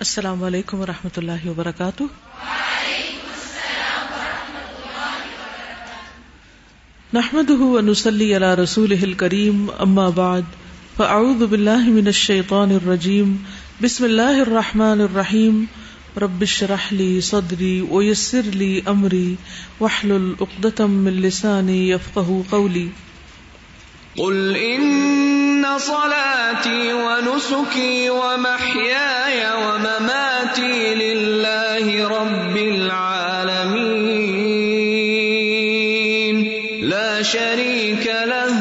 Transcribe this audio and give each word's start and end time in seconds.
السلام 0.00 0.44
علیکم 0.44 0.80
و 0.80 0.86
رحمۃ 0.86 1.08
اللہ 1.16 1.46
وبرکاتہ۔ 1.46 2.02
نحمد 7.12 7.50
ونسلی 7.50 8.36
علی 8.36 8.62
رسول 8.62 9.12
کریم 9.12 9.66
اما 9.78 10.08
بعد، 10.08 10.42
فاعوذ 10.96 11.42
باللہ 11.42 11.78
من 11.78 12.06
الشیطان 12.06 12.70
الرجیم، 12.70 13.36
بسم 13.82 14.04
اللہ 14.04 14.40
الرحمن 14.46 15.00
الرحیم، 15.00 15.64
رب 16.16 16.40
اشرح 16.40 16.88
لي 16.90 17.20
صدری 17.20 17.80
ويسر 17.80 18.42
لي 18.42 18.80
امری، 18.86 19.34
واحلل 19.80 20.32
عقدة 20.40 20.86
من 20.86 21.12
لسانی 21.12 21.90
يفقهوا 21.90 22.42
قولی۔ 22.50 22.88
قل 24.16 24.56
ان 24.56 25.39
صلاتي 25.78 26.92
ونسكي 26.92 28.08
ومحياي 28.08 29.44
ومماتي 29.52 30.94
لله 30.94 32.08
رب 32.08 32.56
العالمين. 32.56 33.20
لا 36.82 37.22
شريك 37.22 38.06
له، 38.24 38.52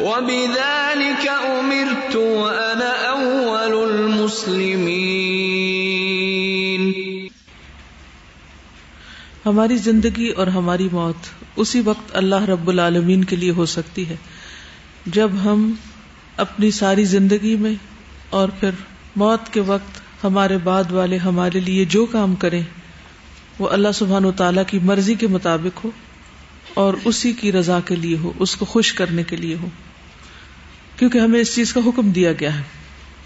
وبذلك 0.00 1.28
امرت 1.28 2.16
وانا 2.16 2.92
اول 3.08 3.90
المسلمين. 3.90 4.94
ہماری 9.46 9.76
زندگی 9.76 10.28
اور 10.28 10.46
ہماری 10.46 10.88
موت 10.92 11.26
اسی 11.56 11.80
وقت 11.80 12.16
اللہ 12.16 12.44
رب 12.48 12.68
العالمین 12.68 13.24
کے 13.24 13.36
لیے 13.36 13.50
ہو 13.50 13.66
سکتی 13.66 14.08
ہے، 14.08 14.16
جب 15.06 15.30
ہم 15.44 15.74
اپنی 16.36 16.70
ساری 16.70 17.04
زندگی 17.04 17.56
میں 17.56 17.74
اور 18.30 18.48
پھر 18.60 18.70
موت 19.16 19.52
کے 19.52 19.60
وقت 19.60 20.24
ہمارے 20.24 20.58
بعد 20.58 20.92
والے 20.92 21.16
ہمارے 21.16 21.60
لیے 21.60 21.84
جو 21.84 22.06
کام 22.06 22.34
کریں، 22.34 22.62
وہ 23.58 23.68
اللہ 23.68 23.92
سبحان 23.94 24.24
و 24.24 24.32
تعالی 24.32 24.60
کی 24.66 24.78
مرضی 24.78 25.14
کے 25.14 25.26
مطابق 25.26 25.84
ہو 25.84 25.90
اور 26.74 26.94
اسی 27.04 27.32
کی 27.32 27.52
رضا 27.52 27.80
کے 27.80 27.96
لیے 27.96 28.16
ہو، 28.16 28.32
اس 28.38 28.56
کو 28.56 28.64
خوش 28.64 28.92
کرنے 28.92 29.22
کے 29.22 29.36
لیے 29.36 29.54
ہو۔ 29.54 29.68
کیونکہ 30.96 31.18
ہمیں 31.18 31.40
اس 31.40 31.54
چیز 31.54 31.72
کا 31.72 31.80
حکم 31.86 32.10
دیا 32.10 32.32
گیا 32.32 32.56
ہے 32.58 32.62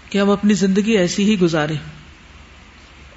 کہ 0.09 0.17
ہم 0.17 0.29
اپنی 0.29 0.53
زندگی 0.53 0.91
ایسی 0.91 1.23
ہی 1.23 1.39
گزارے 1.39 1.75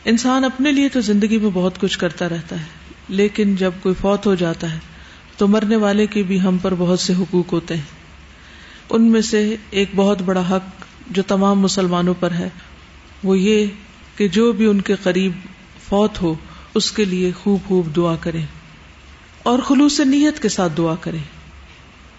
انسان 0.04 0.44
اپنے 0.44 0.72
لیے 0.72 0.88
تو 0.88 1.00
زندگی 1.00 1.38
میں 1.38 1.50
بہت 1.54 1.80
کچھ 1.80 1.98
کرتا 1.98 2.28
رہتا 2.28 2.60
ہے، 2.60 2.64
لیکن 3.08 3.56
جب 3.56 3.70
کوئی 3.82 3.94
فوت 4.00 4.26
ہو 4.26 4.34
جاتا 4.34 4.72
ہے 4.72 4.78
تو 5.36 5.48
مرنے 5.48 5.76
والے 5.76 6.06
کے 6.06 6.22
بھی 6.22 6.40
ہم 6.40 6.58
پر 6.58 6.74
بہت 6.78 7.00
سے 7.00 7.12
حقوق 7.14 7.52
ہوتے 7.52 7.76
ہیں۔ 7.76 8.01
ان 8.90 9.02
میں 9.02 9.20
سے 9.20 9.56
ایک 9.70 9.90
بہت 9.96 10.22
بڑا 10.22 10.42
حق 10.50 10.84
جو 11.10 11.22
تمام 11.22 11.60
مسلمانوں 11.60 12.14
پر 12.20 12.30
ہے، 12.30 12.48
وہ 13.24 13.38
یہ 13.38 13.66
کہ 14.16 14.28
جو 14.28 14.52
بھی 14.52 14.66
ان 14.66 14.80
کے 14.80 14.94
قریب 15.02 15.32
فوت 15.88 16.22
ہو، 16.22 16.34
اس 16.74 16.92
کے 16.92 17.04
لیے 17.04 17.32
خوب 17.42 17.68
خوب 17.68 17.96
دعا 17.96 18.16
کرے 18.20 18.40
اور 19.42 19.58
خلوص 19.58 20.00
نیت 20.00 20.42
کے 20.42 20.48
ساتھ 20.48 20.72
دعا 20.76 20.94
کرے 21.00 21.18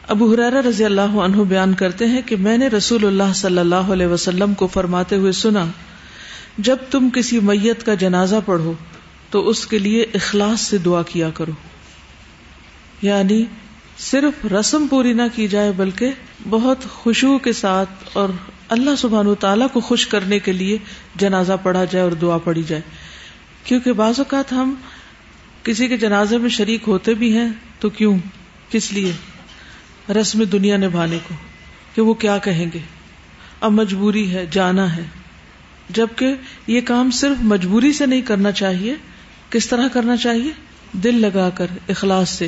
ابو 0.08 0.34
حرارہ 0.34 0.68
رضی 0.68 0.86
اللہ 0.86 1.16
عنہ 1.18 1.44
بیان 1.44 1.74
کرتے 1.74 2.06
ہیں 2.06 2.22
کہ 2.26 2.36
میں 2.36 2.58
نے 2.58 2.68
رسول 2.68 3.06
اللہ 3.06 3.34
صلی 3.36 3.60
اللہ 3.60 3.92
علیہ 3.92 4.08
وسلم 4.08 4.54
کو 4.54 4.68
فرماتے 4.68 5.16
ہوئے 5.16 5.32
سنا، 5.32 5.66
جب 6.58 6.78
تم 6.92 7.10
کسی 7.14 7.40
میت 7.40 7.86
کا 7.86 7.94
جنازہ 7.94 8.36
پڑھو 8.46 8.74
تو 9.30 9.50
اس 9.50 9.68
کے 9.68 9.78
لیے 9.78 10.06
اخلاص 10.14 10.62
سے 10.62 10.78
دعا 10.78 11.02
کیا 11.02 11.30
کرو۔ 11.30 11.52
یعنی 13.02 13.46
صرف 13.98 14.46
رسم 14.46 14.88
پوری 14.88 15.14
نہ 15.14 15.22
کی 15.36 15.48
جائے، 15.48 15.72
بلکہ 15.72 16.12
بہت 16.50 16.78
خوشبو 16.90 17.38
کے 17.38 17.54
ساتھ 17.54 17.90
اور 18.14 18.30
اللہ 18.70 18.96
سبحان 18.98 19.28
و 19.28 19.36
تعالیٰ 19.36 19.68
کو 19.74 19.80
خوش 19.80 20.08
کرنے 20.08 20.40
کے 20.40 20.52
لیے 20.52 20.78
جنازہ 21.16 21.54
پڑھا 21.64 21.86
جائے 21.86 22.04
اور 22.04 22.12
دعا 22.12 22.38
پڑھی 22.38 22.64
جائے۔ 22.68 22.82
کیونکہ 23.64 23.94
بعض 23.94 24.14
اوقات 24.18 24.54
ہم 24.54 24.76
کسی 25.64 25.88
کے 25.88 25.98
جنازے 25.98 26.38
میں 26.38 26.50
شریک 26.50 26.84
ہوتے 26.88 27.14
بھی 27.14 27.38
ہیں، 27.38 27.48
تو 27.80 27.90
کیوں؟ 27.90 28.18
کس 28.72 28.94
لیے؟ 28.94 29.12
رسم 30.14 30.44
دنیا 30.44 30.78
نبھانے 30.78 31.18
کو، 31.28 31.36
کہ 31.96 32.02
وہ 32.02 32.14
کیا 32.14 32.38
کہیں 32.38 32.66
گے؟ 32.74 32.80
اب 33.62 33.72
مجبوری 33.72 34.34
ہے، 34.34 34.46
جانا 34.52 34.96
ہے۔ 34.96 35.04
جبکہ 35.90 36.36
یہ 36.68 36.82
کام 36.82 37.12
صرف 37.12 37.38
مجبوری 37.42 37.94
سے 37.94 38.06
نہیں 38.06 38.22
کرنا 38.22 38.52
چاہیے، 38.52 38.96
کس 39.50 39.68
طرح 39.68 39.88
کرنا 39.88 40.18
چاہیے؟ 40.18 40.52
دل 40.92 41.22
لگا 41.22 41.50
کر، 41.50 41.68
اخلاص 41.90 42.30
سے۔ 42.30 42.48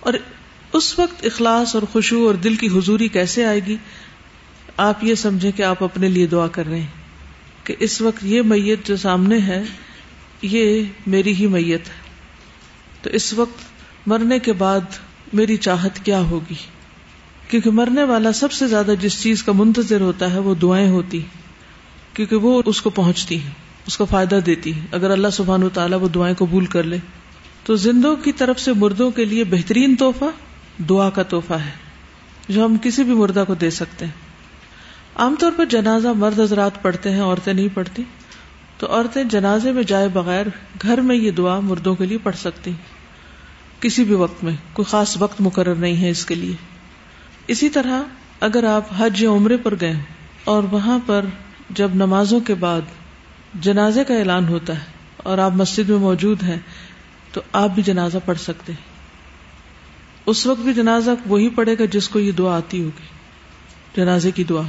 اور 0.00 0.12
اس 0.74 0.98
وقت 0.98 1.26
اخلاص 1.26 1.74
اور 1.74 1.82
خوشبو 1.92 2.26
اور 2.26 2.34
دل 2.34 2.54
کی 2.54 2.66
حضوری 2.66 3.08
کیسے 3.08 3.44
آئے 3.44 3.60
گی؟ 3.66 3.76
آپ 4.76 5.04
یہ 5.04 5.14
سمجھے 5.14 5.52
کہ 5.52 5.62
آپ 5.62 5.84
اپنے 5.84 6.08
لیے 6.08 6.26
دعا 6.26 6.46
کر 6.46 6.66
رہے 6.66 6.80
ہیں 6.80 6.86
کہ 7.64 7.74
اس 7.78 8.00
وقت 8.00 8.24
یہ 8.24 8.42
میت 8.42 8.86
جو 8.86 8.96
سامنے 8.96 9.38
ہے، 9.38 9.62
یہ 10.42 10.84
میری 11.06 11.34
ہی 11.34 11.46
میت 11.46 11.88
ہے۔ 11.88 11.94
تو 13.02 13.10
اس 13.10 13.32
وقت 13.32 13.60
مرنے 14.06 14.38
کے 14.38 14.52
بعد 14.52 14.80
میری 15.32 15.56
چاہت 15.56 16.04
کیا 16.04 16.20
ہوگی؟ 16.20 16.54
کیونکہ 17.48 17.70
مرنے 17.70 18.04
والا 18.04 18.32
سب 18.32 18.52
سے 18.52 18.66
زیادہ 18.66 18.94
جس 19.00 19.22
چیز 19.22 19.42
کا 19.42 19.52
منتظر 19.52 20.00
ہوتا 20.00 20.32
ہے، 20.32 20.38
وہ 20.38 20.54
دعائیں 20.54 20.88
ہوتی 20.88 21.20
کیونکہ 22.14 22.36
وہ 22.36 22.62
اس 22.66 22.82
کو 22.82 22.90
پہنچتی 22.90 23.40
ہیں، 23.40 23.50
اس 23.86 23.96
کو 23.96 24.04
فائدہ 24.04 24.40
دیتی 24.46 24.72
اگر 24.92 25.10
اللہ 25.10 25.28
سبحان 25.32 25.62
و 25.62 25.68
تعالیٰ 25.68 26.00
وہ 26.00 26.08
دعائیں 26.08 26.36
قبول 26.36 26.66
کر 26.66 26.82
لے، 26.82 26.98
تو 27.64 27.74
زندوں 27.74 28.16
کی 28.16 28.32
طرف 28.32 28.60
سے 28.60 28.72
مردوں 28.72 29.10
کے 29.10 29.24
لیے 29.24 29.44
بہترین 29.44 29.96
تحفہ 29.96 30.24
دعا 30.78 31.10
کا 31.10 31.22
تحفہ 31.22 31.54
ہے، 31.54 31.70
جو 32.48 32.64
ہم 32.64 32.76
کسی 32.82 33.04
بھی 33.04 33.14
مردہ 33.14 33.44
کو 33.46 33.54
دے 33.54 33.70
سکتے 33.70 34.04
ہیں۔ 34.04 34.12
عام 35.16 35.34
طور 35.38 35.52
پر 35.56 35.64
جنازہ 35.64 36.08
مرد 36.08 36.40
حضرات 36.40 36.82
پڑھتے 36.82 37.10
ہیں، 37.10 37.22
عورتیں 37.22 37.54
نہیں 37.54 37.68
پڑھتی۔ 37.74 38.02
تو 38.78 38.86
عورتیں 38.94 39.24
جنازے 39.24 39.72
میں 39.72 39.82
جائے 39.82 40.08
بغیر 40.08 40.46
گھر 40.82 41.00
میں 41.00 41.16
یہ 41.16 41.30
دعا 41.30 41.60
مردوں 41.60 41.94
کے 41.94 42.06
لیے 42.06 42.18
پڑھ 42.18 42.36
سکتی 42.36 42.70
کسی 43.80 44.04
بھی 44.04 44.14
وقت 44.14 44.44
میں، 44.44 44.52
کوئی 44.72 44.90
خاص 44.90 45.16
وقت 45.18 45.40
مقرر 45.40 45.74
نہیں 45.74 46.02
ہے 46.02 46.10
اس 46.10 46.26
کے 46.26 46.34
لیے۔ 46.34 46.56
اسی 47.46 47.68
طرح 47.68 48.02
اگر 48.40 48.64
آپ 48.64 48.82
حج 48.96 49.22
یا 49.22 49.30
عمرے 49.30 49.56
پر 49.56 49.74
گئے 49.80 49.94
اور 50.44 50.62
وہاں 50.62 50.98
پر 51.06 51.24
جب 51.70 51.90
نمازوں 51.94 52.40
کے 52.40 52.54
بعد 52.54 52.80
جنازے 53.54 54.04
کا 54.04 54.14
اعلان 54.14 54.48
ہوتا 54.48 54.72
ہے 54.72 54.84
اور 55.16 55.38
آپ 55.38 55.52
مسجد 55.52 55.88
میں 55.88 55.98
موجود 55.98 56.42
ہیں، 56.42 56.58
تو 57.32 57.40
آپ 57.52 57.70
بھی 57.70 57.82
جنازہ 57.82 58.18
پڑھ 58.24 58.38
سکتے 58.38 58.72
ہیں۔ 58.72 58.93
اس 60.26 60.46
وقت 60.46 60.60
بھی 60.60 60.74
جنازہ 60.74 61.10
وہی 61.26 61.48
پڑے 61.48 61.74
گا 61.78 61.84
جس 61.84 62.08
کو 62.08 62.18
یہ 62.18 62.32
دعا 62.32 62.56
آتی 62.56 62.82
ہوگی، 62.82 63.06
جنازے 63.96 64.30
کی 64.30 64.44
دعا۔ 64.44 64.62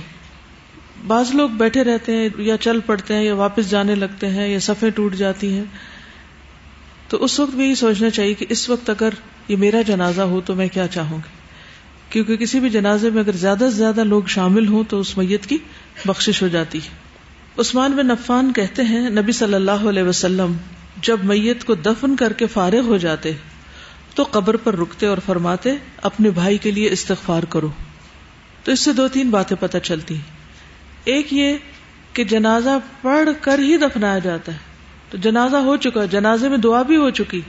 بعض 1.08 1.36
لوگ 1.36 1.50
بیٹھے 1.50 1.84
رہتے 1.84 2.18
ہیں 2.18 2.30
یا 2.38 2.58
چل 2.58 2.80
پڑتے 2.86 3.14
ہیں 3.14 3.24
یا 3.24 3.36
واپس 3.36 3.70
جانے 3.70 3.96
لگتے 3.96 4.30
ہیں 4.30 4.48
یا 4.48 4.60
صفیں 4.60 4.90
ٹوٹ 4.90 5.16
جاتی 5.16 5.54
ہیں۔ 5.54 5.64
تو 7.08 7.24
اس 7.24 7.40
وقت 7.40 7.56
بھی 7.56 7.70
یہ 7.70 7.76
سوچنا 7.76 8.10
چاہیے 8.10 8.34
کہ 8.34 8.46
اس 8.50 8.70
وقت 8.70 8.90
اگر 8.90 9.10
یہ 9.48 9.58
میرا 9.58 9.82
جنازہ 9.82 10.22
ہو 10.22 10.42
تو 10.46 10.56
میں 10.56 10.68
کیا 10.68 10.88
چاہوں 10.88 11.18
گی؟ 11.18 11.30
کیونکہ 12.10 12.36
کسی 12.36 12.60
بھی 12.60 12.70
جنازے 12.70 13.10
میں 13.10 13.20
اگر 13.20 13.32
زیادہ 13.32 13.68
سے 13.72 13.78
زیادہ 13.78 14.04
لوگ 14.04 14.24
شامل 14.24 14.68
ہوں 14.68 14.84
تو 14.90 15.00
اس 15.00 15.18
میت 15.18 15.46
کی 15.46 15.58
بخشش 16.06 16.42
ہو 16.42 16.48
جاتی 16.48 16.78
ہے۔ 16.78 16.90
عثمان 17.58 17.92
بن 17.92 18.08
نفان 18.08 18.54
کہتے 18.54 18.84
ہیں، 18.84 19.10
نبی 19.10 19.32
صلی 19.32 19.54
اللہ 19.54 19.72
علیہ 19.72 20.04
وسلم 20.04 20.54
جب 21.02 21.18
میت 21.24 21.64
کو 21.64 21.76
دفن 21.76 22.16
کر 22.16 22.34
کے 22.34 22.48
فارغ 22.48 22.80
ہو 22.80 22.98
جاتے 22.98 23.32
تو 24.16 24.24
قبر 24.32 24.58
پر 24.58 24.76
رکتے 24.76 25.06
اور 25.06 25.18
فرماتے، 25.26 25.72
اپنے 26.02 26.30
بھائی 26.30 26.58
کے 26.58 26.72
لیے 26.72 26.90
استغفار 26.90 27.44
کرو۔ 27.44 27.70
تو 28.64 28.72
اس 28.72 28.80
سے 28.80 28.94
دو 28.94 29.08
تین 29.08 29.30
باتیں 29.30 29.58
پتہ 29.60 29.78
چلتی۔ 29.78 30.16
ایک 31.04 31.34
یہ 31.34 31.54
کہ 32.14 32.24
جنازہ 32.24 32.70
پڑھ 33.02 33.30
کر 33.42 33.60
ہی 33.60 33.78
دفنایا 33.78 34.20
جاتا 34.20 34.54
ہے۔ 34.54 34.58
تو 35.10 35.18
جنازہ 35.18 35.56
ہو 35.56 35.78
چکا، 35.78 36.06
جنازے 36.06 36.50
میں 36.50 36.58
دعا 36.58 36.82
بھی 36.82 36.96
ہو 36.96 37.10
چکی۔ 37.10 37.42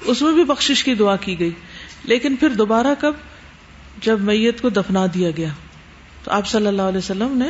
اس 0.00 0.22
میں 0.22 0.32
بھی 0.32 0.44
بخشش 0.44 0.84
کی 0.84 0.94
دعا 0.94 1.16
کی 1.16 1.38
گئی۔ 1.38 1.50
لیکن 2.04 2.36
پھر 2.36 2.48
دوبارہ 2.48 2.86
کب؟ 2.98 3.12
جب 4.02 4.20
میت 4.20 4.60
کو 4.60 4.68
دفنا 4.68 5.06
دیا 5.14 5.30
گیا۔ 5.36 5.48
تو 6.24 6.30
آپ 6.30 6.46
صلی 6.46 6.66
اللہ 6.66 6.82
علیہ 6.82 6.98
وسلم 6.98 7.38
نے 7.38 7.48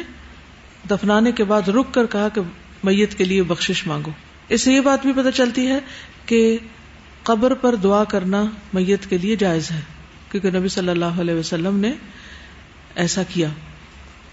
دفنانے 0.91 1.33
کے 1.33 1.45
بعد 1.45 1.69
رک 1.69 1.95
کر 1.95 2.07
کہا 2.07 2.29
کہ 2.29 2.41
میت 2.85 3.15
کے 3.15 3.25
لیے 3.25 3.43
بخشش 3.43 3.87
مانگو۔ 3.87 4.11
اس 4.49 4.63
سے 4.63 4.73
یہ 4.73 4.81
بات 4.81 5.03
بھی 5.03 5.13
پتہ 5.13 5.31
چلتی 5.35 5.67
ہے 5.67 5.79
کہ 6.27 6.57
قبر 7.25 7.55
پر 7.55 7.75
دعا 7.75 8.05
کرنا 8.05 8.45
میت 8.73 9.11
کے 9.11 9.19
لیے 9.19 9.37
جائز 9.37 9.71
ہے، 9.71 9.81
کیونکہ 10.31 10.59
نبی 10.59 10.69
صلی 10.69 10.89
اللہ 10.89 11.05
علیہ 11.05 11.35
وسلم 11.35 11.79
نے 11.79 11.93
ایسا 12.95 13.23
کیا 13.23 13.49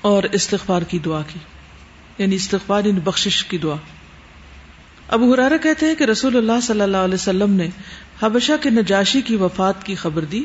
اور 0.02 0.24
استغفار 0.24 0.82
کی 0.82 1.00
دعا 1.00 1.22
کی 1.28 1.40
یعنی 2.18 2.36
استغفار 2.36 2.86
یعنی 2.86 3.00
بخشش 3.00 3.44
کی 3.44 3.58
دعا۔ 3.58 3.76
ابو 5.08 5.34
حرارہ 5.34 5.58
کہتے 5.62 5.86
ہیں 5.86 5.96
کہ 5.96 6.04
رسول 6.04 6.38
اللہ 6.38 6.60
صلی 6.64 6.82
اللہ 6.82 6.98
علیہ 6.98 7.14
وسلم 7.14 7.54
نے 7.54 7.70
حبشہ 8.22 8.52
کے 8.62 8.70
نجاشی 8.70 9.22
کی 9.22 9.36
وفات 9.36 9.86
کی 9.86 9.96
خبر 9.96 10.26
دی، 10.26 10.44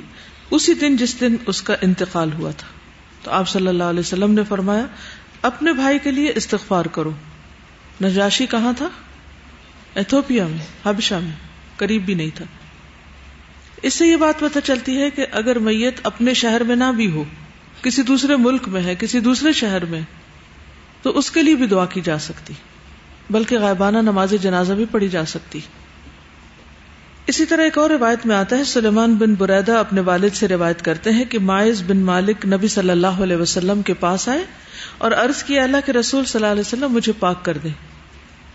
اسی 0.50 0.74
دن 0.74 0.96
جس 0.96 1.20
دن 1.20 1.36
اس 1.46 1.62
کا 1.62 1.74
انتقال 1.80 2.32
ہوا 2.32 2.50
تھا۔ 2.50 2.68
تو 3.22 3.30
آپ 3.30 3.48
صلی 3.48 3.66
اللہ 3.66 3.84
علیہ 3.84 4.00
وسلم 4.00 4.30
نے 4.30 4.44
فرمایا، 4.44 4.86
اپنے 5.42 5.72
بھائی 5.72 5.98
کے 5.98 6.10
لیے 6.10 6.32
استغفار 6.36 6.84
کرو۔ 6.84 7.10
نجاشی 8.02 8.46
کہاں 8.46 8.72
تھا؟ 8.76 8.88
ایتھوپیا 9.94 10.46
میں، 10.46 10.88
حبشہ 10.88 11.14
میں۔ 11.14 11.55
قریب 11.76 12.06
بھی 12.06 12.14
نہیں 12.14 12.30
تھا۔ 12.34 12.44
اس 13.82 13.94
سے 13.94 14.06
یہ 14.06 14.16
بات 14.16 14.40
پتہ 14.40 14.58
چلتی 14.64 15.00
ہے 15.00 15.10
کہ 15.10 15.26
اگر 15.32 15.58
میت 15.58 16.00
اپنے 16.02 16.34
شہر 16.34 16.62
میں 16.62 16.76
نہ 16.76 16.92
بھی 16.96 17.10
ہو، 17.10 17.24
کسی 17.82 18.02
دوسرے 18.02 18.36
ملک 18.36 18.68
میں 18.68 18.82
ہے، 18.82 18.94
کسی 18.94 19.20
دوسرے 19.20 19.52
شہر 19.52 19.84
میں، 19.84 20.00
تو 21.02 21.18
اس 21.18 21.30
کے 21.30 21.42
لیے 21.42 21.54
بھی 21.54 21.66
دعا 21.66 21.86
کی 21.86 22.00
جا 22.00 22.18
سکتی۔ 22.18 22.54
بلکہ 23.30 23.58
غائبانہ 23.58 23.98
نماز 23.98 24.34
جنازہ 24.42 24.72
بھی 24.72 24.84
پڑھی 24.90 25.08
جا 25.08 25.24
سکتی۔ 25.24 25.58
اسی 27.26 27.44
طرح 27.44 27.62
ایک 27.62 27.78
اور 27.78 27.90
روایت 27.90 28.26
میں 28.26 28.36
آتا 28.36 28.58
ہے، 28.58 28.64
سلیمان 28.64 29.14
بن 29.14 29.34
بریدہ 29.34 29.72
اپنے 29.72 30.00
والد 30.00 30.30
سے 30.34 30.48
روایت 30.48 30.82
کرتے 30.82 31.10
ہیں 31.10 31.24
کہ 31.24 31.38
مائز 31.38 31.82
بن 31.86 31.96
مالک 31.96 32.46
نبی 32.46 32.68
صلی 32.68 32.90
اللہ 32.90 33.06
علیہ 33.06 33.36
وسلم 33.36 33.82
کے 33.82 33.94
پاس 33.94 34.28
آئے 34.28 34.44
اور 34.98 35.12
عرض 35.12 35.42
کیا، 35.42 35.62
اللہ 35.62 35.76
کے 35.86 35.92
رسول 35.92 36.24
صلی 36.24 36.42
اللہ 36.42 36.52
علیہ 36.52 36.60
وسلم 36.60 36.92
مجھے 36.92 37.12
پاک 37.12 37.44
کر 37.44 37.58
دیں 37.58 37.70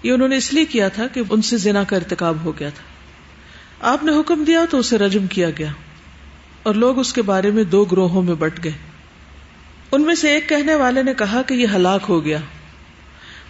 یہ 0.03 0.11
انہوں 0.11 0.27
نے 0.27 0.37
اس 0.37 0.53
لیے 0.53 0.65
کیا 0.65 0.87
تھا 0.87 1.07
کہ 1.07 1.21
ان 1.29 1.41
سے 1.41 1.57
زنا 1.57 1.83
کا 1.83 1.95
ارتکاب 1.95 2.37
ہو 2.43 2.59
گیا 2.59 2.69
تھا۔ 2.69 2.90
آپ 3.81 4.03
نے 4.03 4.11
حکم 4.19 4.43
دیا 4.43 4.65
تو 4.69 4.77
اسے 4.77 4.97
رجم 4.97 5.27
کیا 5.27 5.49
گیا 5.49 5.67
اور 6.63 6.75
لوگ 6.75 6.99
اس 6.99 7.13
کے 7.13 7.21
بارے 7.21 7.51
میں 7.51 7.63
دو 7.63 7.85
گروہوں 7.85 8.21
میں 8.23 8.33
بٹ 8.33 8.63
گئے۔ 8.63 8.71
ان 9.91 10.01
میں 10.01 10.15
سے 10.15 10.29
ایک 10.29 10.49
کہنے 10.49 10.75
والے 10.75 11.03
نے 11.03 11.13
کہا 11.13 11.41
کہ 11.41 11.53
یہ 11.53 11.67
ہلاک 11.75 12.01
ہو 12.09 12.25
گیا 12.25 12.37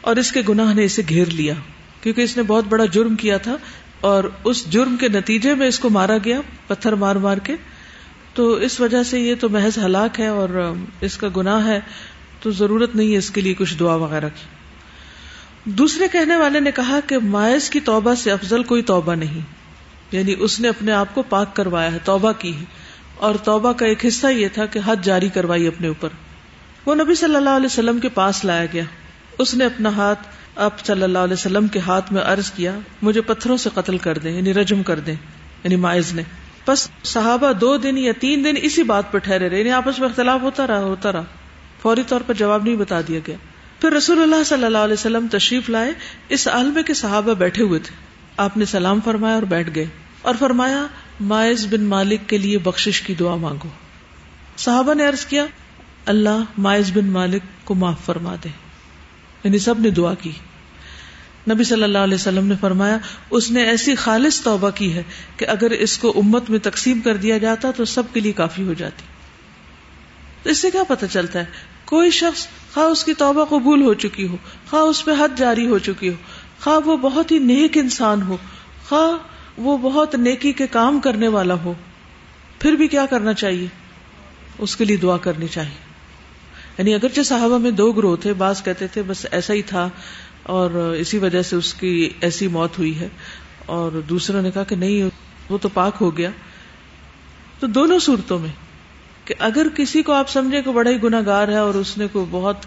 اور 0.01 0.15
اس 0.15 0.31
کے 0.31 0.41
گناہ 0.49 0.73
نے 0.73 0.83
اسے 0.83 1.01
گھیر 1.09 1.27
لیا، 1.27 1.53
کیونکہ 2.01 2.21
اس 2.21 2.37
نے 2.37 2.43
بہت 2.43 2.63
بڑا 2.69 2.85
جرم 2.85 3.15
کیا 3.15 3.37
تھا 3.37 3.57
اور 4.01 4.23
اس 4.43 4.65
جرم 4.71 4.97
کے 4.97 5.07
نتیجے 5.07 5.55
میں 5.55 5.67
اس 5.67 5.79
کو 5.79 5.89
مارا 5.89 6.17
گیا 6.25 6.39
پتھر 6.67 6.95
مار 6.95 7.15
مار 7.15 7.37
کے۔ 7.37 7.55
تو 8.33 8.51
اس 8.51 8.79
وجہ 8.79 9.03
سے 9.03 9.19
یہ 9.19 9.35
تو 9.39 9.49
محض 9.49 9.77
ہلاک 9.77 10.19
ہے 10.19 10.27
اور 10.27 10.73
اس 11.01 11.17
کا 11.17 11.27
گناہ 11.37 11.67
ہے، 11.67 11.79
تو 12.39 12.51
ضرورت 12.51 12.95
نہیں 12.95 13.11
ہے 13.13 13.17
اس 13.17 13.29
کے 13.29 13.41
لیے 13.41 13.53
کچھ 13.53 13.77
دعا 13.79 13.95
وغیرہ 13.95 14.29
کی۔ 14.29 15.71
دوسرے 15.71 16.07
کہنے 16.11 16.35
والے 16.35 16.59
نے 16.59 16.71
کہا 16.71 16.99
کہ 17.07 17.17
مائز 17.17 17.69
کی 17.69 17.79
توبہ 17.79 18.15
سے 18.15 18.31
افضل 18.31 18.63
کوئی 18.63 18.81
توبہ 18.81 19.15
نہیں۔ 19.15 19.60
یعنی 20.11 20.35
اس 20.39 20.59
نے 20.59 20.69
اپنے 20.69 20.91
آپ 20.91 21.07
کو 21.13 21.23
پاک 21.23 21.55
کروایا 21.55 21.91
ہے، 21.91 21.97
توبہ 22.03 22.31
کی 22.31 22.55
ہے۔ 22.55 22.65
اور 23.17 23.35
توبہ 23.35 23.73
کا 23.73 23.85
ایک 23.85 24.05
حصہ 24.05 24.27
یہ 24.27 24.47
تھا 24.53 24.65
کہ 24.65 24.79
حد 24.85 24.95
جاری 25.03 25.29
کروائی 25.29 25.67
اپنے 25.67 25.87
اوپر۔ 25.87 26.09
وہ 26.85 26.95
نبی 26.95 27.15
صلی 27.15 27.35
اللہ 27.35 27.49
علیہ 27.49 27.65
وسلم 27.65 27.99
کے 27.99 28.09
پاس 28.09 28.45
لایا 28.45 28.65
گیا۔ 28.73 28.83
اس 29.37 29.53
نے 29.53 29.65
اپنا 29.65 29.89
ہاتھ 29.89 30.27
آپ 30.55 30.85
صلی 30.85 31.03
اللہ 31.03 31.17
علیہ 31.17 31.33
وسلم 31.33 31.67
کے 31.67 31.79
ہاتھ 31.79 32.13
میں 32.13 32.21
عرض 32.25 32.51
کیا، 32.51 32.79
مجھے 33.01 33.21
پتھروں 33.21 33.57
سے 33.57 33.69
قتل 33.73 33.97
کر 33.97 34.17
دیں 34.17 34.31
یعنی 34.31 34.53
رجم 34.53 34.83
کر 34.83 34.99
دیں 34.99 35.15
یعنی 35.63 35.75
مائز 35.75 36.13
نے۔ 36.13 36.21
بس 36.67 36.89
صحابہ 37.03 37.51
دو 37.51 37.77
دن 37.77 37.97
یا 37.97 38.11
تین 38.19 38.43
دن 38.43 38.53
اسی 38.61 38.83
بات 38.83 39.11
پر 39.11 39.19
ٹھہرے 39.19 39.49
رہے 39.49 39.59
یعنی 39.59 39.69
آپس 39.69 39.99
میں 39.99 40.09
اختلاف 40.09 40.41
ہوتا 40.41 40.67
رہا 40.67 40.79
ہوتا 40.79 41.11
رہا۔ 41.11 41.23
فوری 41.81 42.03
طور 42.07 42.21
پر 42.27 42.33
جواب 42.33 42.63
نہیں 42.63 42.75
بتا 42.75 43.01
دیا 43.07 43.19
گیا۔ 43.27 43.35
پھر 43.81 43.91
رسول 43.91 44.21
اللہ 44.21 44.43
صلی 44.45 44.65
اللہ 44.65 44.77
علیہ 44.77 44.93
وسلم 44.93 45.27
تشریف 45.31 45.69
لائے، 45.69 45.91
اس 46.29 46.47
عالم 46.47 46.79
کے 46.85 46.93
صحابہ 46.93 47.33
بیٹھے 47.33 47.63
ہوئے 47.63 47.79
تھے۔ 47.79 48.10
آپ 48.37 48.57
نے 48.57 48.65
سلام 48.65 48.99
فرمایا 49.05 49.35
اور 49.35 49.43
بیٹھ 49.43 49.69
گئے 49.75 49.85
اور 50.21 50.35
فرمایا، 50.39 50.87
مائز 51.19 51.67
بن 51.67 51.83
مالک 51.83 52.29
کے 52.29 52.37
لیے 52.37 52.57
بخشش 52.57 53.01
کی 53.01 53.13
دعا 53.13 53.35
مانگو۔ 53.35 53.67
صحابہ 54.57 54.93
نے 54.93 55.05
عرض 55.05 55.25
کیا، 55.25 55.45
اللہ 56.05 56.43
مائز 56.57 56.91
بن 56.93 57.05
مالک 57.05 57.41
کو 57.63 57.75
معاف 57.75 58.05
فرما 58.05 58.35
دے۔ 58.43 58.49
یعنی 59.43 59.59
سب 59.59 59.79
نے 59.79 59.89
دعا 59.89 60.13
کی۔ 60.13 60.31
نبی 61.51 61.63
صلی 61.63 61.83
اللہ 61.83 61.97
علیہ 61.97 62.15
وسلم 62.15 62.47
نے 62.47 62.55
فرمایا، 62.61 62.97
اس 63.29 63.51
نے 63.51 63.63
ایسی 63.63 63.95
خالص 63.95 64.41
توبہ 64.41 64.69
کی 64.69 64.93
ہے 64.93 65.03
کہ 65.37 65.45
اگر 65.45 65.71
اس 65.71 65.97
کو 65.97 66.13
امت 66.15 66.49
میں 66.49 66.59
تقسیم 66.59 66.99
کر 66.99 67.17
دیا 67.17 67.37
جاتا 67.37 67.71
تو 67.71 67.85
سب 67.85 68.03
کے 68.13 68.19
لیے 68.19 68.31
کافی 68.31 68.63
ہو 68.63 68.73
جاتی۔ 68.73 69.03
تو 70.43 70.49
اس 70.49 70.57
سے 70.57 70.71
کیا 70.71 70.83
پتہ 70.83 71.05
چلتا 71.11 71.39
ہے؟ 71.39 71.45
کوئی 71.85 72.11
شخص 72.11 72.47
خواہ 72.73 72.85
اس 72.85 73.03
کی 73.03 73.13
توبہ 73.13 73.45
قبول 73.45 73.81
ہو 73.81 73.93
چکی 73.93 74.27
ہو، 74.27 74.37
خواہ 74.69 74.81
اس 74.81 75.05
پہ 75.05 75.11
حد 75.11 75.37
جاری 75.37 75.67
ہو 75.67 75.77
چکی 75.77 76.09
ہو 76.09 76.13
خواہ 76.63 76.87
وہ 76.87 76.97
بہت 76.97 77.31
ہی 77.31 77.39
نیک 77.39 77.77
انسان 77.77 78.21
ہو، 78.21 78.37
خواہ 78.89 79.17
وہ 79.57 79.77
بہت 79.77 80.15
نیکی 80.15 80.51
کے 80.51 80.67
کام 80.67 80.99
کرنے 80.99 81.27
والا 81.27 81.53
ہو، 81.53 81.73
پھر 82.59 82.71
بھی 82.71 82.87
کیا 82.87 83.05
کرنا 83.05 83.33
چاہیے؟ 83.33 83.67
اس 84.57 84.75
کے 84.75 84.85
لیے 84.85 84.97
دعا 84.97 85.17
کرنی 85.17 85.47
چاہیے۔ 85.47 85.91
یعنی 86.77 86.93
اگرچہ 86.93 87.21
صحابہ 87.21 87.57
میں 87.57 87.71
دو 87.71 87.91
گروہ 87.91 88.15
تھے، 88.15 88.33
بعض 88.33 88.63
کہتے 88.63 88.87
تھے 88.87 89.01
بس 89.07 89.25
ایسا 89.31 89.53
ہی 89.53 89.61
تھا 89.61 89.89
اور 90.43 90.71
اسی 90.99 91.17
وجہ 91.17 91.41
سے 91.41 91.55
اس 91.55 91.73
کی 91.73 92.09
ایسی 92.21 92.47
موت 92.47 92.79
ہوئی 92.79 92.99
ہے۔ 92.99 93.07
اور 93.65 93.91
دوسروں 93.91 94.41
نے 94.41 94.51
کہا 94.51 94.63
کہ 94.63 94.75
نہیں، 94.75 95.09
وہ 95.49 95.57
تو 95.61 95.69
پاک 95.69 95.93
ہو 96.01 96.17
گیا۔ 96.17 96.29
تو 97.59 97.67
دونوں 97.67 97.99
صورتوں 97.99 98.39
میں 98.39 98.49
کہ 99.25 99.35
اگر 99.39 99.67
کسی 99.75 100.03
کو 100.03 100.13
آپ 100.13 100.29
سمجھے 100.29 100.61
کہ 100.61 100.71
بڑا 100.71 100.89
ہی 100.89 101.03
گناگار 101.03 101.47
ہے 101.47 101.57
اور 101.57 101.73
اس 101.73 101.97
نے 101.97 102.07
کوئی 102.11 102.25
بہت 102.31 102.57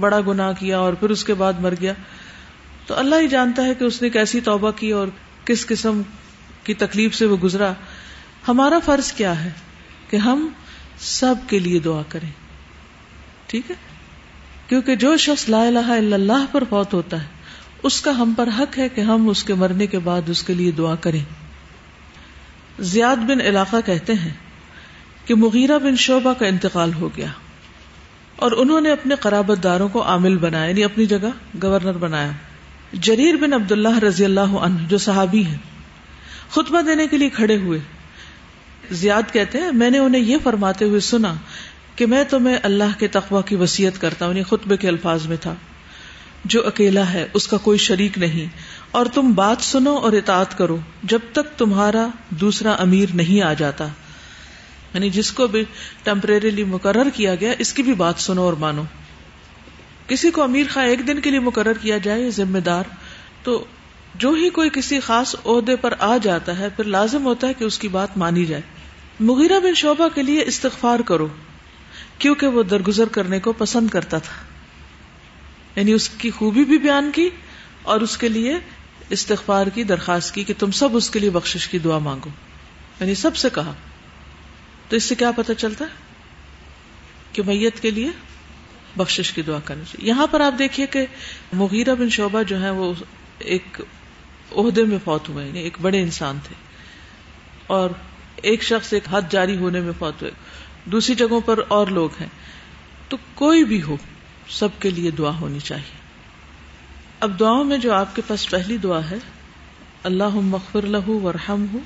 بڑا 0.00 0.20
گنا 0.26 0.52
کیا 0.52 0.78
اور 0.78 0.92
پھر 0.92 1.10
اس 1.10 1.24
کے 1.24 1.34
بعد 1.34 1.52
مر 1.60 1.74
گیا 1.80 1.92
تو 2.88 2.98
اللہ 2.98 3.14
ہی 3.20 3.28
جانتا 3.28 3.64
ہے 3.64 3.74
کہ 3.74 3.84
اس 3.84 4.02
نے 4.02 4.10
کیسی 4.10 4.40
توبہ 4.40 4.70
کی 4.70 4.90
اور 4.90 5.08
کس 5.44 5.66
قسم 5.66 6.02
کی 6.64 6.74
تکلیف 6.74 7.14
سے 7.14 7.26
وہ 7.26 7.36
گزرا۔ 7.36 7.72
ہمارا 8.48 8.78
فرض 8.84 9.12
کیا 9.12 9.44
ہے 9.44 9.50
کہ 10.10 10.16
ہم 10.16 10.48
سب 10.98 11.34
کے 11.48 11.58
لیے 11.58 11.78
دعا 11.78 12.02
کریں۔ 12.08 12.30
ٹھیک 13.46 13.70
ہے؟ 13.70 13.76
کیونکہ 14.68 14.96
جو 14.96 15.16
شخص 15.16 15.48
لا 15.48 15.62
الہ 15.62 15.78
الا 15.78 16.14
اللہ 16.14 16.44
پر 16.52 16.64
فوت 16.68 16.94
ہوتا 16.94 17.22
ہے، 17.22 17.28
اس 17.82 18.00
کا 18.00 18.10
ہم 18.10 18.34
پر 18.36 18.48
حق 18.58 18.78
ہے 18.78 18.88
کہ 18.88 19.00
ہم 19.00 19.28
اس 19.28 19.44
کے 19.44 19.54
مرنے 19.54 19.86
کے 19.86 19.98
بعد 19.98 20.22
اس 20.26 20.42
کے 20.42 20.54
لیے 20.54 20.70
دعا 20.70 20.94
کریں۔ 20.94 21.24
زیاد 22.78 23.16
بن 23.16 23.40
علاقہ 23.40 23.76
کہتے 23.86 24.14
ہیں 24.14 24.34
کہ 25.24 25.34
مغیرہ 25.34 25.78
بن 25.78 25.96
شعبہ 25.96 26.32
کا 26.32 26.46
انتقال 26.46 26.94
ہو 26.94 27.08
گیا 27.16 27.26
اور 28.36 28.52
انہوں 28.52 28.80
نے 28.80 28.92
اپنے 28.92 29.14
قرابت 29.14 29.62
داروں 29.62 29.88
کو 29.88 30.02
عامل 30.02 30.36
بنایا 30.36 30.68
یعنی 30.68 30.84
اپنی 30.84 31.06
جگہ 31.06 31.28
گورنر 31.62 31.92
بنایا۔ 31.92 32.30
جریر 32.92 33.34
بن 33.34 33.52
عبد 33.52 33.72
اللہ 33.72 33.98
رضی 33.98 34.24
اللہ 34.24 34.40
عنہ، 34.40 34.78
جو 34.88 34.98
صحابی 34.98 35.44
ہیں، 35.44 35.58
خطبہ 36.50 36.80
دینے 36.80 37.06
کے 37.06 37.18
لیے 37.18 37.28
کھڑے 37.28 37.56
ہوئے۔ 37.56 37.78
زیاد 38.90 39.22
کہتے 39.32 39.58
ہیں، 39.58 39.70
میں 39.72 39.90
نے 39.90 39.98
انہیں 39.98 40.22
یہ 40.22 40.36
فرماتے 40.42 40.84
ہوئے 40.84 41.00
سنا 41.00 41.34
کہ 41.96 42.06
میں 42.06 42.24
تمہیں 42.24 42.56
اللہ 42.62 42.98
کے 42.98 43.08
تقوی 43.08 43.42
کی 43.46 43.56
وسیعت 43.56 44.00
کرتا 44.00 44.26
ہوں 44.26 44.32
یعنی 44.32 44.42
خطبے 44.42 44.76
کے 44.76 44.88
الفاظ 44.88 45.26
میں 45.26 45.36
تھا۔ 45.36 45.54
جو 46.44 46.66
اکیلا 46.66 47.12
ہے، 47.12 47.26
اس 47.34 47.48
کا 47.48 47.56
کوئی 47.56 47.78
شریک 47.78 48.18
نہیں۔ 48.18 48.46
اور 48.90 49.06
تم 49.06 49.32
بات 49.32 49.56
سنو 49.60 49.94
اور 49.94 50.12
اطاعت 50.12 50.58
کرو، 50.58 50.78
جب 51.02 51.18
تک 51.32 51.58
تمہارا 51.58 52.08
دوسرا 52.30 52.72
امیر 52.72 53.06
نہیں 53.14 53.42
آ 53.42 53.52
جاتا۔ 53.52 53.86
یعنی 54.94 55.10
جس 55.10 55.32
کو 55.32 55.46
بھی 55.46 55.64
ٹیمپریریلی 56.02 56.64
مقرر 56.64 57.10
کیا 57.14 57.34
گیا، 57.34 57.52
اس 57.58 57.72
کی 57.72 57.82
بھی 57.82 57.94
بات 57.94 58.14
سنو 58.18 58.42
اور 58.42 58.52
مانو۔ 58.52 58.82
کسی 60.08 60.30
کو 60.30 60.42
امیر 60.42 60.66
خواہ 60.72 60.86
ایک 60.86 61.06
دن 61.06 61.20
کے 61.20 61.30
لیے 61.30 61.40
مقرر 61.40 61.72
کیا 61.72 61.98
جائے 61.98 62.30
ذمہ 62.30 62.58
دار، 62.58 62.84
تو 63.42 63.64
جو 64.14 64.30
ہی 64.30 64.50
کوئی 64.50 64.70
کسی 64.72 65.00
خاص 65.00 65.36
عہدے 65.44 65.76
پر 65.76 65.94
آ 65.98 66.16
جاتا 66.16 66.58
ہے، 66.58 66.68
پھر 66.68 66.84
لازم 66.84 67.24
ہوتا 67.24 67.48
ہے 67.48 67.54
کہ 67.54 67.64
اس 67.64 67.78
کی 67.78 67.88
بات 67.88 68.16
مانی 68.16 68.44
جائے۔ 68.44 68.62
مغیرہ 69.20 69.60
بن 69.60 69.74
شعبہ 69.74 70.08
کے 70.14 70.22
لیے 70.22 70.44
استغفار 70.46 71.00
کرو، 71.00 71.28
کیونکہ 72.18 72.46
وہ 72.46 72.62
درگزر 72.62 73.08
کرنے 73.08 73.40
کو 73.40 73.52
پسند 73.52 73.88
کرتا 73.88 74.18
تھا۔ 74.18 74.44
یعنی 75.80 75.92
اس 75.92 76.08
کی 76.08 76.30
خوبی 76.30 76.64
بھی 76.64 76.78
بیان 76.78 77.10
کی 77.14 77.30
اور 77.82 78.00
اس 78.00 78.16
کے 78.16 78.28
لیے 78.28 78.58
استغفار 79.10 79.66
کی 79.66 79.82
درخواست 79.82 80.34
کی 80.34 80.44
کہ 80.44 80.54
تم 80.58 80.70
سب 80.70 80.96
اس 80.96 81.10
کے 81.10 81.18
لیے 81.18 81.30
بخشش 81.30 81.68
کی 81.68 81.78
دعا 81.78 81.98
مانگو۔ 81.98 82.28
یعنی 83.00 83.14
سب 83.14 83.36
سے 83.36 83.48
کہا۔ 83.54 83.72
تو 84.88 84.96
اس 84.96 85.04
سے 85.04 85.14
کیا 85.14 85.30
پتا 85.30 85.54
چلتا 85.54 85.84
ہے 85.84 85.90
کہ 87.32 87.42
میت 87.42 87.80
کے 87.80 87.90
لیے 87.90 88.10
بخشش 88.98 89.32
کی 89.32 89.42
دعا 89.42 89.58
کرنی 89.64 89.82
چاہیے۔ 89.84 90.08
یہاں 90.08 90.26
پر 90.26 90.40
آپ 90.40 90.54
دیکھیے 90.58 90.86
کہ 90.86 91.06
مغیرہ 91.52 91.94
بن 91.94 92.08
شعبہ 92.08 92.42
جو 92.42 92.62
ہے 92.62 92.70
وہ 92.70 92.94
ایک 93.38 93.80
عہدے 94.56 94.84
میں 94.84 94.98
فوت 95.04 95.28
ہوئے 95.28 95.46
یعنی 95.46 95.60
ایک 95.60 95.76
بڑے 95.80 96.02
انسان 96.02 96.38
تھے۔ 96.44 96.54
اور 97.66 97.90
ایک 98.36 98.62
شخص 98.62 98.92
ایک 98.92 99.04
حد 99.10 99.22
جاری 99.30 99.56
ہونے 99.56 99.80
میں 99.80 99.92
فوت 99.98 100.22
ہوئے۔ 100.22 100.32
دوسری 100.84 101.14
جگہوں 101.14 101.40
پر 101.40 101.60
اور 101.68 101.86
لوگ 101.86 102.10
ہیں۔ 102.20 102.28
تو 103.08 103.16
کوئی 103.34 103.64
بھی 103.64 103.82
ہو، 103.82 103.96
سب 104.48 104.68
کے 104.78 104.90
لیے 104.90 105.10
دعا 105.10 105.40
ہونی 105.40 105.60
چاہیے۔ 105.60 105.98
اب 107.20 107.40
دعاؤں 107.40 107.64
میں 107.64 107.78
جو 107.78 107.92
آپ 107.92 108.16
کے 108.16 108.22
پاس 108.26 108.50
پہلی 108.50 108.76
دعا 108.76 109.10
ہے 109.10 109.16
اللہ 110.02 110.28
مغفر 110.28 110.82
لہو 110.82 111.20
ورحم 111.20 111.66
ہوں 111.72 111.80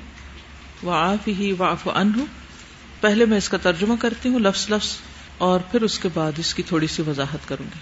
و 0.85 0.89
آف 0.89 1.27
ہی 1.27 1.51
واف 1.57 1.87
ان 1.87 2.11
ہوں 2.15 2.25
پہلے 3.01 3.25
میں 3.25 3.37
اس 3.37 3.49
کا 3.49 3.57
ترجمہ 3.57 3.93
کرتی 3.99 4.29
ہوں، 4.29 4.39
لفظ 4.39 4.69
لفظ 4.69 4.97
اور 5.37 5.59
پھر 5.71 5.81
اس 5.81 5.99
کے 5.99 6.09
بعد 6.13 6.31
اس 6.37 6.53
کی 6.53 6.63
تھوڑی 6.63 6.87
سی 6.87 7.03
وضاحت 7.07 7.47
کروں 7.47 7.65
گی۔ 7.75 7.79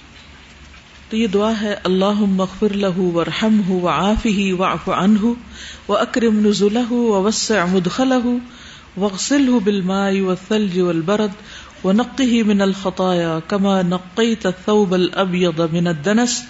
تو 1.10 1.18
یہ 1.18 1.28
دعا 1.28 1.52
ہے 1.62 1.76
اللہ 1.84 2.20
مغفر 2.20 2.84
و 2.98 3.26
رحم 3.26 3.62
ہُ 3.70 3.72
و 3.72 3.88
آف 3.88 4.26
ہی 4.26 4.52
واف 4.52 4.90
ان 4.90 5.34
و 5.90 5.98
اکرم 5.98 6.48
نزلہ 6.48 6.92
و 6.92 7.24
وسع 7.24 7.66
مدخلہ 7.66 8.38
واغسله 8.98 9.60
بالماء 9.60 10.22
والثلج 10.22 10.80
والبرد 10.80 11.32
ونقه 11.84 12.44
من 12.44 12.62
الخطايا 12.62 13.40
كما 13.48 13.82
نقيت 13.82 14.46
الثوب 14.46 14.94
الأبيض 14.94 15.62
من 15.62 15.88
الدنس 15.88 16.44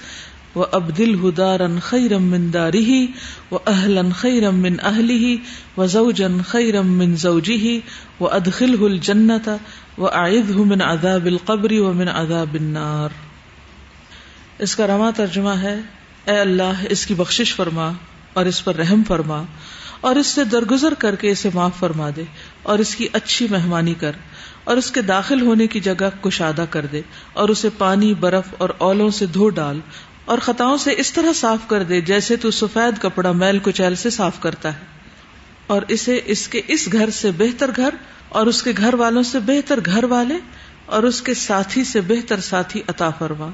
وأبدله 0.56 1.32
دارا 1.32 1.68
خيرا 1.84 2.18
من 2.18 2.50
داری 2.52 2.84
داره 2.86 3.52
وأهلا 3.52 4.04
خيرا 4.16 4.50
من 4.50 4.76
اہلی 4.80 5.20
أهله 5.20 5.38
وزوجا 5.78 6.30
خيرا 6.48 6.82
من 6.82 7.16
زوجی 7.16 7.80
و 8.20 8.28
ادخل 8.28 8.68
زوجه 8.68 8.86
وأدخله 8.86 8.88
الجنة 8.88 9.58
وأعذه 9.98 10.64
من 10.64 10.82
عذاب 10.82 11.26
القبر 11.26 11.74
ومن 11.82 12.08
عذاب 12.08 12.54
النار۔ 12.54 13.10
اس 14.60 14.76
کا 14.76 14.88
رواں 14.88 15.12
ترجمہ 15.16 15.54
ہے، 15.62 15.80
اے 16.26 16.40
اللہ، 16.40 16.86
اس 16.90 17.06
کی 17.06 17.14
بخشش 17.14 17.56
فرما 17.56 17.92
اور 18.34 18.46
اس 18.46 18.64
پر 18.64 18.76
رحم 18.76 19.04
فرما 19.08 19.44
اور 20.02 20.16
اس 20.16 20.28
سے 20.28 20.44
درگزر 20.44 20.94
کر 21.00 21.16
کے 21.16 21.32
اسے 21.32 21.50
معاف 21.54 21.80
فرما 21.80 22.10
دے 22.16 22.24
اور 22.64 22.80
اس 22.80 22.96
کی 22.96 23.08
اچھی 23.14 23.48
مہمانی 23.52 23.94
کر 23.94 24.12
اور 24.64 24.78
اس 24.78 24.92
کے 24.92 25.02
داخل 25.02 25.42
ہونے 25.42 25.68
کی 25.68 25.80
جگہ 25.80 26.10
کشادہ 26.22 26.66
کر 26.70 26.86
دے 26.92 27.02
اور 27.34 27.50
اسے 27.50 27.70
پانی، 27.78 28.14
برف 28.14 28.54
اور 28.58 28.70
اولوں 28.78 29.10
سے 29.10 29.26
دھو 29.26 29.50
ڈال 29.50 29.80
اور 30.26 30.38
خطاؤں 30.38 30.78
سے 30.78 30.94
اس 30.98 31.14
طرح 31.14 31.34
صاف 31.34 31.68
کر 31.68 31.84
دے 31.84 32.02
جیسے 32.02 32.36
تو 32.36 32.52
سفید 32.52 33.02
کپڑا 33.02 33.32
میل 33.32 33.60
کچیل 33.64 33.96
سے 33.96 34.10
صاف 34.10 34.40
کرتا 34.40 34.74
ہے۔ 34.74 34.92
اور 35.68 35.82
اسے 35.88 36.22
اس 36.26 36.48
کے 36.48 36.62
اس 36.68 36.90
گھر 36.92 37.10
سے 37.10 37.32
بہتر 37.38 37.72
گھر 37.76 37.90
اور 38.30 38.46
اس 38.46 38.64
کے 38.64 38.72
گھر 38.78 38.94
والوں 38.94 39.24
سے 39.24 39.40
بہتر 39.40 39.80
گھر 39.86 40.04
والے 40.04 40.34
اور 40.86 41.04
اس 41.04 41.22
کے 41.22 41.34
ساتھی 41.34 41.84
سے 41.84 42.02
بہتر 42.02 42.40
ساتھی 42.40 42.82
عطا 42.88 43.10
فرما 43.10 43.50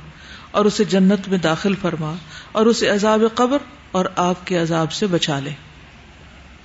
اور 0.52 0.66
اسے 0.66 0.84
جنت 0.84 1.28
میں 1.28 1.38
داخل 1.38 1.74
فرما 1.82 2.14
اور 2.52 2.66
اسے 2.66 2.90
عذاب 2.90 3.22
قبر 3.36 3.58
اور 3.92 4.06
آگ 4.16 4.34
کے 4.46 4.58
عذاب 4.58 4.92
سے 4.92 5.08
بچا 5.08 5.40
لے۔ 5.40 5.50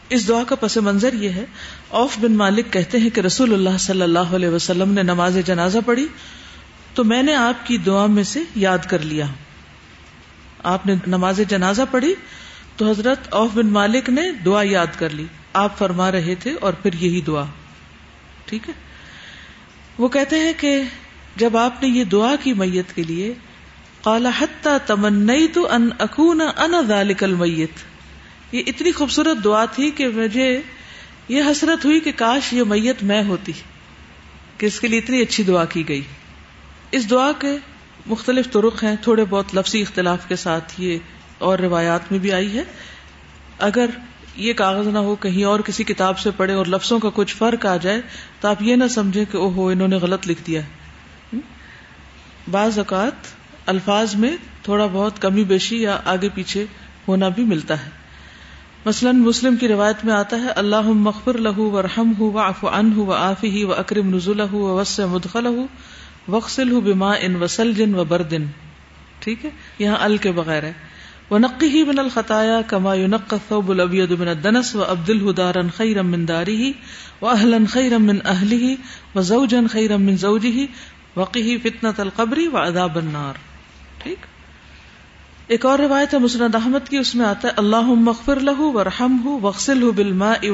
اس 0.09 0.28
دعا 0.28 0.42
کا 0.44 0.54
پس 0.54 0.76
منظر 0.76 1.12
یہ 1.12 1.28
ہے۔ 1.28 1.44
اوف 1.88 2.18
بن 2.18 2.32
مالک 2.32 2.73
کہتے 2.73 2.99
ہیں 2.99 3.11
کہ 3.11 3.21
رسول 3.21 3.52
اللہ 3.52 3.78
صلی 3.78 4.02
اللہ 4.02 4.18
علیہ 4.18 4.49
وسلم 4.49 4.92
نے 4.92 5.02
نماز 5.02 5.38
جنازہ 5.44 5.78
پڑھی 5.87 6.06
تو 6.94 7.04
میں 7.04 7.23
نے 7.23 7.35
آپ 7.35 7.66
کی 7.66 7.78
دعا 7.78 8.06
میں 8.06 8.25
سے 8.25 8.40
یاد 8.56 8.78
کر 8.88 8.99
لیا۔ 8.99 9.26
آپ 10.62 10.87
نے 10.87 10.95
نماز 11.07 11.40
جنازہ 11.49 11.83
پڑھی 11.90 12.14
تو 12.76 12.90
حضرت 12.90 13.26
اوف 13.31 13.52
بن 13.54 13.66
مالک 13.66 14.09
نے 14.09 14.31
دعا 14.45 14.62
یاد 14.64 14.99
کر 14.99 15.11
لی 15.11 15.25
آپ 15.52 15.78
فرما 15.78 16.11
رہے 16.12 16.35
تھے 16.35 16.54
اور 16.61 16.73
پھر 16.73 16.95
یہی 16.95 17.21
دعا 17.21 17.45
ٹھیک 18.47 18.69
ہے 18.69 18.75
وہ 19.99 20.09
کہتے 20.09 20.38
ہیں 20.40 20.52
کہ 20.52 20.83
جب 21.37 21.57
آپ 21.57 21.83
نے 21.83 21.88
یہ 21.88 22.04
دعا 22.04 22.35
کی 22.42 22.52
میت 22.52 22.95
کے 22.95 23.02
لیے 23.02 23.33
کالا 24.02 24.31
حتہ 24.38 24.76
تمنئی 24.87 25.49
تو 25.49 25.66
ان 25.71 25.88
اکون 25.99 26.40
ان 26.40 26.75
ذالک 26.88 27.25
المیت 27.25 27.85
یہ 28.52 28.62
اتنی 28.66 28.92
خوبصورت 28.92 29.45
دعا 29.45 29.64
تھی 29.64 29.90
کہ 29.90 30.09
مجھے 30.09 30.49
یہ 31.28 31.42
حسرت 31.50 31.85
ہوئی 31.85 32.00
کہ 32.00 32.12
کاش 32.12 32.52
یہ 32.52 32.62
میت 32.64 33.02
میں 33.02 33.23
ہوتی 33.25 33.52
کہ 34.59 34.66
اس 34.66 34.81
کے 34.81 34.88
لیے 34.88 34.99
اتنی 34.99 35.21
اچھی 35.23 35.45
دعا 35.45 35.64
کی 35.64 35.88
گئی 35.88 36.02
اس 36.90 37.11
دعا 37.11 37.31
کے 37.38 37.57
مختلف 38.06 38.50
طرق 38.52 38.85
ہیں، 38.85 38.97
تھوڑے 39.00 39.25
بہت 39.30 39.54
لفظی 39.54 39.82
اختلاف 39.82 40.28
کے 40.28 40.37
ساتھ 40.37 40.73
یہ 40.78 40.99
اور 41.38 41.59
روایات 41.59 42.00
میں 42.11 42.18
بھی 42.18 42.32
آئی 42.32 42.59
ہے۔ 42.59 42.64
اگر 43.59 43.87
یہ 44.37 44.52
کاغذ 44.52 44.87
نہ 44.87 44.99
ہو، 44.99 45.14
کہیں 45.14 45.44
اور 45.44 45.61
کسی 45.61 45.85
کتاب 45.85 46.18
سے 46.18 46.30
پڑھے 46.37 46.54
اور 46.54 46.66
لفظوں 46.66 46.99
کا 46.99 47.09
کچھ 47.14 47.37
فرق 47.37 47.66
آ 47.66 47.76
جائے، 47.76 48.00
تو 48.40 48.49
آپ 48.49 48.62
یہ 48.62 48.76
نہ 48.76 48.85
سمجھیں 48.87 49.25
کہ 49.32 49.37
او 49.37 49.50
ہو 49.50 49.68
انہوں 49.68 49.88
نے 49.88 49.97
غلط 49.97 50.28
لکھ 50.28 50.42
دیا 50.47 50.61
بعض 52.50 52.78
اوقات 52.78 53.12
الفاظ 53.66 54.14
میں 54.14 54.37
تھوڑا 54.62 54.87
بہت 54.92 55.23
کمی 55.23 55.44
بیشی 55.44 55.82
یا 55.82 56.00
آگے 56.04 56.28
پیچھے 56.35 56.66
ہونا 57.09 57.28
بھی 57.28 57.44
ملتا 57.44 57.87
ہے۔ 57.87 57.90
مثلاً 58.87 59.16
مسلم 59.16 59.56
کی 59.56 59.68
روایت 59.68 60.04
میں 60.04 60.14
آتا 60.14 60.37
ہے 60.37 60.49
اللہ 60.49 60.80
مغفر 60.80 61.38
لہو 61.38 61.71
و 61.71 61.82
رحم 61.82 62.12
ہُو 62.18 62.32
و 62.32 62.38
اف 62.38 62.64
ان 62.64 62.92
ہُو 62.97 63.06
و 63.06 63.12
آفی 63.12 63.50
ہی 63.50 63.64
و 63.64 63.75
اکرم 63.75 64.14
نزول 64.14 64.40
ہُو 64.40 64.59
وس 64.59 65.00
مدخل 65.00 65.47
ہُو 65.47 65.66
وقسل 66.29 66.73
ہُو 66.73 66.81
بما 66.81 67.12
ان 67.12 67.43
وسل 67.43 67.75
جن 67.75 67.95
و 67.95 68.05
بردن 68.05 68.45
ٹھیک 69.19 69.45
ہے؟ 69.45 69.50
یہاں 69.79 69.97
ال 70.00 70.17
کے 70.17 70.33
بغیر 70.33 70.62
ہے۔ 70.62 70.73
وہ 71.31 71.38
نقی 71.38 71.67
ہی 71.67 71.85
من 71.85 71.99
الخطایا 71.99 72.61
کما 72.67 72.95
نق 72.95 73.35
ثوب 73.49 73.71
الابید 73.71 74.11
من 74.11 74.29
الدنس 74.29 74.76
و 74.76 74.85
عبد 74.88 75.11
الہدارن 75.11 75.69
خیرم 75.76 76.07
من 76.07 76.29
داری 76.29 76.57
ہی 76.57 76.73
و 77.23 77.29
اہلن 77.29 77.67
خیرم 77.67 78.02
من 78.02 78.19
اہلی 78.25 78.57
ہی 78.57 78.76
و 79.14 79.21
زوجن 79.21 79.67
خیرم 79.69 80.02
من 80.02 80.17
زوجی 80.17 80.50
ہی 80.50 80.67
وقی 81.17 81.59
فتنت 81.59 82.00
القبری 82.00 82.47
و 82.47 82.57
عذاب 82.57 82.99
النار۔ 82.99 83.33
ٹھیک؟ 83.99 84.19
ایک 85.47 85.67
اور 85.67 85.79
روایت 85.79 86.14
ہے 86.14 86.19
مسند 86.19 86.55
احمد 86.55 86.88
کی، 86.88 86.99
اس 86.99 87.14
میں 87.14 87.26
آتا 87.26 87.49
ہے 87.49 87.52
اللہ 87.57 87.83
مغفر 87.83 88.41
لہو 88.41 88.73
و 88.73 88.85
رحم 88.85 89.21
ہُ 89.25 89.38
وقسل 89.43 89.83
ہُ 89.83 89.93
بالماء 89.93 90.47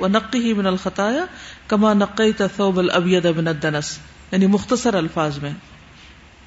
و 0.00 0.06
نقی 0.08 0.38
ہی 0.38 0.52
من 0.52 0.66
الخطایا 0.66 1.24
کما 1.66 1.92
نقیت 1.92 2.42
ثوب 2.56 2.78
الابید 2.78 3.26
من 3.26 3.48
الدنس۔ 3.48 3.98
یعنی 4.32 4.46
مختصر 4.46 4.94
الفاظ 4.94 5.38
میں۔ 5.38 5.50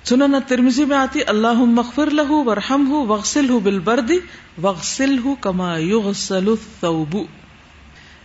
سنن 0.03 0.35
ترمزی 0.47 0.85
میں 0.85 0.97
آتی 0.97 1.19
اللہ 1.27 1.53
مغفر 1.53 2.09
لہو 2.11 2.43
ورحم 2.43 2.87
ہُ 2.87 3.07
وغسل 3.07 3.49
ہُ 3.49 3.61
بالبرد 3.61 4.11
وغسل 4.63 5.17
ہُ 5.17 5.27
کما 5.41 5.77
یغسل 5.77 6.47
الثوب. 6.47 7.17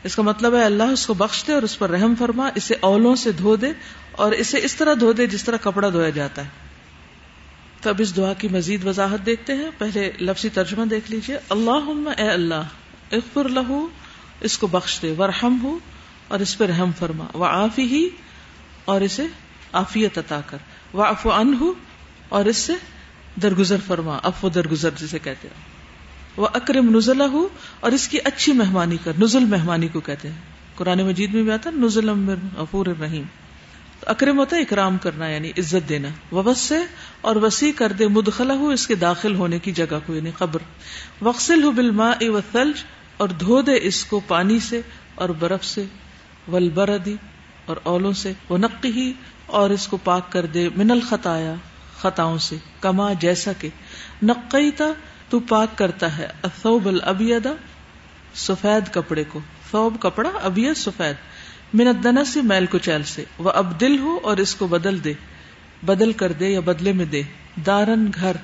اس 0.05 0.17
کا 0.17 0.23
مطلب 0.23 0.55
ہے 0.55 0.65
اللہ 0.65 0.83
اس 0.83 1.07
کو 1.07 1.15
بخش 1.15 1.45
دے 1.47 1.53
اور 1.53 1.63
اس 1.63 1.79
پر 1.79 1.91
رحم 1.91 2.15
فرما، 2.19 2.49
اسے 2.55 2.75
اولوں 2.81 3.15
سے 3.15 3.33
دھو 3.33 3.57
دے 3.57 3.67
اور 4.13 4.33
اسے 4.33 4.61
اس 4.63 4.77
طرح 4.77 4.95
دھو 5.01 5.13
دے 5.13 5.27
جس 5.27 5.45
طرح 5.45 5.57
کپڑا 5.57 5.89
دھویا 5.89 6.11
جاتا 6.11 6.45
ہے۔ 6.45 6.49
تو 7.81 7.91
اب 7.91 7.97
اس 7.99 8.17
دعا 8.17 8.33
کی 8.33 8.49
مزید 8.49 8.85
وضاحت 8.85 9.27
دیکھتے 9.27 9.55
ہیں۔ 9.55 9.71
پہلے 9.79 10.13
لفظی 10.21 10.49
ترجمہ 10.49 10.85
دیکھ 10.85 11.11
لیجیے۔ 11.11 11.39
اللہ 11.49 12.11
اے 12.19 12.29
اللہ، 12.29 12.63
اغفر 13.13 13.49
لہو، 13.49 13.87
اس 14.41 14.59
کو 14.59 14.67
بخش 14.67 14.99
دے 15.03 15.15
ورحم 15.19 15.59
ہو 15.63 15.79
اور 16.29 16.41
اس 16.41 16.59
پہ 16.59 16.65
رحم 16.65 16.91
فرما۔ 16.99 17.25
وہ 17.35 17.45
آفی 17.45 17.83
ہی 17.83 18.09
اور 18.85 19.01
اسے 19.01 19.27
آفیت 19.73 20.19
عطا 20.19 20.41
کر۔ 20.47 20.59
وہ 20.93 21.05
اف 21.05 21.27
ان 21.27 21.73
اور 22.29 22.45
اس 22.45 22.57
سے 22.57 22.73
درگزر 23.43 23.77
فرما۔ 23.87 24.19
اف 24.23 24.45
و 24.45 24.49
درگزر 24.49 24.91
جسے 24.97 25.19
کہتے 25.19 25.49
ہیں۔ 25.49 25.61
وہ 26.37 26.49
اکرم 26.53 26.97
نزلہ 26.97 27.23
ہو 27.23 27.49
اور 27.81 27.93
اس 27.93 28.09
کی 28.09 28.19
اچھی 28.25 28.53
مہمانی 28.53 28.97
کر۔ 29.05 29.13
نزل 29.23 29.45
مہمانی 29.45 29.89
کو 29.89 30.01
کہتے 30.01 30.29
ہیں۔ 30.29 30.37
قرآن 30.75 31.03
مجید 31.03 31.35
میں 31.35 31.43
بھی 31.43 31.53
آتا 31.53 31.71
نزل 31.71 32.09
افور 32.59 32.87
الرحیم 32.87 33.23
اکرم 34.07 34.39
ہوتا 34.39 34.57
ہے 34.57 34.61
اکرام 34.61 34.99
کرنا 34.99 35.29
یعنی 35.29 35.51
عزت 35.51 35.89
دینا۔ 35.89 36.09
وبس 36.33 36.59
سے 36.59 36.79
اور 37.21 37.37
وسیع 37.37 37.73
کر 37.77 37.93
دے۔ 37.93 38.09
مدخلا 38.09 38.55
ہو 38.55 38.69
اس 38.69 38.87
کے 38.87 38.95
داخل 38.95 39.35
ہونے 39.35 39.59
کی 39.59 39.73
جگہ 39.73 39.99
کو 40.07 40.15
یعنی 40.15 40.31
قبر۔ 40.39 40.59
وقسل 41.23 41.63
ہو 41.63 41.71
بالما 41.71 42.11
و 42.21 42.41
ثلج 42.53 42.85
اور 43.17 43.29
دھو 43.29 43.63
دے 43.63 43.73
اس 43.83 44.05
کو 44.05 44.21
پانی 44.29 44.59
سے 44.59 44.81
اور 45.15 45.29
برف 45.29 45.65
سے۔ 45.65 45.85
ولبردی 46.53 47.17
اور 47.67 47.77
اولوں 47.83 48.13
سے۔ 48.13 48.33
وہ 48.49 48.59
نقی 48.59 48.89
ہی 48.89 49.13
اور 49.53 49.71
اس 49.71 49.87
کو 49.87 49.97
پاک 49.97 50.33
کر 50.33 50.47
دے، 50.47 50.69
من 50.77 50.91
الخطایا، 50.91 51.55
خطاؤں 51.99 52.39
سے، 52.39 52.57
کما 52.81 53.13
جیسا 53.13 53.53
کہ، 53.59 53.69
نقیتا، 54.23 54.91
تو 55.29 55.41
پاک 55.41 55.77
کرتا 55.79 56.17
ہے 56.19 56.27
اثوب 56.43 56.87
الابیدا 56.87 57.53
سفید 58.35 58.93
کپڑے 58.93 59.25
کو، 59.29 59.41
ثوب 59.71 59.97
کپڑا 60.01 60.31
ابیت 60.43 60.77
سفید، 60.77 61.75
من 61.75 62.25
سے 62.25 62.43
میل 62.43 62.67
کو 62.67 62.79
چیل 62.79 63.03
سے 63.03 63.25
وہ 63.39 63.51
اب 63.55 63.81
دل 63.81 63.99
ہو 63.99 64.19
اور 64.23 64.37
اس 64.37 64.55
کو 64.55 64.67
بدل 64.67 65.05
دے، 65.05 65.13
بدل 65.83 66.13
کر 66.13 66.33
دے 66.33 66.49
یا 66.49 66.61
بدلے 66.61 66.93
میں 66.93 67.05
دے، 67.05 67.23
دارن 67.67 68.11
گھر، 68.15 68.37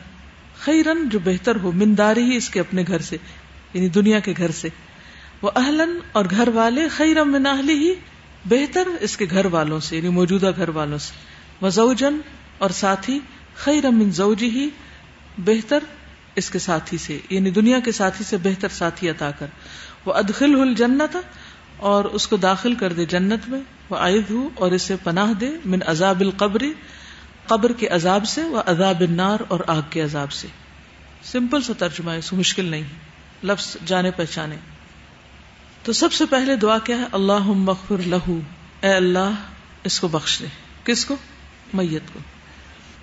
خیرن، 0.56 1.08
جو 1.08 1.18
بہتر 1.24 1.56
ہو، 1.62 1.72
منداری 1.72 2.22
ہی 2.22 2.36
اس 2.36 2.48
کے 2.50 2.60
اپنے 2.60 2.84
گھر 2.88 2.98
سے 2.98 3.16
یعنی 3.74 3.88
دنیا 3.88 4.18
کے 4.18 4.34
گھر 4.36 4.50
سے 4.50 4.68
وہ 5.42 5.50
اہلن 5.56 5.98
اور 6.12 6.24
گھر 6.30 6.48
والے 6.48 6.88
خیرم 6.88 7.32
من 7.32 7.46
اہلی 7.46 7.72
ہی 7.72 7.94
بہتر 8.48 8.88
اس 9.00 9.16
کے 9.16 9.26
گھر 9.30 9.46
والوں 9.46 9.80
سے 9.80 9.96
یعنی 9.96 10.08
موجودہ 10.08 10.50
گھر 10.56 10.68
والوں 10.68 10.98
سے۔ 10.98 11.12
وہ 11.60 11.68
زوجن 11.68 12.18
اور 12.58 12.70
ساتھی 12.70 13.18
خیرم 13.56 13.98
من 13.98 14.10
زوجی 14.10 14.50
ہی 14.50 14.68
بہتر 15.38 15.84
اس 16.34 16.50
کے 16.50 16.58
ساتھی 16.58 16.98
سے 16.98 17.18
یعنی 17.30 17.50
دنیا 17.50 17.80
کے 17.80 17.92
ساتھی 17.92 18.24
سے 18.24 18.36
بہتر 18.36 18.68
ساتھی 18.68 19.10
عطا 19.10 19.30
کر۔ 19.30 19.46
وہ 20.04 20.12
ادخل 20.12 20.54
ہل 20.54 20.74
جنت 20.74 21.16
اور 21.76 22.04
اس 22.04 22.26
کو 22.26 22.36
داخل 22.36 22.74
کر 22.74 22.92
دے 22.92 23.04
جنت 23.04 23.48
میں۔ 23.48 23.60
وہ 23.90 23.96
عائد 23.96 24.30
ہو 24.30 24.48
اور 24.54 24.72
اسے 24.72 24.96
پناہ 25.02 25.32
دے 25.32 25.50
من 25.64 25.80
عذاب 25.86 26.20
القبری 26.20 26.72
قبر 27.46 27.72
کے 27.72 27.88
عذاب 27.88 28.26
سے 28.26 28.42
وہ 28.42 28.62
عذاب 28.66 29.00
النار، 29.00 29.40
اور 29.48 29.60
آگ 29.66 29.82
کے 29.90 30.00
عذاب 30.00 30.32
سے۔ 30.32 30.48
سمپل 31.22 31.62
سا 31.62 31.72
ترجمہ 31.78 32.10
ہے 32.10 32.20
مشکل 32.32 32.64
نہیں 32.64 32.82
لفظ 33.44 33.76
جانے 33.86 34.10
پہچانے۔ 34.10 34.56
تو 35.86 35.92
سب 35.92 36.12
سے 36.12 36.24
پہلے 36.26 36.56
دعا 36.56 36.78
کیا 36.78 36.98
ہے؟ 36.98 37.04
اللہ 37.12 37.42
مغفر 37.42 37.96
لہو۔ 38.06 38.40
اے 38.80 38.88
اللہ، 38.88 39.30
اس 39.84 40.00
کو 40.00 40.08
بخش 40.08 40.40
دے۔ 40.40 40.46
کس 40.84 41.04
کو؟ 41.04 41.16
میت 41.74 42.02
کو۔ 42.12 42.20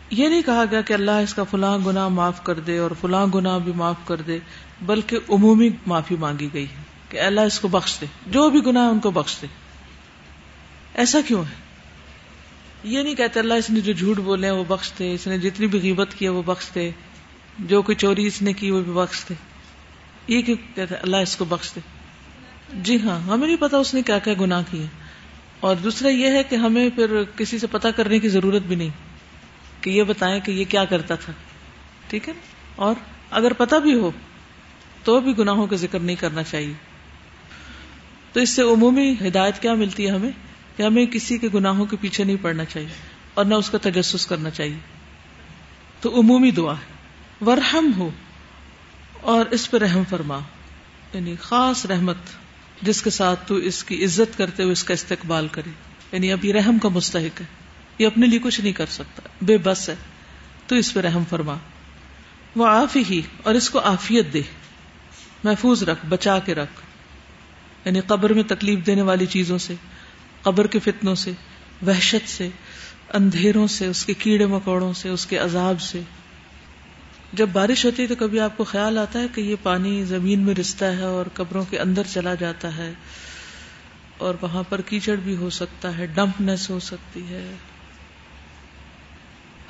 یہ 0.09 0.27
نہیں 0.27 0.41
کہا 0.41 0.63
گیا 0.71 0.81
کہ 0.81 0.93
اللہ 0.93 1.11
اس 1.11 1.33
کا 1.33 1.43
فلاں 1.43 1.77
گنا 1.77 2.07
معاف 2.07 2.43
کر 2.43 2.59
دے 2.59 2.77
اور 2.77 2.91
فلاں 3.01 3.25
گنا 3.25 3.57
بھی 3.57 3.71
معاف 3.75 3.95
کر 4.05 4.15
دے، 4.15 4.39
بلکہ 4.81 5.17
عمومی 5.29 5.69
معافی 5.87 6.15
مانگی 6.15 6.49
گئی 6.53 6.63
ہے 6.63 6.81
کہ 7.09 7.19
اللہ 7.19 7.41
اس 7.41 7.59
کو 7.59 7.67
بخش 7.67 7.97
دے۔ 8.01 8.05
جو 8.27 8.49
بھی 8.49 8.65
گناہ 8.65 8.87
ان 8.87 8.99
کو 8.99 9.11
بخش 9.11 9.37
دے۔ 9.41 9.47
ایسا 10.93 11.19
کیوں 11.27 11.43
ہے؟ 11.43 11.55
یہ 12.83 13.03
نہیں 13.03 13.15
کہتے 13.15 13.39
اللہ 13.39 13.53
اس 13.53 13.69
نے 13.69 13.79
جو 13.79 13.93
جھوٹ 13.93 14.17
بولے 14.17 14.51
وہ 14.51 14.63
بخش 14.67 14.91
دے، 14.99 15.13
اس 15.13 15.27
نے 15.27 15.37
جتنی 15.37 15.67
بھی 15.67 15.79
غیبت 15.81 16.07
کی 16.17 16.27
وہ 16.27 16.41
بخش 16.41 16.69
دے۔ 16.75 16.91
جو 17.59 17.81
کوئی 17.81 17.95
چوری 17.95 18.25
اس 18.27 18.41
نے 18.41 18.53
کی 18.53 18.71
وہ 18.71 18.81
بھی 18.81 18.93
بخش 18.93 19.25
دے۔ 19.29 19.33
یہ 20.27 20.41
کیوں 20.41 20.57
کہتے 20.75 20.95
اللہ 20.95 21.17
اس 21.17 21.35
کو 21.35 21.45
بخش 21.45 21.75
دے؟ 21.75 21.79
جی 22.73 22.97
ہاں 23.03 23.19
ہمیں 23.19 23.47
نہیں 23.47 23.57
پتا 23.59 23.77
اس 23.77 23.93
نے 23.93 24.01
کیا 24.01 24.19
کیا 24.19 24.33
گناہ 24.41 24.63
کیے۔ 24.71 24.85
اور 25.59 25.75
دوسرا 25.75 26.09
یہ 26.09 26.27
ہے 26.27 26.43
کہ 26.43 26.55
ہمیں 26.55 26.89
پھر 26.95 27.23
کسی 27.35 27.59
سے 27.59 27.67
پتا 27.67 27.91
کرنے 27.91 28.19
کی 28.19 28.29
ضرورت 28.29 28.61
بھی 28.61 28.75
نہیں 28.75 28.89
کہ 29.81 29.89
یہ 29.89 30.03
بتائیں 30.03 30.39
کہ 30.39 30.51
یہ 30.51 30.63
کیا 30.69 30.85
کرتا 30.85 31.15
تھا۔ 31.15 31.33
ٹھیک 32.07 32.29
ہے؟ 32.29 32.33
اور 32.75 32.95
اگر 33.31 33.53
پتا 33.53 33.77
بھی 33.77 33.93
ہو 33.93 34.11
تو 35.03 35.19
بھی 35.19 35.37
گناہوں 35.37 35.67
کا 35.67 35.75
ذکر 35.75 35.99
نہیں 35.99 36.15
کرنا 36.15 36.43
چاہیے۔ 36.43 36.73
تو 38.33 38.39
اس 38.39 38.49
سے 38.49 38.61
عمومی 38.61 39.15
ہدایت 39.27 39.61
کیا 39.61 39.73
ملتی 39.73 40.05
ہے 40.05 40.11
ہمیں؟ 40.11 40.31
کہ 40.77 40.83
ہمیں 40.83 41.05
کسی 41.05 41.37
کے 41.37 41.47
گناہوں 41.53 41.85
کے 41.85 41.97
پیچھے 42.01 42.23
نہیں 42.23 42.37
پڑنا 42.41 42.65
چاہیے 42.65 42.89
اور 43.33 43.45
نہ 43.45 43.55
اس 43.55 43.69
کا 43.69 43.77
تجسس 43.81 44.25
کرنا 44.25 44.49
چاہیے۔ 44.49 44.77
تو 46.01 46.19
عمومی 46.19 46.51
دعا 46.51 46.73
ہے۔ 46.73 46.93
ورحم 47.45 47.91
ہو 47.97 48.09
اور 49.21 49.45
اس 49.45 49.71
پہ 49.71 49.77
رحم 49.77 50.03
فرما 50.09 50.39
یعنی 51.13 51.35
خاص 51.41 51.85
رحمت۔ 51.85 52.17
جس 52.81 53.01
کے 53.01 53.09
ساتھ 53.09 53.47
تو 53.47 53.55
اس 53.55 53.83
کی 53.83 54.05
عزت 54.05 54.37
کرتے 54.37 54.63
ہوئے 54.63 54.71
اس 54.71 54.83
کا 54.83 54.93
استقبال 54.93 55.47
کرے۔ 55.51 55.69
یعنی 56.11 56.31
اب 56.31 56.45
یہ 56.45 56.53
رحم 56.53 56.79
کا 56.79 56.89
مستحق 56.89 57.41
ہے۔ 57.41 57.45
یہ 57.99 58.07
اپنے 58.07 58.25
لیے 58.25 58.39
کچھ 58.39 58.61
نہیں 58.61 58.73
کر 58.73 58.85
سکتا۔ 58.85 59.21
بے 59.41 59.57
بس 59.57 59.89
ہے۔ 59.89 59.95
تو 60.67 60.75
اس 60.75 60.93
پہ 60.93 60.99
رحم 60.99 61.23
فرما۔ 61.29 61.55
وہ 62.55 62.67
آف 62.67 62.97
ہی 63.09 63.21
اور 63.43 63.55
اس 63.55 63.69
کو 63.69 63.79
آفیت 63.79 64.33
دے۔ 64.33 64.41
محفوظ 65.43 65.83
رکھ، 65.83 66.05
بچا 66.05 66.39
کے 66.39 66.55
رکھ۔ 66.55 66.81
یعنی 67.85 67.99
قبر 67.99 68.33
میں 68.33 68.43
تکلیف 68.43 68.85
دینے 68.85 69.01
والی 69.01 69.25
چیزوں 69.25 69.57
سے، 69.57 69.75
قبر 70.41 70.67
کے 70.67 70.79
فتنوں 70.79 71.15
سے، 71.15 71.31
وحشت 71.87 72.29
سے، 72.29 72.49
اندھیروں 73.13 73.67
سے، 73.67 73.85
اس 73.85 74.05
کے 74.05 74.13
کیڑے 74.13 74.45
مکوڑوں 74.45 74.93
سے، 74.93 75.09
اس 75.09 75.25
کے 75.25 75.37
عذاب 75.37 75.81
سے۔ 75.81 76.01
جب 77.33 77.49
بارش 77.49 77.85
ہوتی 77.85 78.03
ہے 78.03 78.07
تو 78.07 78.15
کبھی 78.15 78.39
آپ 78.39 78.57
کو 78.57 78.63
خیال 78.63 78.97
آتا 78.97 79.19
ہے 79.19 79.25
کہ 79.35 79.41
یہ 79.41 79.55
پانی 79.63 80.05
زمین 80.05 80.39
میں 80.39 80.55
رستا 80.55 80.97
ہے 80.97 81.01
اور 81.01 81.25
قبروں 81.33 81.65
کے 81.69 81.79
اندر 81.79 82.01
چلا 82.13 82.35
جاتا 82.35 82.77
ہے 82.77 82.93
اور 84.17 84.35
وہاں 84.41 84.63
پر 84.69 84.81
کیچڑ 84.81 85.15
بھی 85.15 85.35
ہو 85.35 85.49
سکتا 85.49 85.97
ہے 85.97 86.05
ڈمپنس 86.05 86.69
ہو 86.69 86.79
سکتی 86.79 87.27
ہے۔ 87.29 87.55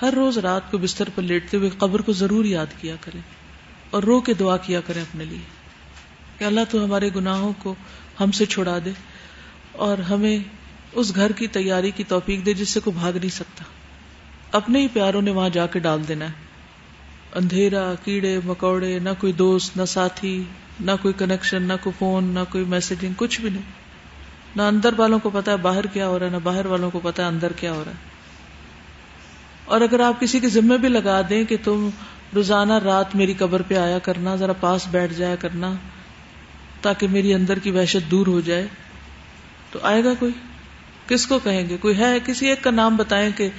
ہر 0.01 0.13
روز 0.13 0.37
رات 0.37 0.71
کو 0.71 0.77
بستر 0.77 1.09
پر 1.15 1.21
لیٹتے 1.21 1.57
ہوئے 1.57 1.69
قبر 1.77 2.01
کو 2.01 2.13
ضرور 2.13 2.45
یاد 2.45 2.65
کیا 2.81 2.95
کریں 3.01 3.21
اور 3.89 4.03
رو 4.03 4.21
کے 4.21 4.33
دعا 4.33 4.57
کیا 4.57 4.81
کریں 4.81 5.01
اپنے 5.01 5.25
لیے۔ 5.25 5.63
کہ 6.37 6.43
اللہ 6.43 6.61
تو 6.69 6.85
ہمارے 6.85 7.09
گناہوں 7.15 7.53
کو 7.57 7.75
ہم 8.19 8.31
سے 8.31 8.45
چھڑا 8.45 8.79
دے 8.85 8.91
اور 9.71 9.97
ہمیں 9.97 10.37
اس 10.91 11.15
گھر 11.15 11.31
کی 11.31 11.47
تیاری 11.47 11.91
کی 11.91 12.03
توفیق 12.03 12.45
دے 12.45 12.53
جس 12.53 12.69
سے 12.69 12.79
کوئی 12.79 12.99
بھاگ 12.99 13.13
نہیں 13.13 13.29
سکتا۔ 13.29 13.63
اپنے 14.51 14.79
ہی 14.81 14.87
پیاروں 14.87 15.21
نے 15.21 15.31
وہاں 15.31 15.49
جا 15.49 15.67
کے 15.67 15.79
ڈال 15.79 16.07
دینا 16.07 16.25
ہے۔ 16.25 16.52
اندھیرا، 17.35 17.93
کیڑے، 18.03 18.39
مکوڑے، 18.45 18.99
نہ 18.99 19.09
کوئی 19.19 19.33
دوست، 19.33 19.77
نہ 19.77 19.85
ساتھی، 19.85 20.43
نہ 20.79 20.91
کوئی 21.01 21.13
کنیکشن 21.17 21.63
نہ 21.63 21.73
کوئی 21.81 21.93
فون 21.99 22.23
نہ 22.23 22.39
کوئی 22.49 22.63
میسجنگ 22.63 23.13
کچھ 23.17 23.41
بھی 23.41 23.49
نہیں۔ 23.49 23.61
نہ 24.55 24.61
اندر 24.61 24.89
والوں 24.97 25.19
کو 25.19 25.29
پتا 25.29 25.51
ہے 25.51 25.57
باہر 25.57 25.85
کیا 25.85 26.07
ہو 26.07 26.19
رہا 26.19 26.25
ہے، 26.25 26.31
نہ 26.31 26.37
باہر 26.43 26.65
والوں 26.65 26.91
کو 26.91 26.99
پتا 27.03 27.23
ہے 27.23 27.27
اندر 27.27 27.51
کیا 27.51 27.71
ہو 27.71 27.83
رہا 27.85 27.91
ہے۔ 27.91 28.13
اور 29.65 29.81
اگر 29.81 29.99
آپ 29.99 30.19
کسی 30.19 30.39
کے 30.39 30.49
ذمے 30.49 30.77
بھی 30.77 30.87
لگا 30.87 31.21
دیں 31.29 31.43
کہ 31.43 31.57
تم 31.63 31.89
روزانہ 32.35 32.73
رات 32.73 33.15
میری 33.15 33.33
قبر 33.33 33.61
پہ 33.61 33.75
آیا 33.75 33.99
کرنا، 33.99 34.35
ذرا 34.35 34.53
پاس 34.53 34.87
بیٹھ 34.91 35.13
جایا 35.13 35.35
کرنا، 35.35 35.73
تاکہ 36.81 37.07
میری 37.07 37.33
اندر 37.33 37.59
کی 37.59 37.71
وحشت 37.71 38.11
دور 38.11 38.27
ہو 38.27 38.39
جائے، 38.39 38.67
تو 39.71 39.79
آئے 39.81 40.03
گا 40.03 40.13
کوئی؟ 40.19 40.31
کس 41.07 41.27
کو 41.27 41.39
کہیں 41.39 41.69
گے؟ 41.69 41.77
کوئی 41.77 41.97
ہے 41.97 42.17
کسی 42.25 42.47
ایک 42.47 42.63
کا 42.63 42.71
نام 42.71 42.95
بتائیں 42.95 43.29
کہ 43.37 43.49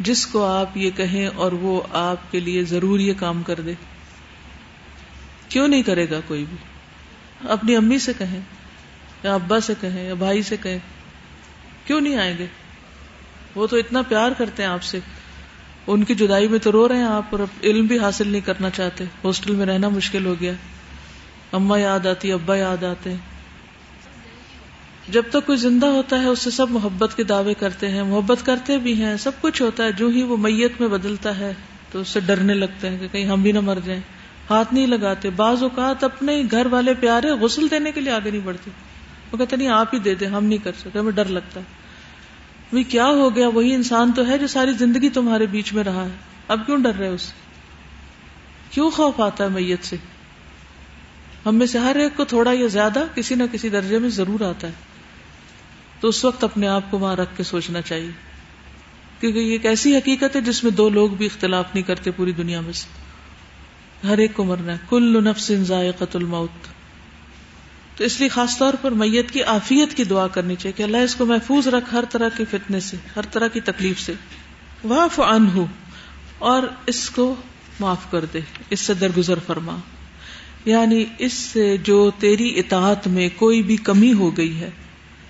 جس 0.00 0.26
کو 0.26 0.44
آپ 0.44 0.76
یہ 0.76 0.90
کہیں 0.96 1.26
اور 1.26 1.52
وہ 1.52 1.80
آپ 1.92 2.32
کے 2.32 2.40
لیے 2.40 2.64
ضرور 2.64 2.98
یہ 2.98 3.12
کام 3.16 3.42
کر 3.42 3.60
دے۔ 3.60 3.74
کیوں 5.48 5.68
نہیں 5.68 5.82
کرے 5.82 6.10
گا 6.10 6.20
کوئی 6.26 6.44
بھی؟ 6.48 6.56
اپنی 7.48 7.76
امی 7.76 7.98
سے 7.98 8.12
کہیں، 8.18 8.40
یا 9.22 9.34
ابا 9.34 9.60
سے 9.60 9.72
کہیں، 9.80 10.06
یا 10.06 10.14
بھائی 10.14 10.42
سے 10.42 10.56
کہیں۔ 10.62 10.78
کیوں 11.86 12.00
نہیں 12.00 12.16
آئیں 12.16 12.38
گے؟ 12.38 12.46
وہ 13.54 13.66
تو 13.66 13.76
اتنا 13.76 14.02
پیار 14.02 14.30
کرتے 14.38 14.62
ہیں 14.62 14.70
آپ 14.70 14.82
سے۔ 14.82 15.00
ان 15.86 16.04
کی 16.04 16.14
جدائی 16.14 16.48
میں 16.48 16.58
تو 16.58 16.72
رو 16.72 16.88
رہے 16.88 16.96
ہیں 16.96 17.04
آپ 17.04 17.24
اور 17.30 17.38
علم 17.62 17.86
بھی 17.86 17.98
حاصل 17.98 18.28
نہیں 18.28 18.40
کرنا 18.40 18.70
چاہتے۔ 18.70 19.04
ہاسٹل 19.04 19.54
میں 19.54 19.66
رہنا 19.66 19.88
مشکل 19.88 20.26
ہو 20.26 20.34
گیا۔ 20.40 20.52
اما 21.52 21.78
یاد 21.78 22.06
آتی، 22.06 22.32
ابا 22.32 22.56
یاد 22.56 22.84
آتے۔ 22.84 23.10
ہیں 23.10 23.33
جب 25.08 25.22
تک 25.30 25.46
کوئی 25.46 25.58
زندہ 25.58 25.86
ہوتا 25.86 26.20
ہے 26.20 26.26
اس 26.26 26.38
سے 26.38 26.50
سب 26.50 26.70
محبت 26.70 27.16
کے 27.16 27.24
دعوے 27.24 27.54
کرتے 27.54 27.88
ہیں، 27.88 28.02
محبت 28.02 28.46
کرتے 28.46 28.78
بھی 28.78 29.02
ہیں، 29.02 29.16
سب 29.16 29.30
کچھ 29.40 29.62
ہوتا 29.62 29.84
ہے، 29.84 29.92
جو 29.92 30.08
ہی 30.08 30.22
وہ 30.22 30.36
میت 30.36 30.80
میں 30.80 30.88
بدلتا 30.88 31.38
ہے، 31.38 31.52
تو 31.92 32.00
اس 32.00 32.08
سے 32.08 32.20
ڈرنے 32.20 32.54
لگتے 32.54 32.90
ہیں 32.90 32.98
کہ 32.98 33.08
کہیں 33.12 33.24
ہم 33.24 33.42
بھی 33.42 33.52
نہ 33.52 33.60
مر 33.60 33.78
جائیں۔ 33.84 34.00
ہاتھ 34.50 34.74
نہیں 34.74 34.86
لگاتے، 34.86 35.30
بعض 35.30 35.62
اوقات 35.62 36.04
اپنے 36.04 36.42
گھر 36.50 36.66
والے 36.66 36.94
پیارے 36.94 37.30
غسل 37.30 37.70
دینے 37.70 37.92
کے 37.92 38.00
لیے 38.00 38.12
آگے 38.12 38.30
نہیں 38.30 38.40
بڑھتے۔ 38.44 38.70
وہ 39.32 39.38
کہتے 39.38 39.56
نہیں، 39.56 39.68
آپ 39.68 39.94
ہی 39.94 39.98
دے 39.98 40.14
دیں، 40.14 40.28
ہم 40.28 40.44
نہیں 40.44 40.64
کر 40.64 40.72
سکتے، 40.80 40.98
ہمیں 40.98 41.12
ڈر 41.12 41.24
لگتا 41.24 41.60
ہے۔ 41.60 41.64
وہ 42.72 42.90
کیا 42.90 43.06
ہو 43.06 43.36
گیا؟ 43.36 43.48
وہی 43.48 43.74
انسان 43.74 44.12
تو 44.12 44.26
ہے 44.26 44.38
جو 44.38 44.46
ساری 44.46 44.72
زندگی 44.72 45.08
تمہارے 45.08 45.46
بیچ 45.46 45.72
میں 45.72 45.84
رہا 45.84 46.04
ہے۔ 46.04 46.16
اب 46.48 46.66
کیوں 46.66 46.78
ڈر 46.78 46.92
رہے 46.98 47.08
اس 47.08 47.32
کیوں 48.70 48.90
خوف 48.90 49.20
آتا 49.20 49.44
ہے 49.44 49.48
میت 49.48 49.84
سے؟ 49.84 49.96
ہم 51.46 51.56
میں 51.56 51.66
سے 51.66 51.78
ہر 51.78 51.96
ایک 51.96 52.16
کو 52.16 52.24
تھوڑا 52.24 52.52
یا 52.52 52.66
زیادہ 52.66 53.04
کسی 53.14 53.34
نہ 53.34 53.42
کسی 53.52 53.68
درجے 53.68 53.98
میں 53.98 54.08
ضرور 54.08 54.40
آتا 54.40 54.66
ہے۔ 54.66 54.93
تو 56.04 56.08
اس 56.08 56.24
وقت 56.24 56.44
اپنے 56.44 56.68
آپ 56.68 56.90
کو 56.90 56.98
وہاں 56.98 57.16
رکھ 57.16 57.36
کے 57.36 57.42
سوچنا 57.42 57.80
چاہیے۔ 57.80 58.10
کیونکہ 59.20 59.38
یہ 59.38 59.52
ایک 59.52 59.66
ایسی 59.66 59.96
حقیقت 59.96 60.36
ہے 60.36 60.40
جس 60.40 60.64
میں 60.64 60.72
دو 60.72 60.88
لوگ 60.88 61.10
بھی 61.10 61.26
اختلاف 61.26 61.64
نہیں 61.74 61.82
کرتے 61.82 62.10
پوری 62.10 62.32
دنیا 62.32 62.60
میں 62.60 62.72
سے۔ 62.72 62.86
ہر 64.06 64.18
ایک 64.18 64.34
کو 64.34 64.44
مرنا 64.44 64.72
ہے 64.72 64.78
کل 64.88 65.24
نفس 65.24 65.52
ذائقت 65.52 66.16
الموت۔ 66.16 66.66
تو 67.96 68.04
اس 68.04 68.20
لیے 68.20 68.28
خاص 68.28 68.58
طور 68.58 68.74
پر 68.82 68.90
میت 68.90 69.30
کی 69.30 69.42
آفیت 69.42 69.94
کی 69.94 70.04
دعا 70.04 70.26
کرنی 70.26 70.56
چاہیے 70.56 70.72
کہ 70.72 70.82
اللہ 70.82 70.96
اس 70.96 71.14
کو 71.14 71.26
محفوظ 71.26 71.68
رکھ 71.68 71.94
ہر 71.94 72.04
طرح 72.10 72.28
کے 72.28 72.44
فتنے 72.50 72.80
سے، 72.80 72.96
ہر 73.16 73.22
طرح 73.22 73.46
کی 73.46 73.60
تکلیف 73.60 74.00
سے۔ 74.00 74.12
واف 74.84 75.20
ان 75.20 75.48
ہو 75.54 75.66
اور 76.38 76.62
اس 76.86 77.10
کو 77.10 77.34
معاف 77.80 78.10
کر 78.10 78.24
دے، 78.24 78.40
اس 78.70 78.80
سے 78.80 78.94
درگزر 78.94 79.38
فرما۔ 79.46 79.76
یعنی 80.64 81.04
اس 81.18 81.32
سے 81.32 81.76
جو 81.76 82.10
تیری 82.18 82.58
اطاعت 82.58 83.06
میں 83.06 83.28
کوئی 83.36 83.62
بھی 83.62 83.76
کمی 83.76 84.12
ہو 84.12 84.36
گئی 84.36 84.60
ہے 84.60 84.70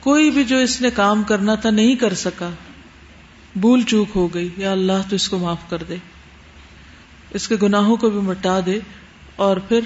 کوئی 0.05 0.31
بھی 0.31 0.45
جو 0.45 0.57
اس 0.57 0.81
نے 0.81 0.89
کام 0.91 1.23
کرنا 1.23 1.55
تھا 1.55 1.71
نہیں 1.71 1.95
کر 1.97 2.15
سکا، 2.15 2.51
بھول 3.57 3.83
چوک 3.83 4.09
ہو 4.15 4.27
گئی، 4.35 4.49
یا 4.57 4.73
اللہ 4.73 5.09
تو 5.11 5.17
اس 5.17 5.29
کو 5.29 5.39
معاف 5.39 5.69
کر 5.69 5.83
دے، 5.89 5.97
اس 7.31 7.49
کے 7.49 7.57
گناہوں 7.63 7.97
کو 7.97 8.11
بھی 8.11 8.21
مٹا 8.21 8.61
دے، 8.67 8.79
اور 9.37 9.57
پھر 9.57 9.81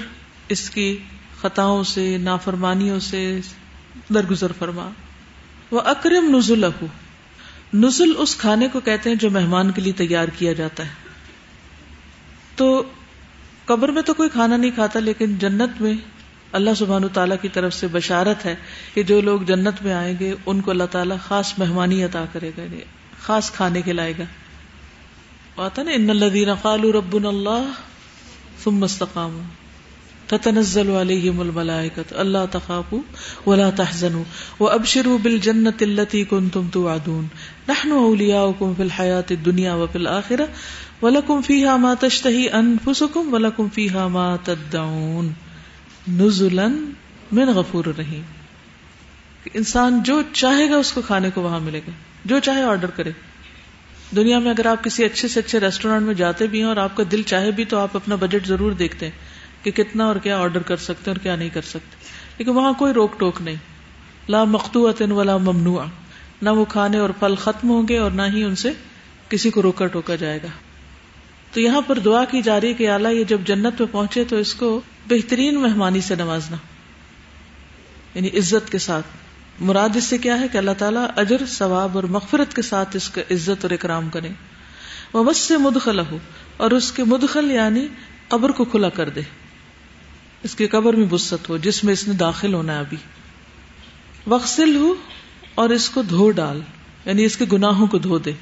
اس 0.48 0.70
کی 0.70 0.96
خطاؤں 1.40 1.82
سے، 1.84 2.16
نافرمانیوں 2.18 3.00
سے 3.00 3.40
درگزر 4.14 4.52
فرما۔ 4.58 4.88
وہ 5.70 5.80
اکرم 5.80 6.36
نزل 6.36 6.64
نزل 7.74 8.12
اس 8.18 8.36
کھانے 8.36 8.68
کو 8.68 8.80
کہتے 8.80 9.10
ہیں 9.10 9.16
جو 9.16 9.30
مہمان 9.30 9.70
کے 9.70 9.82
لیے 9.82 9.92
تیار 9.92 10.28
کیا 10.28 10.52
جاتا 10.52 10.84
ہے۔ 10.84 11.06
تو 12.56 12.82
قبر 13.64 13.88
میں 13.88 14.02
تو 14.02 14.14
کوئی 14.14 14.28
کھانا 14.28 14.56
نہیں 14.56 14.70
کھاتا، 14.70 15.00
لیکن 15.00 15.38
جنت 15.38 15.80
میں 15.80 15.94
اللہ 16.52 16.74
سبحان 16.74 17.08
تعالیٰ 17.12 17.36
کی 17.42 17.48
طرف 17.48 17.74
سے 17.74 17.86
بشارت 17.86 18.44
ہے 18.46 18.54
کہ 18.94 19.02
جو 19.02 19.20
لوگ 19.20 19.40
جنت 19.40 19.82
میں 19.82 19.92
آئیں 19.92 20.14
گے، 20.20 20.34
ان 20.46 20.60
کو 20.60 20.70
اللہ 20.70 20.84
تعالیٰ 20.90 21.16
خاص 21.28 21.52
مہمانی 21.58 22.04
عطا 22.04 22.24
کرے 22.32 22.50
گا 22.56 22.62
یعنی 22.62 22.80
خاص 23.22 23.50
کھانے 23.50 23.82
کے 23.82 23.92
لائے 23.92 24.12
گا۔ 24.18 24.24
آتا 25.56 25.82
نا، 25.82 25.90
ان 25.90 26.10
الذین 26.10 26.54
قالوا 26.54 26.92
ربنا 26.92 27.28
اللہ 27.28 27.70
ثم 28.64 28.82
استقاموا 28.82 29.42
تتنزل 30.26 30.90
علیہم 30.90 31.40
الملائکۃ، 31.40 32.12
اللہ 32.16 32.44
تخافوا 32.50 33.48
ولا 33.50 33.70
تحزنوا 33.70 34.22
وابشروا 34.60 35.16
بالجنۃ 35.22 35.80
التي 35.80 36.24
كنتم 36.24 36.68
توعدون۔ 36.72 37.26
نحن 37.68 37.92
اولیاؤکم 37.92 38.74
فی 38.76 38.82
الحیات 38.82 39.32
الدنیا 39.32 39.74
وفی 39.74 39.98
الآخرہ 39.98 40.46
ولکم 41.02 41.42
فیہا 41.42 41.76
ما 41.76 41.94
تشتہی 42.00 42.48
انفسکم 42.52 43.34
ولکم 43.34 43.68
فیہا 43.74 44.06
ما 44.08 44.36
تدعون۔ 44.44 45.30
نزلن 46.08 46.92
من 47.32 47.48
غفور 47.48 47.84
رحیم 47.98 48.22
انسان 49.54 50.02
جو 50.02 50.22
چاہے 50.32 50.70
گا 50.70 50.76
اس 50.76 50.92
کو 50.92 51.00
کھانے 51.06 51.30
کو 51.34 51.42
وہاں 51.42 51.60
ملے 51.60 51.78
گا، 51.78 51.90
جو 52.24 52.38
چاہے 52.38 52.62
آرڈر 52.62 52.90
کرے۔ 52.90 53.10
دنیا 54.16 54.38
میں 54.38 54.50
اگر 54.50 54.66
آپ 54.66 54.84
کسی 54.84 55.04
اچھے 55.04 55.28
سے 55.28 55.40
اچھے 55.40 55.60
ریسٹورینٹ 55.60 56.06
میں 56.06 56.14
جاتے 56.14 56.46
بھی 56.46 56.58
ہیں 56.58 56.66
اور 56.66 56.76
آپ 56.76 56.96
کا 56.96 57.02
دل 57.12 57.22
چاہے 57.22 57.50
بھی 57.50 57.64
تو 57.64 57.78
آپ 57.78 57.96
اپنا 57.96 58.14
بجٹ 58.14 58.46
ضرور 58.46 58.72
دیکھتے 58.72 59.06
ہیں 59.06 59.12
کہ 59.64 59.70
کتنا 59.70 60.04
اور 60.06 60.16
کیا 60.16 60.38
آرڈر 60.38 60.62
کر 60.62 60.76
سکتے 60.76 61.10
ہیں 61.10 61.16
اور 61.16 61.22
کیا 61.22 61.36
نہیں 61.36 61.48
کر 61.48 61.62
سکتے۔ 61.62 61.96
لیکن 62.38 62.50
وہاں 62.50 62.72
کوئی 62.72 62.92
روک 62.92 63.20
ٹوک 63.20 63.42
نہیں۔ 63.42 63.56
لا 64.28 64.44
مختو 64.44 64.90
ولا 65.00 65.36
ممنوع 65.36 65.84
نہ 66.42 66.50
وہ 66.50 66.64
کھانے 66.64 66.98
اور 66.98 67.10
پھل 67.10 67.34
ختم 67.34 67.70
ہوں 67.70 67.88
گے 67.88 67.98
اور 67.98 68.10
نہ 68.10 68.22
ہی 68.22 68.44
ان 68.44 68.56
سے 68.56 68.72
کسی 69.28 69.50
کو 69.50 69.62
روکا 69.62 69.86
ٹوکا 69.86 70.14
جائے 70.14 70.38
گا۔ 70.42 70.48
تو 71.52 71.60
یہاں 71.60 71.80
پر 71.80 71.98
دعا 71.98 72.24
کی 72.24 72.42
جا 72.42 72.60
رہی 72.60 72.74
کہ 72.74 72.90
اعلیٰ 72.90 73.12
یہ 73.12 73.24
جب 73.24 73.40
جنت 73.44 73.80
میں 73.80 73.92
پہنچے 73.92 74.24
تو 74.24 74.36
اس 74.36 74.54
کو 74.54 74.80
بہترین 75.08 75.54
مہمانی 75.54 76.00
سے 76.00 76.14
نوازنا۔ 76.14 76.56
یعنی 78.14 78.28
عزت 78.28 78.72
کے 78.72 78.78
ساتھ۔ 78.78 79.06
مراد 79.60 79.88
اس 79.96 80.04
سے 80.04 80.18
کیا 80.18 80.40
ہے 80.40 80.48
کہ 80.48 80.58
اللہ 80.58 80.70
تعالیٰ 80.78 81.06
اجر، 81.16 81.46
ثواب 81.46 81.90
اور 81.94 82.04
مغفرت 82.04 82.56
کے 82.56 82.62
ساتھ 82.62 82.96
اس 82.96 83.10
کا 83.10 83.20
عزت 83.30 83.64
اور 83.64 83.70
اکرام 83.70 84.08
کرے۔ 84.08 84.28
وہ 85.12 85.24
بس 85.24 85.36
سے 85.36 85.56
مدخل 85.56 85.98
ہو 85.98 86.18
اور 86.56 86.70
اس 86.70 86.92
کے 86.92 87.04
مدخل 87.04 87.50
یعنی 87.50 87.86
قبر 88.28 88.50
کو 88.50 88.64
کھلا 88.64 88.88
کر 88.88 89.08
دے۔ 89.08 89.20
اس 90.42 90.54
کی 90.54 90.66
قبر 90.66 90.94
میں 90.94 91.06
بست 91.10 91.48
ہو، 91.48 91.56
جس 91.56 91.84
میں 91.84 91.92
اس 91.92 92.08
نے 92.08 92.14
داخل 92.14 92.54
ہونا 92.54 92.74
ہے 92.74 92.78
ابھی۔ 92.78 92.96
وقسل 94.26 94.76
ہو 94.76 94.94
اور 95.54 95.70
اس 95.70 95.90
کو 95.90 96.02
دھو 96.02 96.30
ڈال۔ 96.30 96.60
یعنی 97.04 97.24
اس 97.24 97.36
کے 97.36 97.44
گناہوں 97.52 97.86
کو 97.86 97.98
دھو 97.98 98.18
دے۔ 98.18 98.32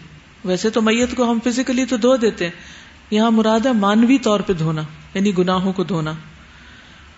ویسے 0.44 0.70
تو 0.70 0.82
میت 0.82 1.16
کو 1.16 1.30
ہم 1.30 1.38
فزیکلی 1.44 1.84
تو 1.84 1.96
دھو 1.96 2.16
دیتے 2.16 2.44
ہیں 2.44 2.85
یہاں 3.10 3.30
مراد 3.30 3.66
ہے 3.66 3.72
مانوی 3.72 4.18
طور 4.18 4.40
پہ 4.40 4.52
دھونا 4.52 4.82
یعنی 5.14 5.38
گناہوں 5.38 5.72
کو 5.72 5.84
دھونا۔ 5.84 6.12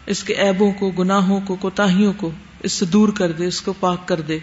اس 0.07 0.25
کے 0.25 0.35
ایبوں 0.35 0.73
کو، 0.73 0.91
گناہوں 0.91 1.41
کو، 1.41 1.57
کوتاہیوں 1.57 2.13
کو 2.17 2.31
اس 2.63 2.73
سے 2.73 2.87
دور 2.87 3.09
کر 3.09 3.33
دے، 3.33 3.47
اس 3.47 3.61
کو 3.61 3.73
پاک 3.73 4.09
کر 4.09 4.21
دے۔ 4.21 4.39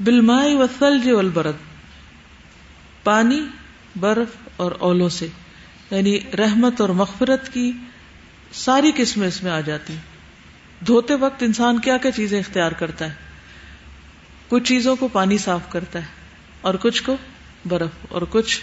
بلمائی 0.00 0.54
و 0.54 0.66
ثلج 0.78 1.08
والبرد۔ 1.08 1.54
پانی، 3.04 3.40
برف 3.96 4.48
اور 4.56 4.72
اولوں 4.78 5.08
سے 5.08 5.28
یعنی 5.90 6.18
رحمت 6.38 6.80
اور 6.80 6.88
مغفرت 6.88 7.52
کی 7.52 7.72
ساری 8.52 8.92
قسمیں 8.96 9.28
اس 9.28 9.42
میں 9.42 9.50
آ 9.50 9.60
جاتی۔ 9.60 9.96
دھوتے 10.86 11.14
وقت 11.14 11.42
انسان 11.42 11.78
کیا 11.78 11.96
کیا 11.96 12.10
چیزیں 12.10 12.40
اختیار 12.40 12.72
کرتا 12.72 13.04
ہے؟ 13.04 13.14
کچھ 14.48 14.64
چیزوں 14.64 14.96
کو 14.96 15.08
پانی 15.08 15.38
صاف 15.38 15.60
کرتا 15.68 15.98
ہے 15.98 16.06
اور 16.60 16.74
کچھ 16.74 17.02
کو 17.02 17.16
برف 17.64 18.06
اور 18.08 18.22
کچھ 18.30 18.60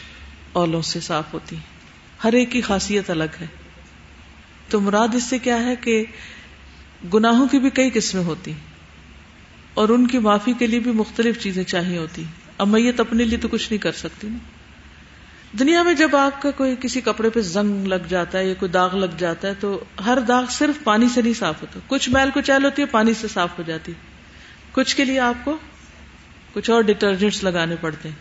اولوں 0.53 0.81
سے 0.81 0.99
صاف 0.99 1.33
ہوتی 1.33 1.55
ہے 1.55 1.68
ہر 2.23 2.33
ایک 2.33 2.51
کی 2.51 2.61
خاصیت 2.61 3.09
الگ 3.09 3.23
ہے۔ 3.41 3.47
تو 4.69 4.79
مراد 4.79 5.15
اس 5.15 5.23
سے 5.23 5.39
کیا 5.39 5.63
ہے 5.63 5.75
کہ 5.75 6.05
گناہوں 7.13 7.47
کی 7.47 7.59
بھی 7.59 7.69
کئی 7.69 7.89
قسمیں 7.93 8.23
ہوتی 8.23 8.53
اور 9.73 9.89
ان 9.89 10.07
کی 10.07 10.19
معافی 10.19 10.53
کے 10.59 10.67
لیے 10.67 10.79
بھی 10.79 10.91
مختلف 10.91 11.39
چیزیں 11.39 11.63
چاہیے 11.63 11.97
ہوتی 11.97 12.23
اب 12.57 12.67
میت 12.67 12.99
اپنے 12.99 13.23
لیے 13.23 13.37
تو 13.37 13.47
کچھ 13.47 13.71
نہیں 13.71 13.81
کر 13.83 13.91
سکتی 13.91 14.27
نا۔ 14.27 14.37
دنیا 15.59 15.83
میں 15.83 15.93
جب 15.93 16.15
آپ 16.15 16.41
کا 16.41 16.51
کوئی 16.51 16.75
کسی 16.81 17.01
کپڑے 17.01 17.29
پہ 17.29 17.41
زنگ 17.41 17.87
لگ 17.87 18.07
جاتا 18.09 18.37
ہے 18.37 18.47
یا 18.47 18.53
کوئی 18.53 18.71
داغ 18.71 18.95
لگ 18.95 19.15
جاتا 19.17 19.47
ہے 19.47 19.53
تو 19.59 19.83
ہر 20.05 20.17
داغ 20.27 20.43
صرف 20.49 20.83
پانی 20.83 21.09
سے 21.09 21.21
نہیں 21.21 21.33
صاف 21.33 21.61
ہوتا۔ 21.61 21.79
کچھ 21.87 22.09
میل 22.09 22.29
کو 22.33 22.41
چیل 22.41 22.65
ہوتی 22.65 22.81
ہے، 22.81 22.87
پانی 22.87 23.13
سے 23.13 23.27
صاف 23.27 23.49
ہو 23.57 23.63
جاتی۔ 23.67 23.91
کچھ 24.71 24.95
کے 24.95 25.05
لیے 25.05 25.19
آپ 25.19 25.45
کو 25.45 25.57
کچھ 26.53 26.69
اور 26.69 26.81
ڈٹرجنٹس 26.81 27.43
لگانے 27.43 27.75
پڑتے 27.81 28.09
ہیں۔ 28.09 28.15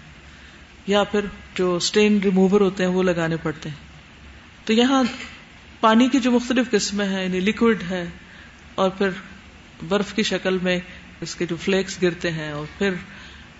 یا 0.86 1.04
پھر 1.04 1.20
جو 1.54 1.76
اسٹین 1.76 2.20
ریموور 2.24 2.60
ہوتے 2.60 2.84
ہیں 2.84 2.90
وہ 2.90 3.02
لگانے 3.02 3.36
پڑتے 3.42 3.68
ہیں۔ 3.68 3.87
تو 4.68 4.72
یہاں 4.72 5.02
پانی 5.80 6.08
کی 6.08 6.18
جو 6.20 6.30
مختلف 6.30 6.70
قسمیں 6.70 7.06
ہیں 7.06 7.22
یعنی 7.24 7.40
لکوڈ 7.40 7.82
ہے، 7.90 8.04
اور 8.74 8.90
پھر 8.90 9.10
برف 9.88 10.12
کی 10.14 10.22
شکل 10.22 10.58
میں 10.62 10.78
اس 11.20 11.34
کے 11.34 11.46
جو 11.46 11.56
فلیکس 11.56 11.96
گرتے 12.02 12.30
ہیں، 12.30 12.50
اور 12.52 12.64
پھر 12.78 12.94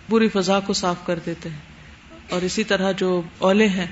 پوری 0.09 0.29
فضا 0.29 0.59
کو 0.61 0.73
صاف 0.73 1.07
کر 1.07 1.18
دیتے 1.27 1.49
ہیں۔ 1.49 2.27
اور 2.31 2.42
اسی 2.42 2.64
طرح 2.64 2.92
جو 2.92 3.21
اولے 3.38 3.68
ہیں، 3.68 3.87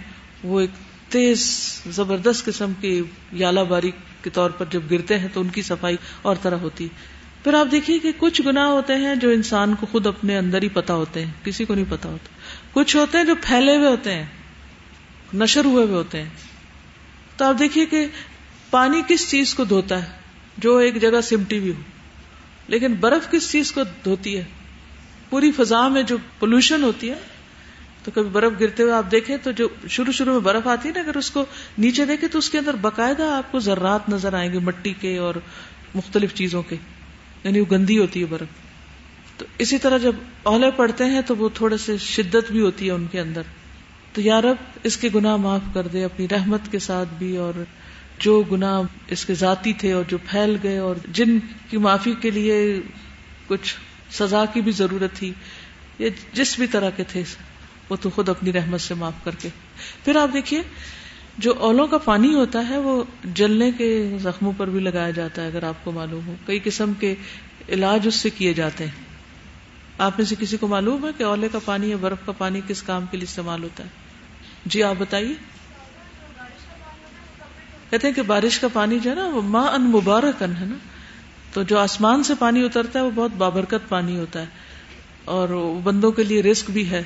وہ 0.45 0.61
ایک 0.61 0.71
تیز، 1.09 1.45
زبردست 1.91 2.45
قسم 2.45 2.73
کی 2.81 3.03
یالا 3.33 3.63
باری 3.63 3.91
کے 4.23 4.31
طور 4.31 4.51
پر 4.51 4.65
جب 4.71 4.91
گرتے 4.91 5.19
ہیں، 5.19 5.29
تو 5.33 5.41
ان 5.41 5.49
کی 5.49 5.63
صفائی 5.63 5.97
اور 6.23 6.37
طرح 6.43 6.57
ہوتی 6.57 6.89
پھر 7.45 7.55
آپ 7.55 7.71
دیکھیے 7.73 7.99
کہ 7.99 8.13
کچھ 8.19 8.41
گنا 8.47 8.67
ہوتے 8.67 8.97
ہیں 8.97 9.15
جو 9.15 9.31
انسان 9.31 9.75
کو 9.75 9.87
خود 9.87 10.07
اپنے 10.07 10.37
اندر 10.39 10.63
ہی 10.63 10.69
پتا 10.69 10.95
ہوتے 10.95 11.25
ہیں، 11.25 11.33
کسی 11.45 11.65
کو 11.65 11.75
نہیں 11.75 11.91
پتا 11.91 12.09
ہوتا۔ 12.09 12.29
کچھ 12.73 12.97
ہوتے 12.97 13.19
ہیں 13.19 13.25
جو 13.25 13.35
پھیلے 13.43 13.77
ہوئے 13.77 13.89
ہوتے 13.89 14.15
ہیں، 14.15 14.25
نشر 15.35 15.65
ہوئے 15.65 15.85
ہوئے 15.85 15.97
ہوتے 15.97 16.23
ہیں۔ 16.23 16.29
تو 17.37 17.45
آپ 17.45 17.55
دیکھیے 17.59 17.87
کہ 17.87 18.07
پانی 18.71 19.03
کس 19.09 19.31
چیز 19.31 19.55
کو 19.55 19.65
دھوتا 19.65 20.03
ہے؟ 20.03 20.09
جو 20.59 20.77
ایک 20.77 21.01
جگہ 21.01 21.21
سمٹی 21.23 21.59
ہوئی 21.59 21.71
ہو۔ 21.71 21.81
لیکن 22.69 22.95
برف 22.95 23.31
کس 23.31 23.53
چیز 23.53 23.73
کو 23.73 23.81
دھوتی 24.05 24.37
ہے؟ 24.37 24.45
پوری 25.31 25.53
فضا 25.53 25.89
میں 25.89 26.03
جو 26.03 26.17
پولوشن 26.39 26.83
ہوتی 26.83 27.11
ہے، 27.11 27.15
تو 28.05 28.11
کبھی 28.15 28.31
برف 28.31 28.53
گرتے 28.61 28.83
ہوئے 28.83 28.95
آپ 28.95 29.11
دیکھیں 29.11 29.37
تو 29.43 29.51
جو 29.51 29.69
شروع 29.89 30.13
شروع 30.13 30.33
میں 30.33 30.41
برف 30.41 30.67
آتی 30.67 30.89
ہے 30.89 30.95
نا، 30.95 31.01
اگر 31.01 31.17
اس 31.17 31.31
کو 31.31 31.45
نیچے 31.79 32.05
دیکھیں 32.05 32.29
تو 32.29 32.39
اس 32.39 32.51
کے 32.51 32.59
اندر 32.59 32.75
باقاعدہ 32.75 33.23
آپ 33.23 33.53
کو 33.53 33.59
ذرات 33.59 34.09
نظر 34.09 34.35
آئیں 34.35 34.53
گے 34.53 34.59
مٹی 34.59 34.95
کے 35.01 35.19
اور 35.19 35.35
مختلف 35.95 36.35
چیزوں 36.35 36.63
کے۔ 36.63 36.77
یعنی 37.45 37.61
وہ 37.61 37.67
گندی 37.71 37.99
ہوتی 37.99 38.21
ہے 38.21 38.27
برف۔ 38.27 38.49
تو 39.39 39.47
اسی 39.59 39.79
طرح 39.79 39.99
جب 39.99 40.13
اولے 40.43 40.71
پڑتے 40.77 41.05
ہیں 41.05 41.21
تو 41.27 41.37
وہ 41.37 41.49
تھوڑے 41.55 41.77
سے 41.77 41.99
شدت 41.99 42.53
بھی 42.53 42.61
ہوتی 42.61 42.87
ہے 42.87 42.91
ان 42.91 43.07
کے 43.07 43.21
اندر۔ 43.21 43.43
تو 44.17 44.23
یارب 44.23 44.57
اس 44.83 44.97
کے 44.97 45.09
گناہ 45.15 45.37
معاف 45.37 45.61
کر 45.75 45.87
دے، 45.87 46.05
اپنی 46.05 46.27
رحمت 46.31 46.61
کے 46.71 46.79
ساتھ 46.79 47.09
بھی، 47.19 47.37
اور 47.37 47.53
جو 48.19 48.43
گناہ 48.53 48.83
اس 49.09 49.25
کے 49.25 49.35
ذاتی 49.35 49.73
تھے 49.73 49.93
اور 49.93 50.05
جو 50.09 50.19
پھیل 50.31 50.57
گئے، 50.63 50.79
اور 50.79 50.97
جن 51.13 51.39
کی 51.71 51.77
معافی 51.77 52.15
کے 52.21 52.31
لیے 52.31 52.81
کچھ 53.47 53.77
سزا 54.11 54.45
کی 54.53 54.61
بھی 54.61 54.73
ضرورت 54.73 55.13
تھی، 55.15 55.33
یا 55.99 56.09
جس 56.33 56.59
بھی 56.59 56.67
طرح 56.67 56.91
کے 56.91 57.05
تھے، 57.05 57.23
وہ 57.91 57.97
تو 58.01 58.11
خود 58.11 58.29
اپنی 58.29 58.53
رحمت 58.53 58.81
سے 58.81 58.95
معاف 58.95 59.25
کر 59.25 59.31
کے۔ 59.39 59.49
پھر 60.05 60.17
آپ 60.17 60.29
دیکھیے، 60.33 60.63
جو 61.39 61.55
اولوں 61.59 61.87
کا 61.87 61.99
پانی 61.99 62.35
ہوتا 62.35 62.69
ہے، 62.69 62.79
وہ 62.79 63.05
جلنے 63.25 63.71
کے 63.73 64.17
زخموں 64.23 64.53
پر 64.57 64.67
بھی 64.67 64.81
لگایا 64.81 65.11
جاتا 65.11 65.43
ہے، 65.43 65.47
اگر 65.47 65.63
آپ 65.65 65.85
کو 65.85 65.93
معلوم 65.93 66.27
ہو۔ 66.27 66.35
کئی 66.47 66.59
قسم 66.65 66.93
کے 67.01 67.15
علاج 67.69 68.07
اس 68.07 68.15
سے 68.15 68.31
کیے 68.31 68.55
جاتے 68.55 68.85
ہیں۔ 68.85 69.05
آپ 69.99 70.13
میں 70.19 70.27
سے 70.27 70.35
کسی 70.39 70.57
کو 70.57 70.67
معلوم 70.67 71.07
ہے 71.07 71.11
کہ 71.19 71.23
اولے 71.23 71.49
کا 71.53 71.59
پانی 71.65 71.91
یا 71.91 71.97
برف 72.01 72.19
کا 72.27 72.33
پانی 72.33 72.61
کس 72.69 72.83
کام 72.83 73.05
کے 73.11 73.17
لیے 73.17 73.25
استعمال 73.25 73.63
ہوتا 73.63 73.85
ہے؟ 73.85 74.06
جی 74.67 74.83
آپ 74.83 74.95
بتائیے۔ 74.99 75.35
کہتے 77.91 78.07
ہیں 78.07 78.15
کہ 78.15 78.23
بارش 78.23 78.59
کا 78.59 78.69
پانی 78.73 78.99
جو 78.99 79.11
ہے 79.11 79.15
نا 79.15 79.27
وہ 79.27 79.43
ماں 79.43 79.69
ان 79.69 79.83
مبارک 79.83 80.43
ان 80.43 80.53
ہے 80.61 80.65
نا۔ 80.65 80.77
تو 81.53 81.63
جو 81.63 81.79
آسمان 81.79 82.23
سے 82.23 82.35
پانی 82.39 82.65
اترتا 82.65 82.99
ہے 82.99 83.05
وہ 83.05 83.11
بہت 83.15 83.31
بابرکت 83.31 83.89
پانی 83.89 84.17
ہوتا 84.17 84.41
ہے۔ 84.41 84.47
اور 85.25 85.79
بندوں 85.83 86.13
کے 86.13 86.23
لیے 86.25 86.43
رسک 86.43 86.71
بھی 86.71 86.91
ہے۔ 86.91 87.03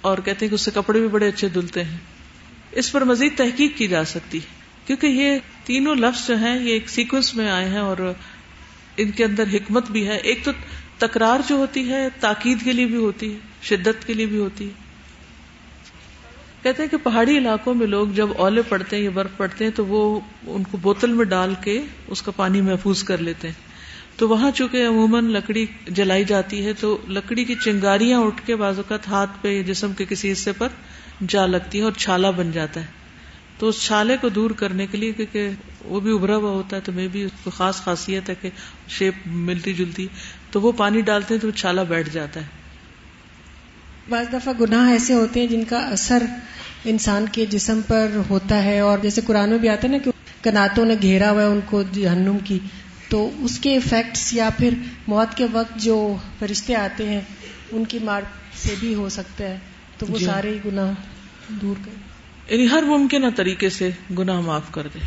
اور 0.00 0.18
کہتے 0.18 0.44
ہیں 0.46 0.50
کہ 0.50 0.54
اس 0.54 0.60
سے 0.60 0.70
کپڑے 0.74 1.00
بھی 1.00 1.08
بڑے 1.08 1.28
اچھے 1.28 1.48
دھلتے 1.48 1.84
ہیں۔ 1.84 1.96
اس 2.72 2.92
پر 2.92 3.04
مزید 3.04 3.36
تحقیق 3.36 3.76
کی 3.76 3.88
جا 3.88 4.04
سکتی 4.04 4.38
ہے۔ 4.38 4.46
کیونکہ 4.86 5.06
یہ 5.06 5.38
تینوں 5.64 5.94
لفظ 5.94 6.28
جو 6.28 6.36
ہیں، 6.36 6.60
یہ 6.60 6.72
ایک 6.72 6.88
سیکوینس 6.88 7.34
میں 7.34 7.50
آئے 7.50 7.68
ہیں 7.68 7.78
اور 7.78 8.12
ان 8.96 9.10
کے 9.10 9.24
اندر 9.24 9.44
حکمت 9.52 9.90
بھی 9.90 10.08
ہے۔ 10.08 10.16
ایک 10.16 10.44
تو 10.44 10.50
تکرار 10.98 11.40
جو 11.48 11.54
ہوتی 11.56 11.88
ہے، 11.88 12.08
تاکید 12.20 12.64
کے 12.64 12.72
لیے 12.72 12.86
بھی 12.86 12.96
ہوتی 12.96 13.34
ہے، 13.34 13.38
شدت 13.62 14.06
کے 14.06 14.14
لیے 14.14 14.26
بھی 14.26 14.38
ہوتی 14.38 14.64
ہے۔ 14.64 14.87
کہتے 16.62 16.82
ہیں 16.82 16.90
کہ 16.90 16.96
پہاڑی 16.96 17.38
علاقوں 17.38 17.74
میں 17.74 17.86
لوگ 17.86 18.08
جب 18.08 18.28
اولے 18.36 18.62
پڑتے 18.68 18.96
ہیں 18.96 19.02
یا 19.02 19.10
برف 19.14 19.36
پڑتے 19.36 19.64
ہیں 19.64 19.70
تو 19.76 19.86
وہ 19.86 20.20
ان 20.46 20.62
کو 20.70 20.76
بوتل 20.76 21.12
میں 21.12 21.24
ڈال 21.24 21.54
کے 21.60 21.82
اس 22.08 22.22
کا 22.22 22.32
پانی 22.36 22.60
محفوظ 22.60 23.02
کر 23.02 23.18
لیتے 23.18 23.48
ہیں۔ 23.48 23.54
تو 24.16 24.28
وہاں 24.28 24.50
چونکہ 24.50 24.86
عموماً 24.86 25.24
لکڑی 25.24 25.66
جلائی 25.88 26.24
جاتی 26.24 26.64
ہے 26.66 26.72
تو 26.72 26.98
لکڑی 27.08 27.44
کی 27.44 27.54
چنگاریاں 27.54 28.20
اٹھ 28.20 28.46
کے 28.46 28.56
بعض 28.56 28.76
اوقات 28.76 29.08
ہاتھ 29.08 29.30
پہ 29.42 29.48
یا 29.48 29.62
جسم 29.62 29.92
کے 29.92 30.04
کسی 30.08 30.32
حصے 30.32 30.52
پر 30.52 30.68
جا 31.28 31.46
لگتی 31.46 31.78
ہیں 31.78 31.84
اور 31.84 31.92
چھالا 31.92 32.30
بن 32.30 32.50
جاتا 32.50 32.80
ہے۔ 32.80 32.86
تو 33.58 33.68
اس 33.68 33.82
چھالے 33.82 34.16
کو 34.20 34.28
دور 34.28 34.50
کرنے 34.50 34.86
کے 34.86 34.98
لیے 34.98 35.12
کیونکہ 35.12 35.48
وہ 35.84 36.00
بھی 36.00 36.14
ابھرا 36.14 36.36
ہوا 36.36 36.50
ہوتا 36.50 36.76
ہے 36.76 36.80
تو 36.80 36.92
میں 36.92 37.08
بھی 37.08 37.24
اس 37.24 37.30
کو 37.44 37.50
خاص 37.50 37.76
خاصیت 37.76 38.28
ہے 38.28 38.34
کہ 38.42 38.50
شیپ 38.88 39.14
ملتی 39.26 39.72
جلتی 39.72 40.06
تو 40.50 40.60
وہ 40.60 40.72
پانی 40.72 41.00
ڈالتے 41.00 41.34
ہیں 41.34 41.40
تو 41.40 41.50
چھالا 41.50 41.82
بیٹھ 41.82 42.08
جاتا 42.10 42.40
ہے۔ 42.40 42.46
بعض 44.08 44.32
دفعہ 44.32 44.52
گناہ 44.60 44.90
ایسے 44.90 45.14
ہوتے 45.14 45.40
ہیں 45.40 45.46
جن 45.46 45.64
کا 45.64 45.78
اثر 45.78 46.22
انسان 46.84 47.24
کے 47.32 47.46
جسم 47.46 47.80
پر 47.86 48.16
ہوتا 48.30 48.62
ہے 48.64 48.78
اور 48.78 48.98
جیسے 48.98 49.20
قرآن 49.26 49.50
میں 49.50 49.58
بھی 49.58 49.68
آتا 49.68 49.80
ہے 49.82 49.92
نا 49.92 49.98
کہ 49.98 50.10
کناتوں 50.42 50.84
نے 50.84 50.94
گھیرا 51.02 51.30
ہوا 51.30 51.42
ہے 51.42 51.46
ان 51.46 51.60
کو 51.64 51.82
جہنم 51.82 52.38
کی 52.44 52.58
تو 53.08 53.30
اس 53.38 53.58
کے 53.58 53.76
افیکٹس 53.76 54.32
یا 54.32 54.48
پھر 54.58 54.74
موت 55.06 55.36
کے 55.36 55.46
وقت 55.52 55.78
جو 55.78 56.16
فرشتے 56.38 56.74
آتے 56.74 57.08
ہیں 57.08 57.20
ان 57.72 57.84
کی 57.84 57.98
مار 57.98 58.22
سے 58.62 58.74
بھی 58.80 58.94
ہو 58.94 59.08
سکتا 59.08 59.44
ہے۔ 59.44 59.58
تو 59.98 60.06
وہ 60.08 60.18
جی 60.18 60.24
سارے 60.24 60.58
گناہ 60.66 60.92
دور 61.48 61.76
کر۔ 61.84 61.90
یعنی 62.52 62.66
ہر 62.70 62.82
ممکنہ 62.82 63.26
طریقے 63.36 63.68
سے 63.68 63.90
گناہ 64.18 64.40
معاف 64.40 64.62
کر 64.70 64.86
دے۔ 64.94 64.98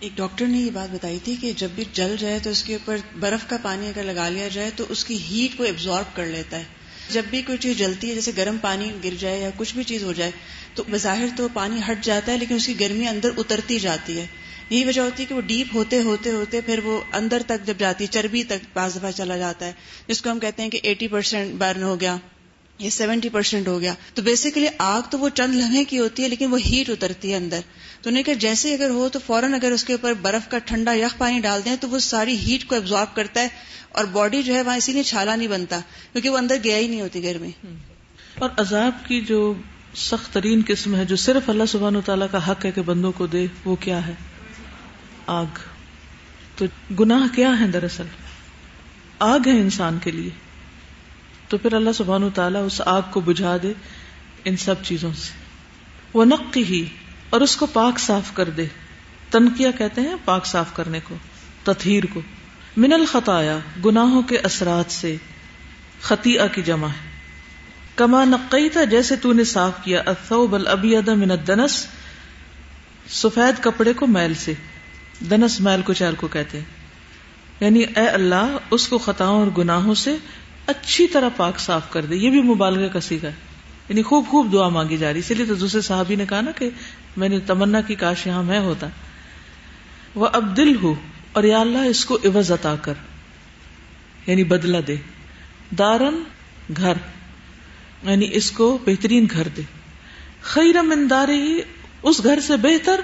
ایک 0.00 0.12
ڈاکٹر 0.16 0.46
نے 0.46 0.58
یہ 0.58 0.70
بات 0.74 0.94
بتائی 0.94 1.18
تھی 1.24 1.36
کہ 1.40 1.52
جب 1.56 1.68
بھی 1.74 1.84
جل 1.92 2.16
جائے 2.18 2.38
تو 2.42 2.50
اس 2.50 2.62
کے 2.62 2.74
اوپر 2.74 2.96
برف 3.20 3.48
کا 3.48 3.56
پانی 3.62 3.88
اگر 3.88 4.02
لگا 4.02 4.28
لیا 4.28 4.48
جائے 4.48 4.70
تو 4.76 4.84
اس 4.88 5.04
کی 5.04 5.18
ہیٹ 5.30 5.58
کو 5.58 5.64
ایبزارب 5.64 6.16
کر 6.16 6.26
لیتا 6.26 6.58
ہے۔ 6.58 6.64
جب 7.12 7.22
بھی 7.30 7.42
کوئی 7.42 7.58
چیز 7.58 7.78
جلتی 7.78 8.08
ہے، 8.08 8.14
جیسے 8.14 8.32
گرم 8.36 8.56
پانی 8.60 8.90
گر 9.04 9.14
جائے 9.18 9.40
یا 9.40 9.50
کچھ 9.56 9.74
بھی 9.74 9.84
چیز 9.84 10.02
ہو 10.02 10.12
جائے، 10.12 10.30
تو 10.74 10.82
بظاہر 10.90 11.26
تو 11.36 11.48
پانی 11.52 11.80
ہٹ 11.90 12.04
جاتا 12.04 12.32
ہے، 12.32 12.36
لیکن 12.36 12.54
اس 12.54 12.66
کی 12.66 12.80
گرمی 12.80 13.06
اندر 13.06 13.30
اترتی 13.36 13.78
جاتی 13.78 14.18
ہے۔ 14.18 14.26
یہی 14.70 14.84
وجہ 14.84 15.00
ہوتی 15.00 15.22
ہے 15.22 15.28
کہ 15.28 15.34
وہ 15.34 15.40
ڈیپ 15.40 15.66
ہوتے 15.74 16.02
ہوتے 16.02 16.30
ہوتے 16.30 16.60
پھر 16.60 16.80
وہ 16.84 17.00
اندر 17.12 17.42
تک 17.46 17.66
جب 17.66 17.74
جاتی 17.78 18.04
ہے، 18.04 18.12
چربی 18.12 18.44
تک 18.44 18.66
بعض 18.74 18.96
دفعہ 18.96 19.10
چلا 19.10 19.36
جاتا 19.36 19.66
ہے، 19.66 19.72
جس 20.08 20.22
کو 20.22 20.30
ہم 20.30 20.38
کہتے 20.38 20.62
ہیں 20.62 20.70
کہ 20.70 20.80
ایٹی 20.82 21.08
پرسینٹ 21.08 21.54
برن 21.54 21.82
ہو 21.82 22.00
گیا۔ 22.00 22.16
یہ 22.80 22.90
سیونٹی 22.90 23.28
پرسینٹ 23.28 23.68
ہو 23.68 23.80
گیا۔ 23.80 23.94
تو 24.14 24.22
بیسیکلی 24.22 24.66
آگ 24.78 25.02
تو 25.10 25.18
وہ 25.18 25.28
چند 25.28 25.54
لمحے 25.54 25.84
کی 25.84 25.98
ہوتی 25.98 26.22
ہے، 26.22 26.28
لیکن 26.28 26.50
وہ 26.50 26.60
ہیٹ 26.60 26.90
اترتی 26.90 27.30
ہے 27.30 27.36
اندر۔ 27.36 27.60
تو 28.02 28.10
نے 28.10 28.22
کہا، 28.22 28.34
جیسے 28.34 28.74
اگر 28.74 28.90
ہو 28.90 29.08
تو 29.08 29.18
فوراً 29.26 29.54
اگر 29.54 29.72
اس 29.72 29.84
کے 29.84 29.92
اوپر 29.92 30.12
برف 30.12 30.50
کا 30.50 30.58
ٹھنڈا 30.58 30.92
یخ 30.92 31.18
پانی 31.18 31.40
ڈال 31.40 31.60
دیں 31.64 31.76
تو 31.80 31.88
وہ 31.88 31.98
ساری 31.98 32.36
ہیٹ 32.36 32.64
کو 32.64 32.74
ابزارو 32.74 33.06
کرتا 33.14 33.42
ہے 33.42 33.48
اور 33.88 34.04
باڈی 34.04 34.42
جو 34.42 34.54
ہے 34.54 34.62
وہاں 34.62 34.76
اسی 34.76 34.92
لیے 34.92 35.02
چھالا 35.02 35.36
نہیں 35.36 35.48
بنتا، 35.48 35.80
کیونکہ 36.12 36.30
وہ 36.30 36.38
اندر 36.38 36.56
گیا 36.64 36.76
ہی 36.76 36.88
نہیں 36.88 37.00
ہوتی 37.00 37.22
گرمی 37.22 37.50
اور 38.38 38.50
عذاب 38.56 39.06
کی 39.06 39.20
جو 39.20 39.54
سخت 39.94 40.34
ترین 40.34 40.62
قسم 40.68 40.96
ہے، 40.96 41.04
جو 41.04 41.16
صرف 41.16 41.50
اللہ 41.50 41.64
سبحانہ 41.68 41.98
و 41.98 42.00
تعالیٰ 42.00 42.26
کا 42.30 42.50
حق 42.50 42.64
ہے 42.64 42.70
کہ 42.70 42.82
بندوں 42.82 43.12
کو 43.12 43.26
دے، 43.26 43.46
وہ 43.64 43.76
کیا 43.76 44.06
ہے؟ 44.06 44.14
آگ۔ 45.26 45.58
تو 46.56 46.66
گناہ 47.00 47.34
کیا 47.34 47.60
ہے 47.60 47.66
دراصل؟ 47.66 48.04
آگ 49.18 49.40
ہے 49.46 49.50
انسان 49.50 49.98
کے 50.02 50.10
لیے۔ 50.10 50.30
تو 51.50 51.58
پھر 51.58 51.72
اللہ 51.72 51.90
سبحان 51.94 52.30
تعالیٰ 52.34 52.66
اس 52.66 52.82
آگ 52.86 53.02
کو 53.10 53.20
بجھا 53.20 53.56
دے 53.62 53.72
ان 54.44 54.56
سب 54.56 54.74
چیزوں 54.82 55.12
سے۔ 55.12 55.32
وہ 56.14 56.24
نق 56.24 56.56
ہی 56.56 56.86
اور 57.30 57.40
اس 57.40 57.56
کو 57.56 57.66
پاک 57.66 57.98
صاف 57.98 58.34
کر 58.34 58.50
دے۔ 58.50 58.66
تنکیا 59.30 59.70
کہتے 59.70 60.00
ہیں 60.00 60.14
پاک 60.24 60.46
صاف 60.46 60.74
کرنے 60.74 61.00
کو، 61.04 61.16
تطہیر 61.64 62.04
کو۔ 62.12 62.20
من 62.76 62.92
الخطایا، 62.92 63.58
گناہوں 63.84 64.22
کے 64.22 64.38
اثرات 64.38 64.92
سے 64.92 65.16
خطیہ 66.00 66.40
کی 66.54 66.62
جمع 66.62 66.86
ہے۔ 66.86 67.10
کما 67.94 68.24
نقی 68.24 68.68
تھا 68.68 68.84
جیسے 68.84 69.16
تو 69.16 69.32
نے 69.32 69.44
صاف 69.44 69.72
کیا، 69.84 70.02
الثوب 70.06 70.54
الابید 70.54 71.08
من 71.08 71.30
الدنس، 71.30 71.86
سفید 73.08 73.62
کپڑے 73.62 73.92
کو 73.92 74.06
میل 74.06 74.34
سے۔ 74.34 74.52
دنس 75.30 75.60
میل 75.60 75.82
کو 75.82 75.92
چیل 75.92 76.14
کو 76.14 76.28
کہتے 76.28 76.58
ہیں۔ 76.58 76.64
یعنی 77.60 77.80
اے 77.80 78.08
اللہ، 78.08 78.56
اس 78.70 78.88
کو 78.88 78.98
خطاؤں 78.98 79.38
اور 79.38 79.46
گناہوں 79.58 79.94
سے 79.94 80.16
اچھی 80.70 81.06
طرح 81.06 81.28
پاک 81.36 81.58
صاف 81.58 81.90
کر 81.90 82.04
دے، 82.04 82.16
یہ 82.16 82.30
بھی 82.30 82.42
مبالغہ 82.42 82.88
کسی 82.88 83.18
کا 83.18 83.28
ہے۔ 83.28 83.32
یعنی 83.88 84.02
خوب 84.02 84.24
خوب 84.28 84.52
دعا 84.52 84.68
مانگی 84.68 84.96
جا 84.96 85.12
رہی 85.12 85.18
اسی 85.18 85.34
لیے 85.34 85.46
تو 85.46 85.54
دوسرے 85.54 85.80
صحابی 85.80 86.14
نے 86.14 86.26
کہا 86.28 86.40
نا 86.40 86.50
کہ 86.50 86.70
میں 87.16 87.28
نے 87.28 87.38
تمنا 87.40 87.80
کی، 87.80 87.94
کاش 87.94 88.26
یہاں 88.26 88.42
میں 88.42 88.58
ہوتا۔ 88.58 88.86
وہ 90.14 90.28
اب 90.32 90.56
دل 90.56 90.76
ہو 90.82 90.94
اور 91.32 91.44
یا 91.44 91.60
اللہ 91.60 91.78
اس 91.78 92.04
کو 92.04 92.18
عوض 92.24 92.52
عطا 92.52 92.76
کر 92.76 92.94
یعنی 94.26 94.44
بدلہ 94.44 94.78
دے۔ 94.78 94.96
دارن 95.78 96.22
گھر 96.76 96.92
یعنی 98.02 98.28
اس 98.32 98.50
کو 98.50 98.78
بہترین 98.86 99.26
گھر 99.30 99.48
دے۔ 99.56 99.62
خیر 100.40 100.82
مندار 100.82 101.28
ہی 101.28 101.60
اس 102.02 102.24
گھر 102.24 102.40
سے 102.40 102.56
بہتر 102.56 103.00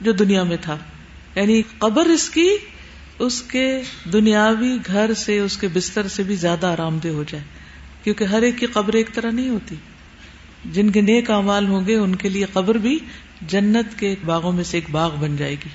جو 0.00 0.12
دنیا 0.12 0.42
میں 0.42 0.56
تھا۔ 0.60 0.76
یعنی 1.34 1.62
قبر 1.78 2.06
اس 2.06 2.30
کی 2.30 2.56
اس 3.20 3.42
کے 3.42 3.82
دنیاوی 4.12 4.78
گھر 4.86 5.14
سے 5.14 5.38
اس 5.38 5.56
کے 5.56 5.68
بستر 5.72 6.08
سے 6.08 6.22
بھی 6.22 6.36
زیادہ 6.36 6.66
آرام 6.66 6.98
دہ 6.98 7.08
ہو 7.08 7.24
جائے۔ 7.28 7.44
کیونکہ 8.04 8.24
ہر 8.24 8.42
ایک 8.42 8.58
کی 8.58 8.66
قبر 8.66 8.92
ایک 8.92 9.14
طرح 9.14 9.30
نہیں 9.30 9.48
ہوتی۔ 9.48 9.74
جن 10.64 10.90
کے 10.90 11.00
نیک 11.00 11.30
امال 11.30 11.66
ہوں 11.68 11.86
گے، 11.86 11.96
ان 11.96 12.14
کے 12.14 12.28
لیے 12.28 12.46
قبر 12.52 12.74
بھی 12.74 12.98
جنت 13.42 13.98
کے 13.98 14.14
باغوں 14.24 14.52
میں 14.52 14.64
سے 14.64 14.76
ایک 14.76 14.90
باغ 14.90 15.16
بن 15.16 15.36
جائے 15.36 15.54
گی۔ 15.54 15.68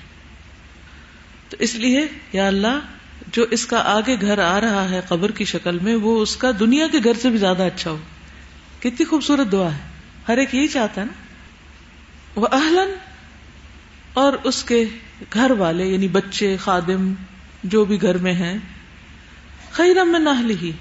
تو 1.48 1.56
اس 1.60 1.74
لیے، 1.74 2.06
یا 2.32 2.46
اللہ، 2.46 2.78
جو 3.32 3.46
اس 3.50 3.66
کا 3.66 3.78
آگے 3.78 4.16
گھر 4.20 4.38
آ 4.38 4.60
رہا 4.60 4.90
ہے 4.90 5.00
قبر 5.08 5.30
کی 5.30 5.44
شکل 5.44 5.78
میں، 5.78 5.94
وہ 5.94 6.22
اس 6.22 6.36
کا 6.36 6.50
دنیا 6.60 6.86
کے 6.92 6.98
گھر 7.04 7.14
سے 7.14 7.30
بھی 7.30 7.38
زیادہ 7.38 7.62
اچھا 7.62 7.90
ہو۔ 7.90 7.98
کتنی 8.78 9.04
خوبصورت 9.04 9.52
دعا 9.52 9.72
ہے۔ 9.72 9.80
ہر 10.28 10.38
ایک 10.38 10.54
یہی 10.54 10.68
چاہتا 10.68 11.00
ہے 11.00 11.06
نا۔ 11.06 11.24
وہ 12.40 12.46
اہلن 12.52 12.94
اور 14.14 14.32
اس 14.44 14.64
کے 14.64 14.84
گھر 15.34 15.50
والے 15.50 15.86
یعنی 15.86 16.08
بچے، 16.08 16.56
خادم 16.56 17.14
جو 17.66 17.84
بھی 17.84 18.02
گھر 18.02 18.18
میں 18.18 18.32
ہیں، 18.32 18.58
خیرم 19.70 20.08
میں 20.08 20.20
نہ 20.20 20.54
ہی 20.62 20.72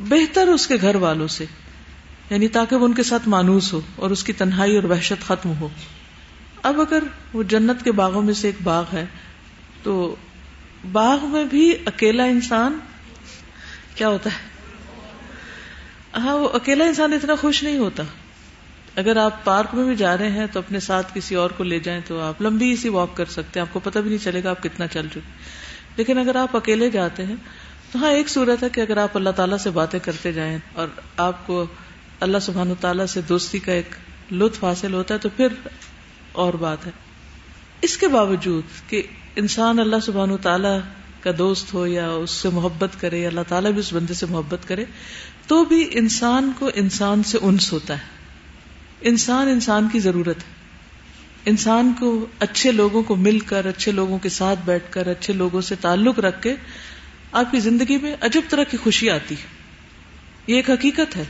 بہتر 0.00 0.46
اس 0.46 0.66
کے 0.66 0.74
گھر 0.80 0.94
والوں 0.94 1.28
سے 1.28 1.44
یعنی 2.30 2.48
تاکہ 2.48 2.76
وہ 2.76 2.84
ان 2.84 2.94
کے 2.94 3.02
ساتھ 3.02 3.28
مانوس 3.28 3.72
ہو 3.72 3.80
اور 3.96 4.10
اس 4.10 4.24
کی 4.24 4.32
تنہائی 4.32 4.76
اور 4.76 4.84
وحشت 4.84 5.26
ختم 5.26 5.52
ہو۔ 5.60 5.68
اب 6.62 6.80
اگر 6.80 7.02
وہ 7.32 7.42
جنت 7.42 7.84
کے 7.84 7.92
باغوں 7.92 8.22
میں 8.22 8.34
سے 8.34 8.48
ایک 8.48 8.54
باغ 8.62 8.84
ہے، 8.92 9.06
تو 9.82 10.16
باغ 10.92 11.26
میں 11.26 11.44
بھی 11.44 11.74
اکیلا 11.86 12.24
انسان 12.24 12.78
کیا 13.94 14.08
ہوتا 14.08 14.30
ہے؟ 14.30 14.48
ہاں 16.18 16.36
وہ 16.36 16.48
اکیلا 16.48 16.84
انسان 16.84 17.12
اتنا 17.12 17.34
خوش 17.34 17.62
نہیں 17.62 17.78
ہوتا۔ 17.78 18.02
اگر 18.96 19.16
آپ 19.16 19.44
پارک 19.44 19.74
میں 19.74 19.84
بھی 19.84 19.96
جا 19.96 20.16
رہے 20.16 20.30
ہیں، 20.30 20.46
تو 20.52 20.58
اپنے 20.58 20.80
ساتھ 20.80 21.06
کسی 21.14 21.34
اور 21.34 21.50
کو 21.50 21.64
لے 21.64 21.78
جائیں 21.78 22.00
تو 22.06 22.20
آپ 22.20 22.42
لمبی 22.42 22.76
سی 22.76 22.88
واک 22.88 23.16
کر 23.16 23.24
سکتے 23.24 23.60
ہیں، 23.60 23.66
آپ 23.68 23.72
کو 23.72 23.80
پتہ 23.80 23.98
بھی 23.98 24.10
نہیں 24.10 24.24
چلے 24.24 24.44
گا 24.44 24.50
آپ 24.50 24.62
کتنا 24.62 24.86
چل 24.86 25.08
چکے۔ 25.08 25.20
لیکن 25.98 26.18
اگر 26.18 26.36
آپ 26.36 26.56
اکیلے 26.56 26.90
جاتے 26.90 27.26
ہیں، 27.26 27.36
تو 27.92 27.98
ہاں 27.98 28.10
ایک 28.10 28.28
صورت 28.28 28.62
ہے 28.62 28.68
کہ 28.68 28.80
اگر 28.80 28.96
آپ 28.96 29.16
اللہ 29.16 29.30
تعالیٰ 29.30 29.58
سے 29.58 29.70
باتیں 29.70 29.98
کرتے 29.98 30.32
جائیں 30.32 30.58
اور 30.72 30.88
آپ 31.16 31.46
کو 31.46 31.66
اللہ 32.20 32.38
سبحان 32.38 32.72
تعالیٰ 32.80 33.06
سے 33.06 33.20
دوستی 33.20 33.58
کا 33.58 33.72
ایک 33.72 33.88
لطف 34.32 34.64
حاصل 34.64 34.94
ہوتا 34.94 35.14
ہے، 35.14 35.18
تو 35.18 35.28
پھر 35.36 35.48
اور 36.32 36.54
بات 36.54 36.86
ہے۔ 36.86 36.90
اس 37.82 37.96
کے 37.96 38.08
باوجود 38.08 38.90
کہ 38.90 39.02
انسان 39.36 39.78
اللہ 39.78 39.96
سبحان 40.02 40.36
تعالیٰ 40.42 40.80
کا 41.20 41.30
دوست 41.38 41.74
ہو 41.74 41.86
یا 41.86 42.10
اس 42.10 42.30
سے 42.30 42.48
محبت 42.48 43.00
کرے 43.00 43.18
یا 43.18 43.28
اللہ 43.28 43.40
تعالیٰ 43.48 43.70
بھی 43.70 43.80
اس 43.80 43.92
بندے 43.92 44.14
سے 44.14 44.26
محبت 44.26 44.68
کرے، 44.68 44.84
تو 45.46 45.64
بھی 45.64 45.88
انسان 45.92 46.52
کو 46.58 46.70
انسان 46.74 47.22
سے 47.22 47.38
انس 47.42 47.72
ہوتا 47.72 47.94
ہے۔ 47.94 48.04
انسان 49.00 49.48
انسان 49.48 49.88
کی 49.92 49.98
ضرورت 49.98 50.38
ہے۔ 50.38 50.57
انسان 51.48 51.92
کو 52.00 52.26
اچھے 52.38 52.72
لوگوں 52.72 53.02
کو 53.02 53.16
مل 53.16 53.38
کر، 53.38 53.66
اچھے 53.66 53.92
لوگوں 53.92 54.18
کے 54.18 54.28
ساتھ 54.28 54.58
بیٹھ 54.64 54.84
کر، 54.90 55.06
اچھے 55.06 55.32
لوگوں 55.32 55.60
سے 55.60 55.74
تعلق 55.74 56.18
رکھ 56.18 56.42
کے 56.42 56.54
آپ 57.32 57.50
کی 57.50 57.60
زندگی 57.60 57.96
میں 57.96 58.16
عجب 58.20 58.40
طرح 58.48 58.62
کی 58.62 58.76
خوشی 58.76 59.10
آتی 59.10 59.34
ہے۔ 59.34 59.46
یہ 60.46 60.56
ایک 60.56 60.70
حقیقت 60.70 61.16
ہے۔ 61.16 61.24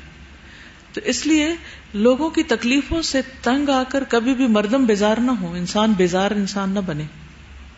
تو 0.93 1.01
اس 1.05 1.27
لیے 1.27 1.49
لوگوں 1.95 2.31
کی 2.31 2.43
تکلیفوں 2.43 3.03
سے 3.03 3.21
تنگ 3.43 3.69
آ 3.69 3.83
کر 3.83 4.05
کبھی 4.09 4.35
بھی 4.35 4.47
مردم 4.47 4.85
بیزار 4.85 5.17
نہ 5.19 5.31
ہو 5.31 5.55
انسان 5.55 5.93
بیزار 5.93 6.31
انسان 6.31 6.71
نہ 6.71 6.79
بنے۔ 6.79 7.05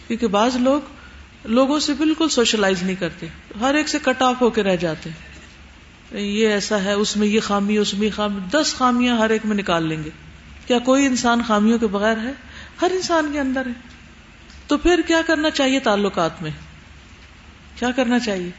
کیونکہ 0.08 0.26
بعض 0.26 0.56
لوگ 0.56 0.80
لوگوں 1.44 1.80
سے 1.80 1.92
بالکل 1.92 2.28
سوشلائز 2.28 2.82
نہیں 2.82 2.96
کرتے، 2.96 3.26
ہر 3.60 3.74
ایک 3.74 3.88
سے 3.88 3.98
کٹ 4.02 4.22
آف 4.22 4.34
ہو 4.40 4.50
کے 4.50 4.62
رہ 4.62 4.76
جاتے 4.76 5.10
یہ 6.18 6.48
ایسا 6.48 6.84
ہے، 6.84 6.92
اس 6.92 7.16
میں 7.16 7.26
یہ 7.26 7.40
خامی، 7.40 7.76
اس 7.76 7.94
میں 7.94 8.06
یہ 8.06 8.12
خامی، 8.16 8.40
دس 8.50 8.74
خامیاں 8.74 9.18
ہر 9.18 9.30
ایک 9.30 9.46
میں 9.46 9.56
نکال 9.56 9.86
لیں 9.88 10.04
گے۔ 10.04 10.10
کیا 10.70 10.78
کوئی 10.78 11.06
انسان 11.06 11.40
خامیوں 11.46 11.78
کے 11.78 11.86
بغیر 11.86 12.16
ہے؟ 12.16 12.32
ہر 12.82 12.90
انسان 12.90 13.30
کے 13.32 13.40
اندر 13.40 13.66
ہے۔ 13.66 13.70
تو 14.66 14.76
پھر 14.76 15.00
کیا 15.06 15.20
کرنا 15.26 15.50
چاہیے 15.50 15.80
تعلقات 15.80 16.42
میں؟ 16.42 16.50
کیا 17.76 17.90
کرنا 17.90 18.18
چاہیے؟ 18.18 18.50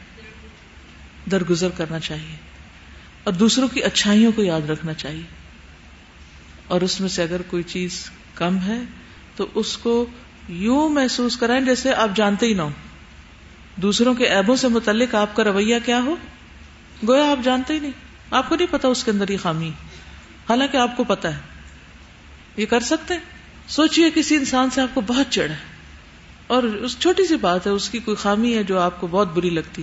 درگزر 1.30 1.68
کرنا 1.68 1.98
چاہیے۔ 1.98 2.36
اور 3.24 3.32
دوسروں 3.32 3.68
کی 3.68 3.82
اچھائیوں 3.82 4.32
کو 4.32 4.42
یاد 4.42 4.70
رکھنا 4.70 4.94
چاہیے۔ 4.94 5.22
اور 6.66 6.80
اس 6.80 7.00
میں 7.00 7.08
سے 7.08 7.22
اگر 7.22 7.42
کوئی 7.42 7.62
چیز 7.62 8.10
کم 8.34 8.58
ہے، 8.66 8.78
تو 9.36 9.46
اس 9.54 9.78
کو 9.78 10.06
یوں 10.48 10.88
محسوس 10.88 11.36
کرائیں 11.36 11.64
جیسے 11.64 11.94
آپ 11.94 12.16
جانتے 12.16 12.46
ہی 12.46 12.54
نہ 12.54 12.62
ہو 12.62 12.70
دوسروں 13.76 14.14
کے 14.14 14.24
ایبوں 14.24 14.56
سے 14.56 14.68
متعلق 14.68 15.14
آپ 15.14 15.36
کا 15.36 15.44
رویہ 15.44 15.78
کیا 15.84 16.02
ہو؟ 16.02 16.16
گویا 17.08 17.30
آپ 17.30 17.44
جانتے 17.44 17.74
ہی 17.74 17.78
نہیں۔ 17.78 17.92
آپ 18.30 18.48
کو 18.48 18.56
نہیں 18.56 18.68
پتا 18.70 18.88
اس 18.88 19.04
کے 19.04 19.10
اندر 19.10 19.28
یہ 19.28 19.38
خامی۔ 19.42 19.68
حالانکہ 20.48 20.76
آپ 20.76 20.96
کو 20.96 21.04
پتا 21.04 21.34
ہے۔ 21.34 21.51
یہ 22.56 22.66
کر 22.66 22.80
سکتے 22.80 23.14
سوچئے 23.68 24.10
کسی 24.14 24.36
انسان 24.36 24.70
سے 24.70 24.80
آپ 24.80 24.94
کو 24.94 25.00
بہت 25.00 25.26
چڑھ 25.30 25.50
ہے۔ 25.50 25.56
اور 26.46 26.62
اس 26.62 26.98
چھوٹی 26.98 27.26
سی 27.26 27.36
بات 27.36 27.66
ہے، 27.66 27.72
اس 27.72 27.90
کی 27.90 27.98
کوئی 27.98 28.16
خامی 28.16 28.56
ہے 28.56 28.62
جو 28.62 28.78
آپ 28.78 29.00
کو 29.00 29.06
بہت 29.06 29.32
بری 29.32 29.50
لگتی۔ 29.50 29.82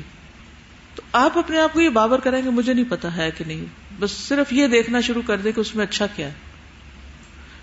تو 0.95 1.01
آپ 1.11 1.37
اپنے 1.37 1.59
آپ 1.59 1.73
کو 1.73 1.81
یہ 1.81 1.89
بابر 1.89 2.19
کریں 2.19 2.41
کہ 2.41 2.49
مجھے 2.49 2.73
نہیں 2.73 2.85
پتا 2.89 3.17
ہے 3.17 3.29
کہ 3.37 3.43
نہیں۔ 3.47 3.65
بس 3.99 4.11
صرف 4.11 4.53
یہ 4.53 4.67
دیکھنا 4.67 5.01
شروع 5.01 5.21
کر 5.25 5.37
دیں 5.37 5.51
کہ 5.51 5.59
اس 5.59 5.75
میں 5.75 5.83
اچھا 5.85 6.07
کیا 6.07 6.27
ہے۔ 6.27 6.33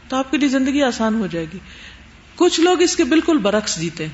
تو 0.09 0.17
آپ 0.17 0.31
کے 0.31 0.37
لیے 0.37 0.49
زندگی 0.49 0.83
آسان 0.83 1.15
ہو 1.15 1.27
جائے 1.27 1.47
گی۔ 1.55 1.59
کچھ 2.37 2.61
لوگ 2.61 2.83
اس 2.83 2.97
کے 2.97 3.05
بالکل 3.05 3.39
برعکس 3.39 3.81
جیتے 3.81 4.07
ہیں۔ 4.07 4.13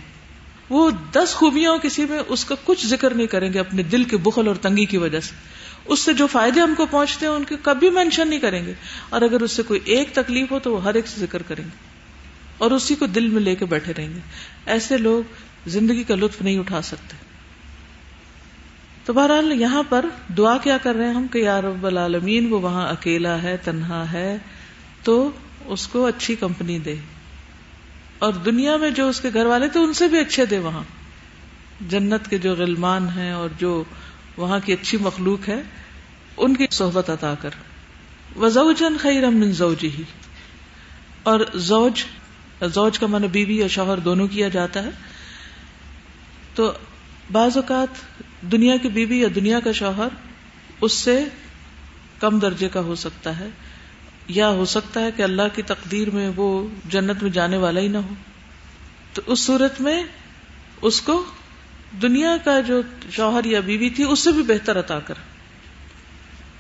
وہ 0.69 0.91
دس 1.13 1.35
خوبیاں 1.35 1.77
کسی 1.77 2.05
میں 2.05 2.19
اس 2.29 2.45
کا 2.45 2.55
کچھ 2.65 2.87
ذکر 2.87 3.15
نہیں 3.15 3.27
کریں 3.27 3.53
گے 3.53 3.61
اپنے 3.61 3.83
دل 3.83 4.05
کے 4.05 4.17
بخل 4.17 4.49
اور 4.49 4.57
تنگی 4.57 4.85
کی 4.85 4.97
وجہ 4.97 5.21
سے۔ 5.21 5.35
اس 5.85 6.01
سے 6.01 6.13
جو 6.13 6.27
فائدے 6.27 6.61
ہم 6.61 6.75
کو 6.77 6.87
پہنچتے 6.87 7.27
ہیں، 7.27 7.33
ان 7.33 7.45
کے 7.45 7.57
کبھی 7.63 7.91
مینشن 7.91 8.29
نہیں 8.29 8.41
کریں 8.41 8.67
گے۔ 8.67 8.75
اور 9.09 9.23
اگر 9.23 9.41
اس 9.41 9.53
سے 9.53 9.63
کوئی 9.63 9.81
ایک 9.85 10.09
تکلیف 10.13 10.53
ہو 10.53 10.59
تو 10.59 10.75
وہ 10.75 10.83
ہر 10.83 10.95
ایک 10.95 11.09
سے 11.09 11.21
ذکر 11.21 11.43
کریں 11.43 11.65
گے۔ 11.65 11.93
اور 12.59 12.71
اسی 12.71 12.95
کو 12.95 13.07
دل 13.07 13.29
میں 13.29 13.43
لے 13.43 13.55
کے 13.55 13.65
بیٹھے 13.65 13.93
رہیں 13.97 14.15
گے۔ 14.15 14.21
ایسے 14.67 14.97
لوگ 14.97 15.23
زندگی 15.67 16.03
کا 16.03 16.15
لطف 16.15 16.43
نہیں 16.43 16.59
اٹھا 16.59 16.83
سکتے۔ 16.83 17.17
تو 19.05 19.13
بہرحال 19.13 19.61
یہاں 19.61 19.83
پر 19.89 20.05
دعا 20.39 20.59
کیا 20.59 20.79
کر 20.79 20.95
رہے 20.95 21.07
ہیں 21.07 21.15
ہم 21.15 21.27
کہ 21.29 21.39
یا 21.39 21.61
رب 21.61 21.87
العالمین، 21.87 22.53
وہ 22.53 22.61
وہاں 22.61 22.89
اکیلا 22.89 23.43
ہے، 23.43 23.57
تنہا 23.57 24.13
ہے، 24.13 24.39
تو 25.03 25.31
اس 25.65 25.87
کو 25.87 26.07
اچھی 26.07 26.35
کمپنی 26.35 26.79
دے۔ 26.79 26.95
اور 28.19 28.33
دنیا 28.33 28.77
میں 28.77 28.91
جو 28.91 29.09
اس 29.09 29.21
کے 29.21 29.29
گھر 29.35 29.47
والے 29.47 29.69
تھے، 29.69 29.81
ان 29.81 29.93
سے 29.93 30.09
بھی 30.09 30.19
اچھے 30.19 30.47
دے 30.47 30.59
وہاں۔ 30.59 30.83
جنت 31.89 32.31
کے 32.31 32.39
جو 32.39 32.55
غلمان 32.55 33.09
ہیں 33.09 33.33
اور 33.33 33.49
جو 33.59 33.85
وہاں 34.37 34.59
کی 34.65 34.73
اچھی 34.73 34.99
مخلوق 34.99 35.49
ہے، 35.49 35.63
ان 36.37 36.57
کی 36.57 36.67
صحبت 36.71 37.11
عطا 37.11 37.35
کر۔ 37.35 37.51
وزوجن 38.37 38.97
خیر 38.99 39.31
من 39.31 39.53
زوجی 39.53 39.91
ہی 39.91 40.03
اور 41.23 41.41
زوج 41.55 42.05
زوج 42.75 42.99
کا 42.99 43.07
معنی 43.07 43.29
بیوی 43.29 43.61
اور 43.61 43.69
شوہر 43.69 43.99
دونوں 43.99 44.29
کیا 44.29 44.49
جاتا 44.49 44.83
ہے۔ 44.83 44.91
تو 46.55 46.73
بعض 47.33 47.57
اوقات 47.57 47.89
دنیا 48.53 48.77
کی 48.77 48.89
بیوی 48.89 49.21
یا 49.21 49.29
دنیا 49.35 49.61
کا 49.61 49.73
شوہر 49.73 50.09
اس 50.81 50.93
سے 50.93 51.25
کم 52.19 52.39
درجے 52.39 52.69
کا 52.69 52.81
ہو 52.81 52.95
سکتا 52.95 53.39
ہے۔ 53.39 53.49
یا 54.29 54.49
ہو 54.49 54.65
سکتا 54.65 55.01
ہے 55.01 55.11
کہ 55.17 55.23
اللہ 55.23 55.43
کی 55.55 55.63
تقدیر 55.63 56.11
میں 56.11 56.31
وہ 56.37 56.69
جنت 56.89 57.23
میں 57.23 57.31
جانے 57.31 57.57
والا 57.57 57.81
ہی 57.81 57.89
نہ 57.89 57.99
ہو۔ 57.99 58.15
تو 59.13 59.23
اس 59.27 59.41
صورت 59.41 59.81
میں 59.81 60.05
اس 60.83 61.01
کو 61.01 61.25
دنیا 62.03 62.37
کا 62.45 62.61
جو 62.61 62.81
شوہر 63.11 63.45
یا 63.45 63.61
بیوی 63.61 63.91
تھی، 63.91 64.05
اس 64.05 64.21
سے 64.21 64.33
بھی 64.33 64.43
بہتر 64.43 64.79
عطا 64.79 64.99
کر۔ 64.99 65.15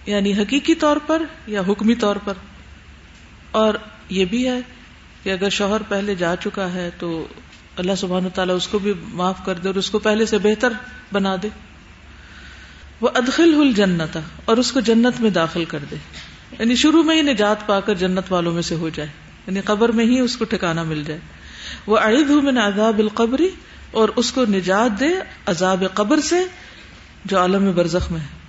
یعنی 0.06 0.32
حقیقی 0.32 0.74
طور 0.74 0.96
پر 1.06 1.22
یا 1.46 1.62
حکمی 1.68 1.94
طور 1.94 2.16
پر۔ 2.24 2.32
اور 3.50 3.74
یہ 4.08 4.24
بھی 4.24 4.48
ہے 4.48 4.60
کہ 5.22 5.30
اگر 5.30 5.48
شوہر 5.48 5.80
پہلے 5.88 6.14
جا 6.14 6.36
چکا 6.36 6.72
ہے 6.74 6.90
تو 6.98 7.28
اللہ 7.76 7.92
سبحانہ 7.96 8.28
تعالیٰ 8.28 8.56
اس 8.56 8.68
کو 8.68 8.78
بھی 8.78 8.92
معاف 9.12 9.44
کر 9.44 9.54
دے 9.54 9.68
اور 9.68 9.74
اس 9.74 9.90
کو 9.90 9.98
پہلے 9.98 10.26
سے 10.26 10.38
بہتر 10.38 10.72
بنا 11.12 11.36
دے۔ 11.42 11.48
وہ 13.00 13.08
ادخل 13.14 13.54
ہل 13.54 13.72
جنت 13.72 14.18
اور 14.44 14.56
اس 14.56 14.72
کو 14.72 14.80
جنت 14.80 15.20
میں 15.20 15.30
داخل 15.30 15.64
کر 15.64 15.78
دے۔ 15.90 15.96
یعنی 16.58 16.74
شروع 16.74 17.02
میں 17.02 17.16
ہی 17.16 17.22
نجات 17.22 17.66
پا 17.66 17.80
کر 17.80 17.94
جنت 17.94 18.32
والوں 18.32 18.52
میں 18.52 18.62
سے 18.62 18.74
ہو 18.74 18.88
جائے۔ 18.88 19.08
یعنی 19.46 19.60
قبر 19.60 19.88
میں 19.88 20.04
ہی 20.04 20.20
اس 20.20 20.36
کو 20.36 20.44
ٹھکانا 20.44 20.82
مل 20.82 21.04
جائے۔ 21.06 21.20
وہ 21.86 21.98
عید 21.98 22.30
ہوں 22.30 22.42
میں 22.42 22.62
عذاب 22.62 22.98
القبری 22.98 23.50
اور 23.92 24.08
اس 24.16 24.32
کو 24.32 24.44
نجات 24.44 25.00
دے 25.00 25.08
عذاب 25.46 25.84
قبر 25.94 26.20
سے 26.20 26.44
جو 27.24 27.38
عالم 27.38 27.72
برزخ 27.72 28.12
میں 28.12 28.20
ہے۔ 28.20 28.42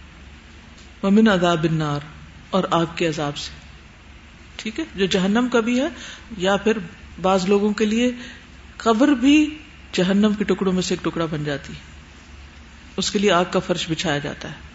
ممن 1.03 1.27
عذاب 1.27 1.63
النار 1.63 1.99
اور 2.49 2.63
آگ 2.71 2.85
کے 2.95 3.07
عذاب 3.07 3.37
سے۔ 3.37 3.51
ٹھیک 4.55 4.79
ہے؟ 4.79 4.85
جو 4.95 5.05
جہنم 5.05 5.47
کا 5.51 5.59
بھی 5.59 5.81
ہے 5.81 5.87
یا 6.37 6.57
پھر 6.57 6.77
بعض 7.21 7.45
لوگوں 7.45 7.73
کے 7.73 7.85
لیے 7.85 8.11
قبر 8.77 9.07
بھی 9.07 9.57
جہنم 9.93 10.33
کے 10.37 10.43
ٹکڑوں 10.43 10.73
میں 10.73 10.81
سے 10.81 10.93
ایک 10.93 11.05
ٹکڑا 11.05 11.25
بن 11.25 11.43
جاتی 11.43 11.73
ہے۔ 11.73 11.79
اس 12.97 13.11
کے 13.11 13.19
لیے 13.19 13.31
آگ 13.31 13.45
کا 13.51 13.59
فرش 13.59 13.91
بچھایا 13.91 14.17
جاتا 14.17 14.47
ہے۔ 14.47 14.72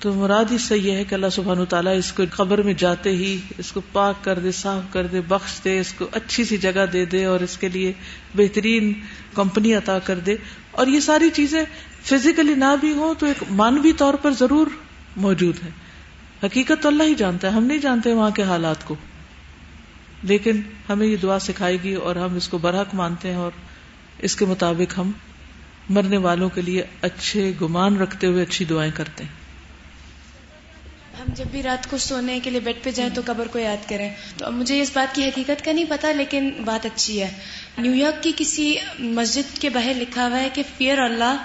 تو 0.00 0.14
مراد 0.14 0.44
اس 0.50 0.62
سے 0.62 0.78
یہ 0.78 0.92
ہے 0.92 1.04
کہ 1.04 1.14
اللہ 1.14 1.26
سبحانہ 1.32 1.64
تعالیٰ 1.64 1.98
اس 1.98 2.12
کو 2.12 2.22
قبر 2.30 2.62
میں 2.62 2.72
جاتے 2.72 3.10
ہی 3.10 3.40
اس 3.58 3.72
کو 3.72 3.80
پاک 3.92 4.24
کر 4.24 4.38
دے، 4.38 4.52
صاف 4.52 4.92
کر 4.92 5.06
دے، 5.06 5.20
بخش 5.20 5.64
دے، 5.64 5.80
اس 5.80 5.92
کو 5.92 6.08
اچھی 6.12 6.44
سی 6.44 6.56
جگہ 6.56 6.86
دے 6.92 7.04
دے 7.04 7.24
اور 7.24 7.40
اس 7.40 7.58
کے 7.58 7.68
لیے 7.68 7.92
بہترین 8.34 8.92
کمپنی 9.34 9.74
عطا 9.74 9.98
کر 9.98 10.18
دے۔ 10.18 10.36
اور 10.70 10.86
یہ 10.86 11.00
ساری 11.00 11.30
چیزیں 11.30 11.64
فزیکلی 12.02 12.54
نہ 12.54 12.76
بھی 12.80 12.92
ہوں 12.92 13.14
تو 13.18 13.26
ایک 13.26 13.44
مانوی 13.50 13.92
طور 13.92 14.14
پر 14.14 14.30
ضرور 14.32 14.66
موجود 15.16 15.56
ہے 15.64 15.70
حقیقت 16.46 16.82
تو 16.82 16.88
اللہ 16.88 17.02
ہی 17.02 17.14
جانتا 17.14 17.48
ہے، 17.48 17.52
ہم 17.52 17.64
نہیں 17.64 17.78
جانتے 17.78 18.12
وہاں 18.12 18.30
کے 18.30 18.42
حالات 18.42 18.84
کو۔ 18.84 18.94
لیکن 20.22 20.60
ہمیں 20.88 21.06
یہ 21.06 21.16
دعا 21.16 21.38
سکھائے 21.38 21.76
گی 21.82 21.94
اور 21.94 22.16
ہم 22.16 22.36
اس 22.36 22.48
کو 22.48 22.58
برحق 22.58 22.94
مانتے 22.94 23.28
ہیں 23.28 23.36
اور 23.36 23.50
اس 24.18 24.36
کے 24.36 24.44
مطابق 24.44 24.98
ہم 24.98 25.10
مرنے 25.90 26.16
والوں 26.16 26.48
کے 26.48 26.62
لیے 26.62 26.82
اچھے 27.02 27.52
گمان 27.60 27.96
رکھتے 27.96 28.26
ہوئے 28.26 28.42
اچھی 28.42 28.64
دعائیں 28.64 28.92
کرتے 28.94 29.24
ہیں۔ 29.24 29.39
ہم 31.20 31.32
جب 31.34 31.44
بھی 31.50 31.62
رات 31.62 31.90
کو 31.90 31.98
سونے 31.98 32.40
کے 32.42 32.50
لیے 32.50 32.60
بیڈ 32.60 32.76
پہ 32.82 32.90
جائیں 32.90 33.10
تو 33.14 33.22
قبر 33.24 33.48
کو 33.48 33.58
یاد 33.58 33.88
کریں۔ 33.88 34.10
تو 34.38 34.46
اب 34.46 34.52
مجھے 34.52 34.80
اس 34.80 34.90
بات 34.94 35.14
کی 35.14 35.24
حقیقت 35.24 35.64
کا 35.64 35.72
نہیں 35.72 35.84
پتا 35.88 36.12
لیکن 36.12 36.50
بات 36.64 36.86
اچھی 36.86 37.22
ہے۔ 37.22 37.30
نیو 37.78 37.94
یارک 37.94 38.22
کی 38.22 38.32
کسی 38.36 38.74
مسجد 38.98 39.58
کے 39.58 39.68
باہر 39.68 39.92
لکھا 39.96 40.26
ہوا 40.26 40.40
ہے 40.40 40.48
کہ 40.52 40.62
fear 40.78 40.98
Allah 40.98 41.36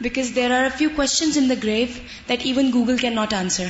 because 0.00 0.30
there 0.36 0.50
are 0.50 0.68
few 0.78 0.88
questions 0.96 1.38
in 1.38 1.48
the 1.48 1.54
grave 1.62 1.86
that 2.28 2.40
even 2.42 2.70
Google 2.74 2.96
can 2.96 3.14
not 3.14 3.34
answer 3.34 3.66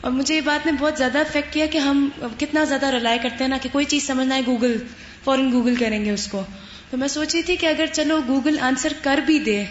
اور 0.00 0.12
مجھے 0.12 0.34
یہ 0.34 0.40
بات 0.40 0.66
نے 0.66 0.72
بہت 0.72 0.98
زیادہ 0.98 1.18
افیکٹ 1.18 1.52
کیا 1.52 1.66
کہ 1.66 1.78
ہم 1.78 2.08
کتنا 2.38 2.64
زیادہ 2.64 2.86
ریلائی 2.86 3.18
کرتے 3.22 3.44
ہیں 3.44 3.48
نا 3.48 3.56
کہ 3.62 3.68
کوئی 3.72 3.84
چیز 3.84 4.06
سمجھنا 4.06 4.34
ہے 4.34 4.40
گوگل 4.46 4.76
فوراً 5.24 5.52
گوگل 5.52 5.74
کریں 5.74 6.04
گے 6.04 6.10
اس 6.10 6.26
کو۔ 6.26 6.42
تو 6.90 6.96
میں 6.96 7.08
سوچ 7.08 7.34
رہی 7.34 7.42
تھی 7.42 7.56
کہ 7.56 7.66
اگر 7.66 7.86
چلو 7.92 8.20
گوگل 8.28 8.58
آنسر 8.60 8.92
کر 9.02 9.20
بھی 9.26 9.38
دے 9.38 9.64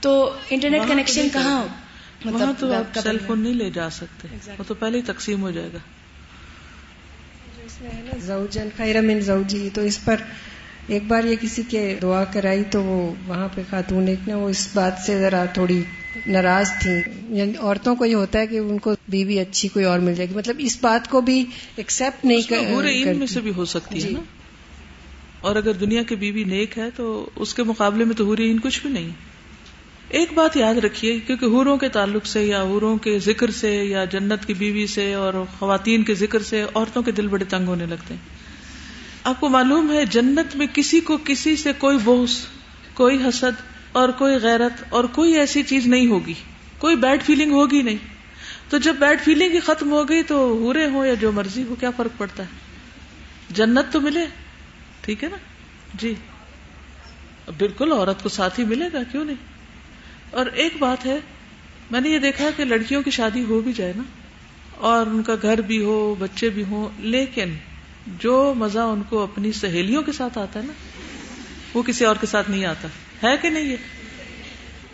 تو 0.00 0.34
انٹرنیٹ 0.50 0.82
کنیکشن 0.88 1.28
کہاں 1.32 1.85
وہاں 2.24 2.52
تو 2.58 2.72
آپ 2.72 2.98
سیل؟ 2.98 3.18
فون 3.26 3.40
نہیں 3.40 3.54
لے 3.54 3.70
جا 3.70 3.90
سکتے 3.90 4.28
وہ 4.58 4.64
تو 4.66 4.74
پہلے 4.74 4.98
ہی 4.98 5.02
تقسیم 5.02 5.42
ہو 5.42 5.50
جائے 5.50 5.68
گا 5.72 5.78
زوجن 8.20 8.68
خیر 8.76 9.00
من 9.00 9.20
زوجی 9.20 9.68
تو 9.74 9.80
اس 9.80 10.04
پر 10.04 10.16
ایک 10.88 11.02
بار 11.06 11.24
یہ 11.24 11.36
کسی 11.40 11.62
کے 11.68 11.82
دعا 12.02 12.24
کرائی 12.24 12.62
تو 12.70 12.82
وہ 12.82 13.14
وہاں 13.26 13.48
پہ 13.54 13.62
خاتون 13.70 14.08
ایک 14.08 14.28
نا 14.28 14.36
وہ 14.36 14.48
اس 14.48 14.68
بات 14.74 14.98
سے 15.06 15.18
ذرا 15.18 15.44
تھوڑی 15.44 15.82
ناراض 16.26 16.70
تھی 16.80 16.92
یعنی 17.28 17.56
عورتوں 17.56 17.94
کو 17.96 18.04
یہ 18.04 18.14
ہوتا 18.14 18.38
ہے 18.38 18.46
کہ 18.46 18.58
ان 18.58 18.78
کو 18.78 18.94
بیوی 19.08 19.38
اچھی 19.38 19.68
کوئی 19.68 19.84
اور 19.84 19.98
مل 19.98 20.14
جائے 20.14 20.28
گی 20.28 20.34
مطلب 20.34 20.56
اس 20.58 20.78
بات 20.80 21.10
کو 21.10 21.20
بھی 21.20 21.44
ایکسپٹ 21.76 22.24
نہیں 22.24 22.42
کر-۔ 22.42 23.14
میں 23.16 23.26
سے 23.26 23.40
بھی 23.40 23.52
ہو 23.56 23.64
سکتی 23.64 24.02
ہے 24.02 24.08
جی۔ 24.08 24.14
نا 24.14 24.20
اور 25.40 25.56
اگر 25.56 25.72
دنیا 25.72 26.02
کی 26.02 26.16
بیوی 26.16 26.44
نیک 26.44 26.78
ہے 26.78 26.90
تو 26.96 27.30
اس 27.36 27.54
کے 27.54 27.62
مقابلے 27.62 28.04
میں 28.04 28.14
تو 28.14 28.24
حور 28.24 28.38
عین 28.38 28.60
کچھ 28.60 28.80
بھی 28.82 28.90
نہیں 28.90 29.10
ایک 30.08 30.32
بات 30.32 30.56
یاد 30.56 30.74
رکھیے، 30.74 31.20
کیونکہ 31.20 31.44
حوروں 31.44 31.76
کے 31.76 31.88
تعلق 31.88 32.26
سے 32.26 32.44
یا 32.44 32.62
حوروں 32.62 32.96
کے 32.96 33.18
ذکر 33.18 33.50
سے 33.50 33.74
یا 33.74 34.04
جنت 34.04 34.46
کی 34.46 34.54
بیوی 34.54 34.86
سے 34.86 35.14
اور 35.14 35.34
خواتین 35.58 36.02
کے 36.02 36.14
ذکر 36.14 36.42
سے 36.42 36.64
عورتوں 36.74 37.02
کے 37.02 37.12
دل 37.12 37.26
بڑے 37.26 37.44
تنگ 37.44 37.66
ہونے 37.68 37.86
لگتے 37.86 38.14
ہیں۔ 38.14 38.20
آپ 39.24 39.40
کو 39.40 39.48
معلوم 39.48 39.92
ہے، 39.92 40.04
جنت 40.04 40.56
میں 40.56 40.66
کسی 40.72 41.00
کو 41.00 41.18
کسی 41.24 41.56
سے 41.56 41.72
کوئی 41.78 41.98
بوس 42.04 42.46
کوئی 42.94 43.28
حسد 43.28 43.62
اور 43.92 44.08
کوئی 44.08 44.36
غیرت 44.36 44.84
اور 44.88 45.04
کوئی 45.04 45.36
ایسی 45.36 45.62
چیز 45.62 45.86
نہیں 45.86 46.06
ہوگی۔ 46.06 46.34
کوئی 46.78 46.96
بیڈ 46.96 47.22
فیلنگ 47.22 47.52
ہوگی 47.52 47.82
نہیں۔ 47.82 47.96
تو 48.68 48.78
جب 48.78 48.94
بیڈ 48.98 49.20
فیلنگ 49.20 49.54
ہی 49.54 49.60
ختم 49.60 49.90
ہو 49.90 50.08
گئی 50.08 50.22
تو 50.22 50.36
ہورے 50.46 50.86
ہوں 50.86 51.06
یا 51.06 51.14
جو 51.14 51.32
مرضی 51.32 51.62
ہو، 51.62 51.74
کیا 51.74 51.90
فرق 51.90 52.18
پڑتا 52.18 52.42
ہے؟ 52.42 52.48
جنت 53.50 53.92
تو 53.92 54.00
ملے، 54.00 54.26
ٹھیک 55.00 55.24
ہے 55.24 55.28
نا؟ 55.28 55.36
جی۔ 55.94 56.14
بالکل، 57.58 57.92
عورت 57.92 58.22
کو 58.22 58.28
ساتھ 58.28 58.60
ہی 58.60 58.64
ملے 58.64 58.84
گا، 58.92 58.98
کیوں 59.12 59.24
نہیں؟ 59.24 59.55
اور 60.36 60.46
ایک 60.54 60.76
بات 60.78 61.06
ہے، 61.06 61.18
میں 61.90 62.00
نے 62.00 62.08
یہ 62.08 62.18
دیکھا 62.18 62.50
کہ 62.56 62.64
لڑکیوں 62.64 63.02
کی 63.02 63.10
شادی 63.10 63.44
ہو 63.44 63.60
بھی 63.60 63.72
جائے 63.72 63.92
نا، 63.96 64.02
اور 64.76 65.06
ان 65.06 65.22
کا 65.22 65.34
گھر 65.42 65.60
بھی 65.60 65.82
ہو، 65.82 66.14
بچے 66.18 66.48
بھی 66.48 66.62
ہوں، 66.62 66.88
لیکن 66.98 67.54
جو 68.18 68.54
مزہ 68.56 68.78
ان 68.78 69.02
کو 69.08 69.22
اپنی 69.22 69.52
سہیلیوں 69.52 70.02
کے 70.02 70.12
ساتھ 70.12 70.38
آتا 70.38 70.60
ہے 70.60 70.66
نا، 70.66 70.72
وہ 71.74 71.82
کسی 71.82 72.04
اور 72.04 72.16
کے 72.20 72.26
ساتھ 72.26 72.50
نہیں 72.50 72.64
آتا۔ 72.64 72.88
ہے 73.22 73.36
کہ 73.42 73.50
نہیں 73.50 73.64
یہ؟ 73.64 73.76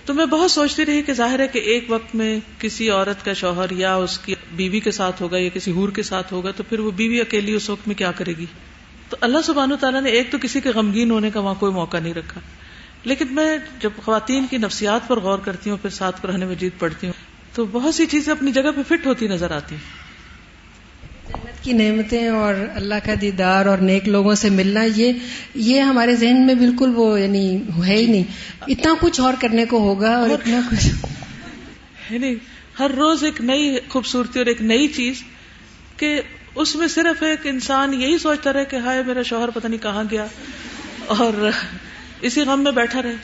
تو 0.04 0.14
میں 0.14 0.26
بہت 0.26 0.50
سوچتی 0.50 0.86
رہی 0.86 1.02
کہ 1.02 1.12
ظاہر 1.12 1.40
ہے 1.40 1.46
کہ 1.48 1.58
ایک 1.58 1.84
وقت 1.88 2.14
میں 2.14 2.38
کسی 2.58 2.90
عورت 2.90 3.24
کا 3.24 3.32
شوہر 3.32 3.70
یا 3.70 3.94
اس 3.94 4.18
کی 4.18 4.34
بیوی 4.56 4.80
کے 4.80 4.90
ساتھ 4.90 5.22
ہوگا 5.22 5.38
یا 5.38 5.48
کسی 5.54 5.70
ہور 5.70 5.88
کے 5.88 6.02
ساتھ 6.02 6.32
ہوگا، 6.32 6.50
تو 6.50 6.62
پھر 6.62 6.78
وہ 6.78 6.90
بیوی 6.90 7.20
اکیلی 7.20 7.54
اس 7.54 7.70
وقت 7.70 7.86
میں 7.88 7.96
کیا 7.96 8.12
کرے 8.12 8.32
گی؟ 8.38 8.46
تو 9.08 9.16
اللہ 9.20 9.38
سبحانہ 9.44 9.74
تعالیٰ 9.74 10.02
نے 10.02 10.10
ایک 10.10 10.30
تو 10.30 10.38
کسی 10.42 10.60
کے 10.60 10.70
غمگین 10.70 11.10
ہونے 11.10 11.30
کا 11.30 11.40
وہاں 11.40 11.54
کوئی 11.54 11.72
موقع 11.72 11.96
نہیں 11.96 12.14
رکھا۔ 12.14 12.40
لیکن 13.04 13.26
میں 13.30 13.58
جب 13.80 13.90
خواتین 14.04 14.46
کی 14.50 14.56
نفسیات 14.56 15.08
پر 15.08 15.20
غور 15.20 15.38
کرتی 15.38 15.70
ہوں 15.70 15.76
پھر 15.76 15.90
ساتھ 15.90 16.22
قرآن 16.22 16.40
مجید 16.40 16.72
پڑھتی 16.78 17.06
ہوں 17.06 17.14
تو 17.54 17.64
بہت 17.64 17.94
سی 17.94 18.06
چیزیں 18.06 18.32
اپنی 18.32 18.52
جگہ 18.52 18.70
پہ 18.76 18.82
فٹ 18.88 19.06
ہوتی 19.06 19.28
نظر 19.28 19.50
آتی 19.50 19.74
ہیں۔ 19.74 20.02
جنت 21.28 21.64
کی 21.64 21.72
نعمتیں 21.72 22.28
اور 22.28 22.54
اللہ 22.74 22.94
کا 23.04 23.12
دیدار 23.20 23.66
اور 23.66 23.78
نیک 23.78 24.08
لوگوں 24.08 24.34
سے 24.34 24.50
ملنا 24.50 24.84
یہ 24.96 25.12
یہ 25.54 25.80
ہمارے 25.80 26.14
ذہن 26.14 26.46
میں 26.46 26.54
بالکل 26.54 26.92
وہ 26.96 27.20
یعنی 27.20 27.56
ہے 27.86 27.96
ہی 27.96 28.06
نہیں۔ 28.06 28.24
اتنا 28.68 28.94
کچھ 29.00 29.20
اور 29.20 29.34
کرنے 29.40 29.64
کو 29.64 29.78
ہوگا 29.78 30.16
اور 30.16 30.30
اتنا 30.30 30.60
کچھ۔ 30.70 30.88
یعنی 32.10 32.34
ہر 32.78 32.90
روز 32.90 33.24
ایک 33.24 33.40
نئی 33.40 33.76
خوبصورتی 33.88 34.38
اور 34.38 34.46
ایک 34.46 34.62
نئی 34.62 34.88
چیز 34.88 35.22
کہ 35.96 36.20
اس 36.54 36.76
میں 36.76 36.88
صرف 36.88 37.22
ایک 37.22 37.46
انسان 37.46 37.94
یہی 37.94 38.18
سوچتا 38.18 38.52
رہے 38.52 38.64
کہ 38.64 38.76
ہائے 38.76 39.02
میرا 39.06 39.22
شوہر 39.22 39.50
پتہ 39.50 39.68
نہیں 39.68 39.82
کہاں 39.82 40.04
گیا 40.10 40.26
اور 41.06 41.50
اسی 42.22 42.40
غم 42.40 42.64
میں 42.64 42.72
بیٹھا 42.72 43.02
رہے۔ 43.02 43.14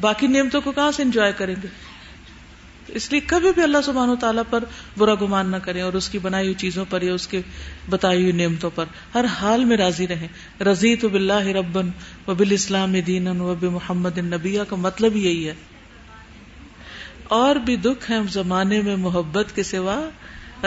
باقی 0.00 0.26
نعمتوں 0.26 0.60
کو 0.60 0.72
کہاں 0.72 0.92
سے 0.92 1.02
انجوائے 1.02 1.32
کریں 1.36 1.54
گے؟ 1.62 1.68
اس 2.88 3.12
لیے 3.12 3.20
کبھی 3.20 3.52
بھی 3.52 3.62
اللہ 3.62 3.78
سبحانہ 3.84 4.10
و 4.10 4.16
تعالیٰ 4.16 4.42
پر 4.50 4.64
برا 4.98 5.14
گمان 5.14 5.50
نہ 5.50 5.56
کریں 5.56 5.82
اور 5.82 5.92
اس 5.92 6.08
کی 6.08 6.18
بنائی 6.18 6.46
ہوئی 6.46 6.54
چیزوں 6.54 6.84
پر 6.90 7.02
یا 7.02 7.14
اس 7.14 7.26
کے 7.26 7.40
بتائی 7.90 8.20
ہوئی 8.20 8.32
نعمتوں 8.32 8.70
پر۔ 8.74 8.84
ہر 9.14 9.24
حال 9.24 9.64
میں 9.64 9.76
راضی 9.76 10.06
رہیں۔ 10.06 10.28
رضی 10.62 10.96
تو 10.96 11.08
بلّہ 11.08 11.46
ربن 11.46 11.90
و 12.26 12.34
بال 12.34 12.48
اسلام 12.50 12.92
دین 13.06 13.28
و 13.28 13.54
بے 13.54 13.68
محمد 13.68 14.18
نبیہ 14.18 14.62
کا 14.68 14.76
مطلب 14.76 15.16
یہی 15.16 15.48
ہے۔ 15.48 15.54
اور 17.24 17.56
بھی 17.56 17.76
دکھ 17.76 18.10
ہیں 18.10 18.20
زمانے 18.30 18.80
میں 18.80 18.96
محبت 18.96 19.54
کے 19.54 19.62
سوا۔ 19.62 20.10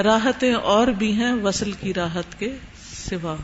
راحتیں 0.04 0.54
اور 0.54 0.88
بھی 0.88 1.12
ہیں 1.14 1.34
وصل 1.34 1.72
کی 1.72 1.94
راحت 1.94 2.40
کے 2.40 2.56
سوا۔ 3.10 3.36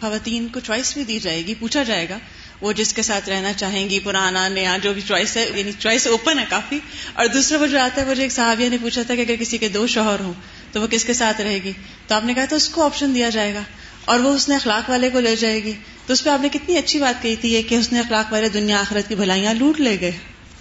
خواتین 0.00 0.48
کو 0.52 0.60
چوائس 0.60 0.94
بھی 0.94 1.04
دی 1.04 1.18
جائے 1.18 1.46
گی، 1.46 1.54
پوچھا 1.54 1.82
جائے 1.82 2.08
گا 2.08 2.18
وہ 2.64 2.72
جس 2.72 2.94
کے 2.94 3.02
ساتھ 3.02 3.28
رہنا 3.28 3.52
چاہیں 3.52 3.90
گی، 3.90 3.98
پرانا، 3.98 4.48
نیا، 4.48 4.76
جو 4.82 4.92
بھی 4.92 5.02
چوائس 5.08 5.36
ہے 5.36 5.50
یعنی 5.54 5.72
چوائس 5.78 6.06
اوپن 6.06 6.38
ہے 6.38 6.44
کافی۔ 6.48 6.78
اور 7.12 7.26
دوسرا 7.26 7.58
وہ 7.58 7.66
جو 7.66 7.80
آتا 7.80 8.02
ہے، 8.02 8.06
وہ 8.06 8.14
جو 8.14 8.22
ایک 8.22 8.32
صحابیہ 8.32 8.68
نے 8.68 8.76
پوچھا 8.82 9.02
تھا 9.02 9.14
کہ 9.14 9.20
اگر 9.20 9.34
کسی 9.40 9.58
کے 9.58 9.68
دو 9.68 9.86
شوہر 9.86 10.20
ہوں، 10.20 10.32
تو 10.72 10.80
وہ 10.80 10.86
کس 10.86 11.04
کے 11.04 11.12
ساتھ 11.12 11.40
رہے 11.40 11.58
گی؟ 11.64 11.72
تو 12.06 12.14
آپ 12.14 12.24
نے 12.24 12.34
کہا 12.34 12.44
تھا، 12.44 12.56
اس 12.56 12.68
کو 12.68 12.84
آپشن 12.84 13.14
دیا 13.14 13.28
جائے 13.28 13.54
گا۔ 13.54 13.60
اور 14.04 14.20
وہ 14.20 14.34
اس 14.34 14.48
نے 14.48 14.54
اخلاق 14.54 14.90
والے 14.90 15.10
کو 15.10 15.20
لے 15.20 15.36
جائے 15.36 15.64
گی۔ 15.64 15.72
تو 16.06 16.12
اس 16.12 16.24
پہ 16.24 16.30
آپ 16.30 16.40
نے 16.40 16.48
کتنی 16.48 16.78
اچھی 16.78 16.98
بات 16.98 17.22
کہی 17.22 17.36
تھی 17.36 17.54
یہ 17.54 17.62
کہ 17.62 17.74
اس 17.74 17.92
نے 17.92 17.98
اخلاق 17.98 18.32
والے 18.32 18.48
دنیا 18.48 18.80
آخرت 18.80 19.08
کی 19.08 19.14
بھلائیاں 19.14 19.54
لوٹ 19.54 19.80
لے 19.80 20.00
گئے۔ 20.00 20.12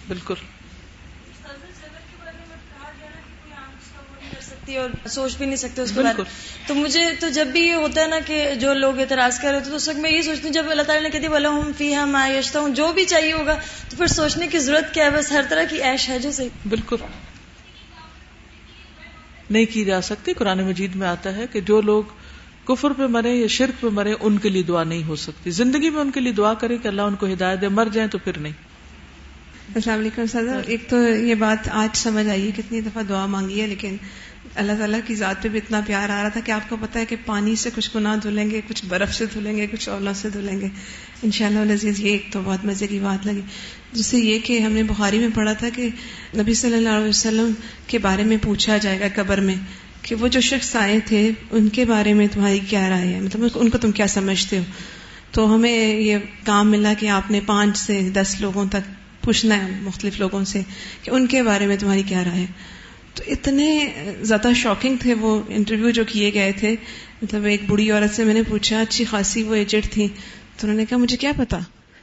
بالکل۔ 0.07 0.33
سکتی 4.73 4.77
اور 4.77 5.09
سوچ 5.09 5.37
بھی 5.37 5.45
نہیں 5.45 5.55
سکتے 5.55 5.81
اس 5.81 5.91
کے 5.95 6.01
میں۔ 6.01 6.13
تو 6.67 6.75
مجھے 6.75 6.99
تو 7.19 7.29
جب 7.29 7.47
بھی 7.47 7.61
یہ 7.61 7.73
ہوتا 7.73 8.01
ہے 8.01 8.07
نا 8.07 8.19
کہ 8.25 8.55
جو 8.59 8.73
لوگ 8.73 8.99
اعتراض 8.99 9.39
کر 9.39 9.49
رہے 9.49 9.57
ہوتے 9.59 9.69
تو 9.69 9.75
اس 9.75 9.89
وقت 9.89 9.97
میں 9.97 10.11
یہی 10.11 10.21
سوچتی 10.21 10.43
ہوں 10.43 10.53
جب 10.53 10.65
اللہ 10.69 10.81
تعالیٰ 10.81 11.03
نے 11.03 11.09
کہتی 11.09 11.27
بلا 11.27 11.49
ہوں 11.49 11.71
فی 11.77 11.95
ہم 11.95 12.17
یشتا 12.39 12.59
ہوں 12.59 12.69
جو 12.69 12.91
بھی 12.93 13.05
چاہیے 13.05 13.33
ہوگا 13.33 13.59
تو 13.89 13.97
پھر 13.97 14.07
سوچنے 14.07 14.47
کی 14.47 14.59
ضرورت 14.59 14.93
کیا 14.93 15.05
ہے؟ 15.05 15.09
بس 15.09 15.31
ہر 15.31 15.41
طرح 15.49 15.63
کی 15.69 15.83
عیش 15.83 16.09
ہے 16.09 16.19
جو 16.19 16.31
صحیح 16.31 16.49
بالکل۔ 16.69 16.95
نہیں 19.49 19.65
کی 19.65 19.85
جا 19.85 20.01
سکتی۔ 20.01 20.33
قرآن 20.33 20.63
مجید 20.63 20.95
میں 20.95 21.07
آتا 21.07 21.35
ہے 21.35 21.45
کہ 21.51 21.61
جو 21.61 21.81
لوگ 21.81 22.03
کفر 22.65 22.91
پہ 22.91 23.07
مرے 23.07 23.35
یا 23.35 23.47
شرک 23.47 23.81
پہ 23.81 23.87
مرے 23.87 24.13
ان 24.19 24.37
کے 24.37 24.49
لیے 24.49 24.63
دعا 24.63 24.83
نہیں 24.83 25.03
ہو 25.03 25.15
سکتی۔ 25.15 25.51
زندگی 25.51 25.89
میں 25.89 26.01
ان 26.01 26.11
کے 26.11 26.19
لیے 26.19 26.31
دعا 26.31 26.53
کرے 26.53 26.77
کہ 26.77 26.87
اللہ 26.87 27.01
ان 27.01 27.15
کو 27.15 27.25
ہدایت 27.25 27.61
دے 27.61 27.67
مر 27.67 27.87
جائیں 27.93 28.09
تو 28.09 28.17
پھر 28.17 28.37
نہیں۔ 28.37 28.53
السلام 29.75 29.99
علیکم 29.99 30.25
سر 30.25 30.59
ایک 30.65 30.89
تو 30.89 31.09
یہ 31.09 31.35
بات 31.35 31.69
آج 31.71 31.97
سمجھ 31.97 32.27
آئی 32.27 32.45
ہے 32.45 32.51
کتنی 32.57 32.81
دفعہ 32.81 33.03
دعا 33.03 33.25
مانگی 33.25 33.61
ہے 33.61 33.67
لیکن 33.67 33.97
اللہ 34.55 34.71
تعالیٰ 34.71 34.99
کی 35.05 35.15
ذات 35.15 35.43
پہ 35.43 35.47
بھی 35.47 35.59
اتنا 35.59 35.81
پیار 35.87 36.09
آ 36.09 36.21
رہا 36.21 36.29
تھا 36.29 36.39
کہ 36.39 36.51
آپ 36.51 36.69
کو 36.69 36.77
پتا 36.81 36.99
ہے 36.99 37.05
کہ 37.05 37.15
پانی 37.25 37.55
سے 37.55 37.69
کچھ 37.75 37.89
گناہ 37.95 38.15
دھلیں 38.17 38.51
گے، 38.51 38.61
کچھ 38.67 38.85
برف 38.87 39.13
سے 39.13 39.25
دھلیں 39.33 39.57
گے، 39.57 39.67
کچھ 39.67 39.89
اولوں 39.89 40.13
سے 40.13 40.29
دھلیں 40.29 40.61
گے۔ 40.61 40.67
ان 41.23 41.31
شاء 41.31 41.47
اللہ 41.47 41.73
عزیز، 41.73 41.99
یہ 41.99 42.11
ایک 42.11 42.27
تو 42.31 42.41
بہت 42.45 42.65
مزے 42.65 42.87
کی 42.87 42.99
بات 42.99 43.25
لگی۔ 43.25 43.41
جس 43.93 44.05
سے 44.05 44.19
یہ 44.19 44.39
کہ 44.43 44.59
ہم 44.59 44.71
نے 44.71 44.83
بخاری 44.83 45.19
میں 45.19 45.27
پڑھا 45.35 45.53
تھا 45.53 45.69
کہ 45.69 45.89
نبی 46.37 46.53
صلی 46.53 46.73
اللہ 46.73 46.89
علیہ 46.89 47.09
وسلم 47.09 47.51
کے 47.87 47.97
بارے 47.97 48.23
میں 48.23 48.37
پوچھا 48.41 48.77
جائے 48.77 48.99
گا 48.99 49.05
قبر 49.15 49.39
میں 49.39 49.55
کہ 50.01 50.15
وہ 50.15 50.27
جو 50.27 50.41
شخص 50.41 50.75
آئے 50.75 50.99
تھے، 50.99 51.31
ان 51.51 51.69
کے 51.69 51.85
بارے 51.85 52.13
میں 52.13 52.27
تمہاری 52.31 52.59
کیا 52.69 52.89
رائے 52.89 53.13
ہے؟ 53.13 53.19
مطلب 53.19 53.47
ان 53.55 53.69
کو 53.69 53.77
تم 53.77 53.91
کیا 53.91 54.07
سمجھتے 54.07 54.57
ہو؟ 54.57 54.63
تو 55.31 55.55
ہمیں 55.55 55.95
یہ 55.95 56.17
کام 56.43 56.71
ملا 56.71 56.93
کہ 56.99 57.09
آپ 57.09 57.31
نے 57.31 57.39
پانچ 57.45 57.77
سے 57.77 58.09
دس 58.13 58.35
لوگوں 58.39 58.65
تک 58.65 59.23
پوچھنا 59.23 59.65
ہے، 59.65 59.71
مختلف 59.81 60.19
لوگوں 60.19 60.43
سے 60.43 60.61
کہ 61.03 61.11
ان 61.11 61.27
کے 61.27 61.43
بارے 61.43 61.67
میں 61.67 61.77
تمہاری 61.77 62.03
کیا 62.05 62.23
رائے 62.23 62.41
ہے۔ 62.41 62.72
تو 63.13 63.23
اتنے 63.27 63.89
زیادہ 64.21 64.49
شاکنگ 64.55 64.95
تھے 65.01 65.13
وہ 65.13 65.41
انٹرویو 65.47 65.89
جو 65.89 66.03
کیے 66.03 66.33
گئے 66.33 66.51
تھے۔ 66.51 66.75
مطلب 67.21 67.45
ایک 67.45 67.61
بڑی 67.67 67.91
عورت 67.91 68.15
سے 68.15 68.23
میں 68.23 68.33
نے 68.33 68.41
پوچھا، 68.43 68.81
اچھی 68.81 69.05
خاصی 69.05 69.43
وہ 69.43 69.55
ایجڈ 69.55 69.87
تھی۔ 69.91 70.07
تو 70.57 70.67
انہوں 70.67 70.77
نے 70.77 70.85
کہا، 70.85 70.97
مجھے 70.97 71.17
کیا 71.17 71.31
پتا؟ 71.37 71.59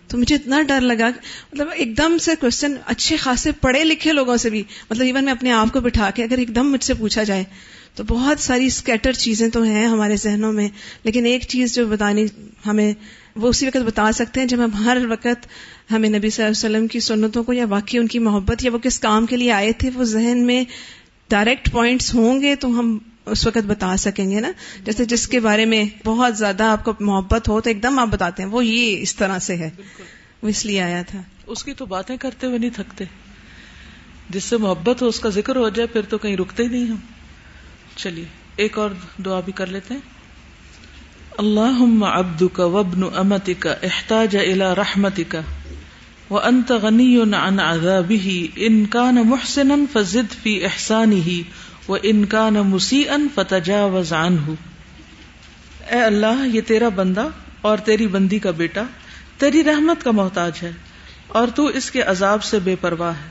تو 0.08 0.18
مجھے 0.18 0.34
اتنا 0.34 0.62
ڈر 0.62 0.80
لگا 0.80 1.08
مطلب 1.52 1.68
ایک 1.74 1.98
دم 1.98 2.18
سے 2.18 2.30
کوشچن 2.40 2.74
اچھے 2.86 3.16
خاصے 3.16 3.52
پڑھے 3.52 3.84
لکھے 3.84 4.12
لوگوں 4.12 4.36
سے 4.36 4.50
بھی 4.50 4.62
مطلب 4.90 5.06
ایون 5.06 5.24
میں 5.24 5.32
اپنے 5.32 5.52
آپ 5.52 5.72
کو 5.72 5.80
بٹھا 5.80 6.10
کے 6.10 6.24
اگر 6.24 6.38
ایک 6.38 6.56
دم 6.56 6.72
مجھ 6.72 6.84
سے 6.84 6.94
پوچھا 6.94 7.22
جائے 7.22 7.44
تو 7.94 8.04
بہت 8.04 8.40
ساری 8.40 8.66
اسکیٹر 8.66 9.12
چیزیں 9.12 9.48
تو 9.48 9.62
ہیں 9.62 9.86
ہمارے 9.86 10.16
ذہنوں 10.16 10.52
میں۔ 10.52 10.68
لیکن 11.04 11.26
ایک 11.26 11.42
چیز 11.42 11.74
جو 11.74 11.86
بتانی 11.86 12.26
ہمیں، 12.66 12.92
وہ 13.36 13.48
اسی 13.48 13.66
وقت 13.66 13.76
بتا 13.76 14.12
سکتے 14.12 14.40
ہیں 14.40 14.46
جب 14.46 14.64
ہم 14.64 14.74
ہر 14.74 14.98
وقت 15.08 15.46
ہمیں 15.90 16.08
نبی 16.08 16.30
صلی 16.30 16.44
اللہ 16.44 16.66
علیہ 16.66 16.76
وسلم 16.76 16.86
کی 16.86 17.00
سنتوں 17.00 17.44
کو 17.44 17.52
یا 17.52 17.64
واقعی 17.68 17.98
ان 17.98 18.06
کی 18.06 18.18
محبت 18.18 18.64
یا 18.64 18.70
وہ 18.72 18.78
کس 18.78 18.98
کام 18.98 19.26
کے 19.26 19.36
لیے 19.36 19.52
آئے 19.52 19.72
تھے، 19.72 19.90
وہ 19.94 20.04
ذہن 20.04 20.46
میں 20.46 20.64
ڈائریکٹ 21.30 21.72
پوائنٹس 21.72 22.14
ہوں 22.14 22.42
گے 22.42 22.56
تو 22.56 22.68
ہم 22.68 22.98
اس 23.26 23.46
وقت 23.46 23.66
بتا 23.66 23.96
سکیں 23.96 24.30
گے 24.30 24.40
نا؟ 24.40 24.50
جیسے 24.84 25.04
جس 25.04 25.28
کے 25.28 25.40
بارے 25.40 25.64
میں 25.64 25.84
بہت 26.04 26.36
زیادہ 26.36 26.62
آپ 26.62 26.84
کو 26.84 26.92
محبت 27.00 27.48
ہو 27.48 27.60
تو 27.60 27.70
ایک 27.70 27.82
دم 27.82 27.98
آپ 27.98 28.08
بتاتے 28.08 28.42
ہیں، 28.42 28.50
وہ 28.50 28.66
یہ 28.66 29.02
اس 29.02 29.16
طرح 29.16 29.38
سے 29.38 29.56
ہے۔ 29.56 29.70
وہ 30.42 30.48
اس 30.48 30.66
لیے 30.66 30.80
آیا 30.80 31.02
تھا۔ 31.02 31.22
اس 31.46 31.64
کی 31.64 31.74
تو 31.74 31.86
باتیں 31.86 32.16
کرتے 32.16 32.46
ہوئے 32.46 32.58
نہیں 32.58 32.70
تھکتے۔ 32.70 33.04
جس 34.30 34.44
سے 34.44 34.56
محبت 34.56 35.02
ہو 35.02 35.06
اس 35.06 35.20
کا 35.20 35.28
ذکر 35.28 35.56
ہو 35.56 35.68
جائے، 35.68 35.86
پھر 35.86 36.02
تو 36.02 36.18
کہیں 36.18 36.36
رکتے 36.36 36.62
ہی 36.62 36.68
نہیں 36.68 36.86
ہم۔ 36.86 36.96
چلیے، 37.96 38.24
ایک 38.56 38.78
اور 38.78 38.90
دعا 39.24 39.40
بھی 39.40 39.52
کر 39.52 39.66
لیتے 39.66 39.94
ہیں۔ 39.94 40.00
اللہ 41.38 42.04
ابد 42.04 42.42
کا 42.52 42.64
وبن 42.64 43.02
امت 43.16 43.50
کا 43.58 43.74
احتاج 43.82 44.36
الا 44.36 44.74
رحمتی 44.74 45.24
کا 45.24 45.40
وہ 46.30 46.40
انت 46.40 46.72
غنی 46.72 47.22
عن 47.22 47.60
عذابه. 47.60 48.40
ان 48.56 48.86
كان 48.86 49.14
محسنا 49.14 49.74
فزد 49.92 50.42
في 50.42 50.64
احسانه 50.64 51.40
وان 51.88 52.24
كان 52.24 52.54
مسيئا 52.54 53.16
فتجاوز 53.34 54.12
عنه. 54.12 54.52
اے 55.90 56.00
اللہ، 56.00 56.46
یہ 56.46 56.60
تیرا 56.60 56.88
بندہ 56.88 57.28
اور 57.60 57.78
تیری 57.78 58.06
بندی 58.06 58.38
کا 58.38 58.50
بیٹا، 58.50 58.82
تیری 59.38 59.64
رحمت 59.64 60.04
کا 60.04 60.10
محتاج 60.10 60.52
ہے 60.62 60.70
اور 61.28 61.48
تو 61.48 61.66
اس 61.66 61.90
کے 61.90 62.02
عذاب 62.02 62.44
سے 62.44 62.58
بے 62.58 62.76
پرواہ 62.80 63.12
ہے۔ 63.12 63.28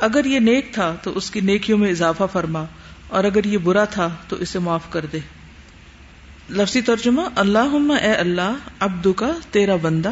اگر 0.00 0.24
یہ 0.24 0.38
نیک 0.38 0.74
تھا 0.74 0.96
تو 1.02 1.12
اس 1.14 1.30
کی 1.30 1.40
نیکیوں 1.40 1.78
میں 1.78 1.90
اضافہ 1.90 2.24
فرما، 2.32 2.64
اور 3.08 3.24
اگر 3.24 3.44
یہ 3.44 3.58
برا 3.58 3.84
تھا 3.84 4.08
تو 4.28 4.36
اسے 4.36 4.58
معاف 4.58 4.90
کر 4.90 5.06
دے۔ 5.12 5.18
لفظی 6.50 6.80
ترجمہ 6.80 7.22
اللہ 7.36 7.92
اے 8.02 8.12
اللہ 8.12 8.56
ابدو 8.78 9.12
کا 9.12 9.30
تیرا 9.50 9.76
بندہ 9.76 10.10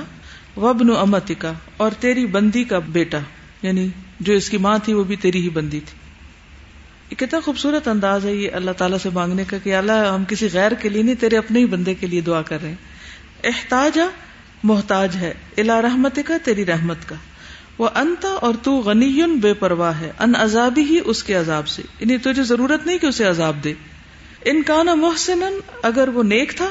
وبن 0.59 0.97
امت 0.97 1.33
کا 1.39 1.53
اور 1.77 1.91
تیری 2.01 2.27
بندی 2.27 2.65
کا 2.65 2.79
بیٹا۔ 2.79 3.19
یعنی 3.63 3.89
جو 4.21 4.33
اس 4.33 4.51
کی 4.51 4.59
ماں 4.59 4.79
تھی، 4.85 4.93
وہ 4.93 5.05
بھی 5.05 5.17
تیری 5.17 5.41
ہی 5.41 5.49
بندی 5.49 5.81
تھی۔ 5.81 5.99
یہ 7.11 7.17
کتنا 7.17 7.41
خوبصورت 7.41 7.89
انداز 7.89 8.25
ہے 8.25 8.35
یہ 8.35 8.51
اللہ 8.53 8.71
تعالیٰ 8.71 8.99
سے 8.99 9.09
مانگنے 9.15 9.45
کا 9.47 9.59
کہ 9.59 9.75
اللہ، 9.75 9.93
ہم 9.93 10.25
کسی 10.25 10.49
غیر 10.53 10.73
کے 10.73 10.89
لیے 10.89 11.03
نہیں، 11.03 11.15
تیرے 11.15 11.37
اپنے 11.37 11.61
ہی 11.61 11.65
بندے 11.65 11.95
کے 11.95 12.07
لیے 12.07 12.21
دعا 12.21 12.43
کر 12.43 12.63
رہے 12.63 12.69
ہیں۔ 12.69 12.77
احتاج 13.45 13.99
محتاج 14.63 15.17
ہے 15.17 15.35
الا 15.59 15.83
رحمت 15.83 16.19
کا 16.27 16.37
تیری 16.45 16.67
رحمت 16.67 17.09
کا۔ 17.09 17.15
وہ 17.79 17.89
انتا 17.95 18.29
اور 18.29 18.55
تو 18.63 18.79
غنی 18.79 19.23
بے 19.41 19.55
پرواہ 19.55 20.01
ہے۔ 20.01 20.13
ان 20.19 20.33
عذابی 20.37 20.83
ہی 20.83 20.99
اس 21.05 21.25
کے 21.25 21.35
عذاب 21.35 21.69
سے۔ 21.69 21.83
یعنی 22.01 22.19
تجھے 22.19 22.43
ضرورت 22.43 22.87
نہیں 22.87 22.99
کہ 22.99 23.07
اسے 23.07 23.25
عذاب 23.25 23.65
دے۔ 23.65 23.75
ان 24.45 24.63
کا 24.63 24.83
نا 24.83 24.95
محسن 24.95 25.59
اگر 25.83 26.09
وہ 26.09 26.23
نیک 26.23 26.53
تھا 26.57 26.69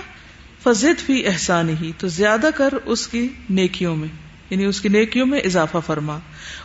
فضد 0.67 1.01
فی 1.05 1.27
احسان 1.27 1.69
ہی 1.69 1.91
تو 1.97 2.07
زیادہ 2.07 2.49
کر 2.55 2.69
اس 2.85 3.07
کی 3.07 3.27
نیکیوں 3.49 3.95
میں 3.95 4.07
یعنی 4.49 4.65
اس 4.65 4.81
کی 4.81 4.89
نیکیوں 4.89 5.25
میں 5.25 5.39
اضافہ 5.39 5.77
فرما۔ 5.85 6.19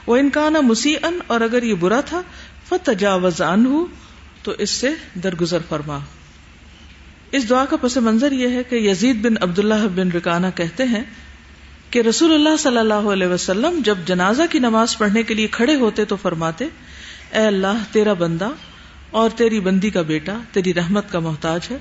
وہ 0.07 0.16
ان 0.16 0.30
کا 0.30 0.48
نا 0.48 0.61
مسیح 0.61 0.96
اور 1.26 1.40
اگر 1.40 1.62
یہ 1.62 1.74
برا 1.74 2.00
تھا، 2.00 2.22
فتجاوز 2.68 3.42
ان 3.42 3.66
ہو 3.66 3.86
تو 4.42 4.53
اس 4.59 4.70
سے 4.70 4.90
درگزر 5.22 5.59
فرما۔ 5.68 5.98
اس 7.32 7.50
دعا 7.50 7.64
کا 7.64 7.76
پس 7.80 7.96
منظر 7.96 8.32
یہ 8.32 8.48
ہے 8.48 8.62
کہ 8.62 8.74
یزید 8.74 9.16
بن 9.16 9.34
عبداللہ 9.40 9.86
بن 9.94 10.11
رکانا 10.11 10.50
کہتے 10.50 10.84
ہیں 10.84 11.05
کہ 11.90 11.98
رسول 11.98 12.34
اللہ 12.34 12.57
صلی 12.59 12.78
اللہ 12.78 12.94
علیہ 12.94 13.26
وسلم 13.26 13.80
جب 13.84 13.98
جنازہ 14.07 14.42
کی 14.50 14.59
نماز 14.59 14.98
پڑھنے 14.98 15.22
کے 15.22 15.34
لیے 15.34 15.46
کھڑے 15.46 15.74
ہوتے 15.74 16.05
تو 16.05 16.16
فرماتے، 16.16 16.64
اے 17.32 17.46
اللہ، 17.46 17.82
تیرا 17.92 18.12
بندہ 18.12 18.48
اور 19.11 19.30
تیری 19.30 19.61
بندی 19.61 19.90
کا 19.90 20.03
بیٹا، 20.03 20.38
تیری 20.53 20.74
رحمت 20.74 21.12
کا 21.12 21.18
محتاج 21.18 21.61
ہے 21.70 21.76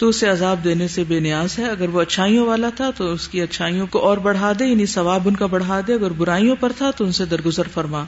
تو 0.00 0.08
اسے 0.08 0.28
عذاب 0.28 0.64
دینے 0.64 0.88
سے 0.88 1.04
بے 1.04 1.20
نیاز 1.20 1.58
ہے۔ 1.58 1.70
اگر 1.70 1.88
وہ 1.88 2.00
اچھائیوں 2.00 2.46
والا 2.46 2.70
تھا 2.70 2.90
تو 2.90 3.12
اس 3.12 3.28
کی 3.28 3.42
اچھائیوں 3.42 3.86
کو 3.86 3.98
اور 3.98 4.18
بڑھا 4.18 4.52
دے 4.58 4.66
یعنی 4.66 4.86
ثواب 4.86 5.28
ان 5.28 5.36
کا 5.36 5.46
بڑھا 5.46 5.80
دے۔ 5.86 5.94
اگر 5.94 6.10
برائیوں 6.10 6.56
پر 6.60 6.72
تھا 6.78 6.90
تو 6.90 7.04
ان 7.04 7.12
سے 7.12 7.24
درگزر 7.24 7.62
فرما۔ 7.74 8.04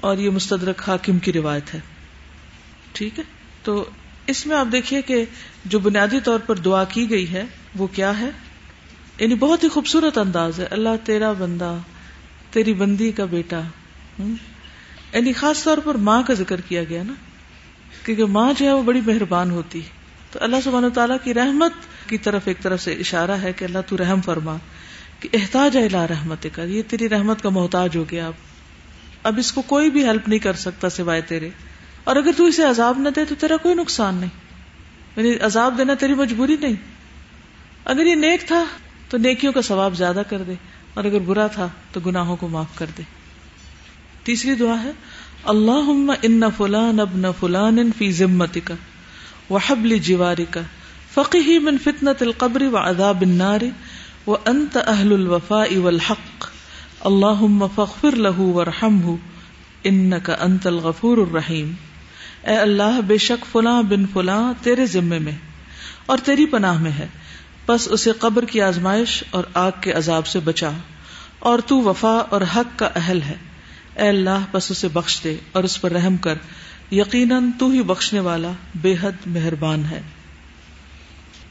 اور 0.00 0.16
یہ 0.16 0.30
مستدرک 0.30 0.82
حاکم 0.86 1.18
کی 1.18 1.32
روایت 1.32 1.74
ہے۔ 1.74 1.80
ٹھیک 2.92 3.18
ہے؟ 3.18 3.24
تو 3.62 3.84
اس 4.26 4.46
میں 4.46 4.56
آپ 4.56 4.66
دیکھیے 4.72 5.02
کہ 5.02 5.24
جو 5.64 5.78
بنیادی 5.78 6.20
طور 6.24 6.38
پر 6.38 6.56
دعا 6.56 6.84
کی 6.84 7.10
گئی 7.10 7.32
ہے، 7.32 7.44
وہ 7.76 7.86
کیا 7.86 8.20
ہے؟ 8.20 8.30
یعنی 9.18 9.34
بہت 9.34 9.64
ہی 9.64 9.68
خوبصورت 9.68 10.18
انداز 10.18 10.60
ہے۔ 10.60 10.64
اللہ 10.70 11.04
تیرا 11.04 11.32
بندہ، 11.32 11.76
تیری 12.50 12.74
بندی 12.74 13.12
کا 13.12 13.24
بیٹا۔ 13.24 13.60
یعنی 14.18 15.32
خاص 15.32 15.64
طور 15.64 15.78
پر 15.84 15.94
ماں 15.94 16.22
کا 16.22 16.34
ذکر 16.34 16.60
کیا 16.60 16.84
گیا 16.84 17.02
نا، 17.02 17.12
کیونکہ 18.04 18.24
ماں 18.24 18.52
جو 18.58 18.66
ہے 18.66 18.72
وہ 18.72 18.82
بڑی 18.82 19.00
مہربان 19.06 19.50
ہوتی 19.50 19.78
ہے۔ 19.78 20.01
تو 20.32 20.38
اللہ 20.42 20.56
سبحانہ 20.64 20.86
تعالیٰ 20.94 21.16
کی 21.24 21.34
رحمت 21.34 21.72
کی 22.08 22.18
طرف 22.18 22.42
ایک 22.44 22.58
طرف 22.62 22.82
سے 22.82 22.92
اشارہ 22.92 23.30
ہے 23.30 23.52
کہ 23.52 23.64
اللہ 23.64 23.78
تو 23.86 23.96
رحم 23.96 24.20
فرما 24.20 24.56
کہ 25.20 25.28
احتاج 25.32 25.76
ہے 25.76 25.84
اللہ 25.84 25.96
رحمت 25.96 26.46
کا 26.52 26.62
یہ 26.62 26.82
تیری 26.88 27.08
رحمت 27.08 27.42
کا 27.42 27.48
محتاج 27.48 27.96
ہو 27.96 28.04
گیا 28.10 28.26
اب۔ 28.26 28.32
اب 29.22 29.38
اس 29.38 29.52
کو 29.52 29.62
کوئی 29.62 29.90
بھی 29.90 30.04
ہیلپ 30.04 30.28
نہیں 30.28 30.38
کر 30.38 30.52
سکتا 30.52 30.90
سوائے 30.90 31.20
تیرے۔ 31.20 31.50
اور 32.04 32.16
اگر 32.16 32.30
تو 32.36 32.44
اسے 32.44 32.64
عذاب 32.64 32.98
نہ 32.98 33.08
دے 33.08 33.24
تو 33.24 33.34
تیرا 33.34 33.56
کوئی 33.56 33.74
نقصان 33.74 34.14
نہیں۔ 34.14 34.30
یعنی 35.16 35.34
عذاب 35.40 35.78
دینا 35.78 35.94
تیری 35.94 36.14
مجبوری 36.14 36.56
نہیں۔ 36.60 36.74
اگر 37.84 38.06
یہ 38.06 38.14
نیک 38.14 38.46
تھا 38.46 38.64
تو 39.08 39.18
نیکیوں 39.18 39.52
کا 39.52 39.62
ثواب 39.62 39.94
زیادہ 39.94 40.22
کر 40.30 40.42
دے، 40.42 40.54
اور 40.94 41.04
اگر 41.04 41.18
برا 41.18 41.46
تھا 41.46 41.68
تو 41.92 42.00
گناہوں 42.00 42.36
کو 42.36 42.48
معاف 42.48 42.66
کر 42.74 42.86
دے۔ 42.98 43.02
تیسری 44.24 44.54
دعا 44.54 44.82
ہے 44.82 44.90
اللہ 45.44 46.14
ان 46.22 46.42
فلان 46.56 47.00
ابن 47.00 47.22
فلان 47.40 47.90
فی 47.98 48.12
ذمتی 48.12 48.60
کا 48.60 48.74
وہ 49.50 49.58
حبلی 49.66 49.98
جیواری 49.98 50.44
کا 50.50 50.60
فقی 51.14 51.58
من 51.58 51.78
فتنت 51.78 52.22
القبری 52.22 52.66
و 52.66 52.76
اداب 52.78 53.20
النار 53.20 53.60
و 54.26 54.36
انت 54.44 54.76
اہل 54.76 55.12
الوفا 55.12 55.62
والحق. 55.76 56.46
اللہ 57.00 57.42
فخر 57.74 58.16
لہو 58.16 58.52
ورحم 58.52 59.00
ان 59.84 60.12
کا 60.22 60.34
انت 60.40 60.66
الغفور 60.66 61.18
الرحیم. 61.18 61.72
اے 62.44 62.56
اللہ، 62.56 63.00
بے 63.06 63.18
شک 63.18 63.44
فلاں 63.52 63.82
بن 63.82 64.06
فلاں 64.12 64.52
تیرے 64.62 64.86
ذمے 64.86 65.18
میں 65.18 65.36
اور 66.06 66.18
تیری 66.18 66.46
پناہ 66.46 66.78
میں 66.78 66.90
ہے۔ 66.90 67.06
بس 67.66 67.88
اسے 67.90 68.12
قبر 68.18 68.44
کی 68.44 68.60
آزمائش 68.60 69.22
اور 69.30 69.44
آگ 69.54 69.70
کے 69.80 69.92
عذاب 69.92 70.26
سے 70.26 70.38
بچا، 70.40 70.70
اور 71.38 71.58
تو 71.58 71.80
وفا 71.80 72.16
اور 72.30 72.40
حق 72.56 72.78
کا 72.78 72.88
اہل 72.96 73.22
ہے۔ 73.22 73.34
اے 73.96 74.08
اللہ 74.08 74.44
بس 74.52 74.70
اسے 74.70 74.88
بخش 74.88 75.20
دے 75.24 75.36
اور 75.52 75.64
اس 75.64 75.80
پر 75.80 75.92
رحم 75.92 76.16
کر۔ 76.16 76.34
یقیناً 76.92 77.50
تو 77.58 77.70
ہی 77.70 77.82
بخشنے 77.82 78.20
والا 78.20 78.50
بے 78.74 78.94
حد 79.02 79.26
مہربان 79.26 79.84
ہے۔ 79.84 80.02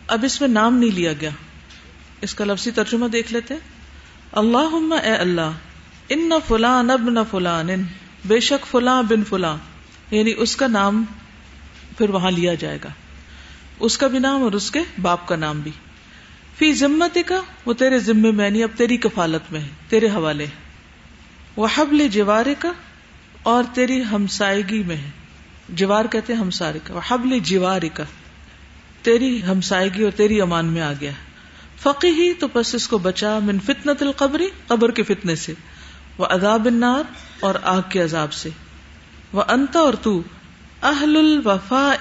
اب 0.07 0.23
اس 0.23 0.41
میں 0.41 0.49
نام 0.49 0.77
نہیں 0.77 0.91
لیا 0.91 1.13
گیا۔ 1.21 1.29
اس 2.21 2.35
کا 2.35 2.45
لفظی 2.45 2.71
ترجمہ 2.71 3.07
دیکھ 3.07 3.33
لیتے۔ 3.33 3.53
اللہ 4.31 4.93
اے 5.03 5.11
اللہ، 5.11 5.51
ان 6.09 6.29
نہ 6.29 6.33
فلاں 6.47 6.83
نب 6.83 7.09
نہ 7.09 7.19
فلان، 7.31 7.67
بے 8.25 8.39
شک 8.39 8.65
فلاں 8.65 9.03
بن 9.03 9.23
فلاں 9.23 9.57
یعنی 10.11 10.33
اس 10.37 10.55
کا 10.55 10.67
نام 10.67 11.03
پھر 11.97 12.09
وہاں 12.09 12.31
لیا 12.31 12.53
جائے 12.53 12.77
گا۔ 12.83 12.89
اس 13.79 13.97
کا 13.97 14.07
بھی 14.07 14.19
نام 14.19 14.43
اور 14.43 14.51
اس 14.51 14.71
کے 14.71 14.79
باپ 15.01 15.27
کا 15.27 15.35
نام 15.35 15.59
بھی۔ 15.59 15.71
فی 16.57 16.73
ذمت 16.73 17.17
کا 17.25 17.41
وہ 17.65 17.73
تیرے 17.73 17.99
ذمے 17.99 18.31
میں 18.31 18.49
نہیں، 18.49 18.63
اب 18.63 18.77
تیری 18.77 18.97
کفالت 18.97 19.51
میں 19.51 19.59
ہے، 19.59 19.69
تیرے 19.89 20.07
حوالے 20.07 20.45
وہ 21.55 21.67
حبل 21.75 22.07
جوار 22.07 22.45
کا 22.59 22.71
اور 23.43 23.63
تیری 23.73 24.03
ہمسائگی 24.11 24.83
میں 24.83 24.95
ہے۔ 24.95 25.20
جوار 25.72 26.05
کہتے 26.05 26.34
ہمسارے 26.34 26.80
کا 26.84 26.99
حبل 27.07 27.39
جوار 27.39 27.82
کا، 27.93 28.03
تیری 29.01 29.43
ہمسائگی 29.43 30.03
اور 30.03 30.11
تیری 30.11 30.41
امان 30.41 30.65
میں 30.65 30.82
آ 30.82 30.93
گیا۔ 30.99 31.11
فقی 31.82 32.07
ہی 32.07 32.34
تو 32.34 32.47
بس 32.53 32.76
اس 32.76 32.88
کو 32.88 32.97
بچا 32.97 33.39
من 33.39 33.59
فتنت 33.59 34.01
القبری 34.01 34.47
قبر 34.67 34.91
کے 34.91 35.03
فتنے 35.03 35.36
سے۔ 35.36 35.53
وہ 36.17 36.26
عذاب 36.26 36.65
النار 36.65 37.03
اور 37.39 37.55
آگ 37.63 37.82
کے 37.89 38.03
عذاب 38.03 38.34
سے۔ 38.34 38.49
وہ 39.34 39.43
انت 39.47 39.76
اور 39.76 39.93
تو 39.93 40.22
اہل 40.82 41.17
الوفا 41.17 41.93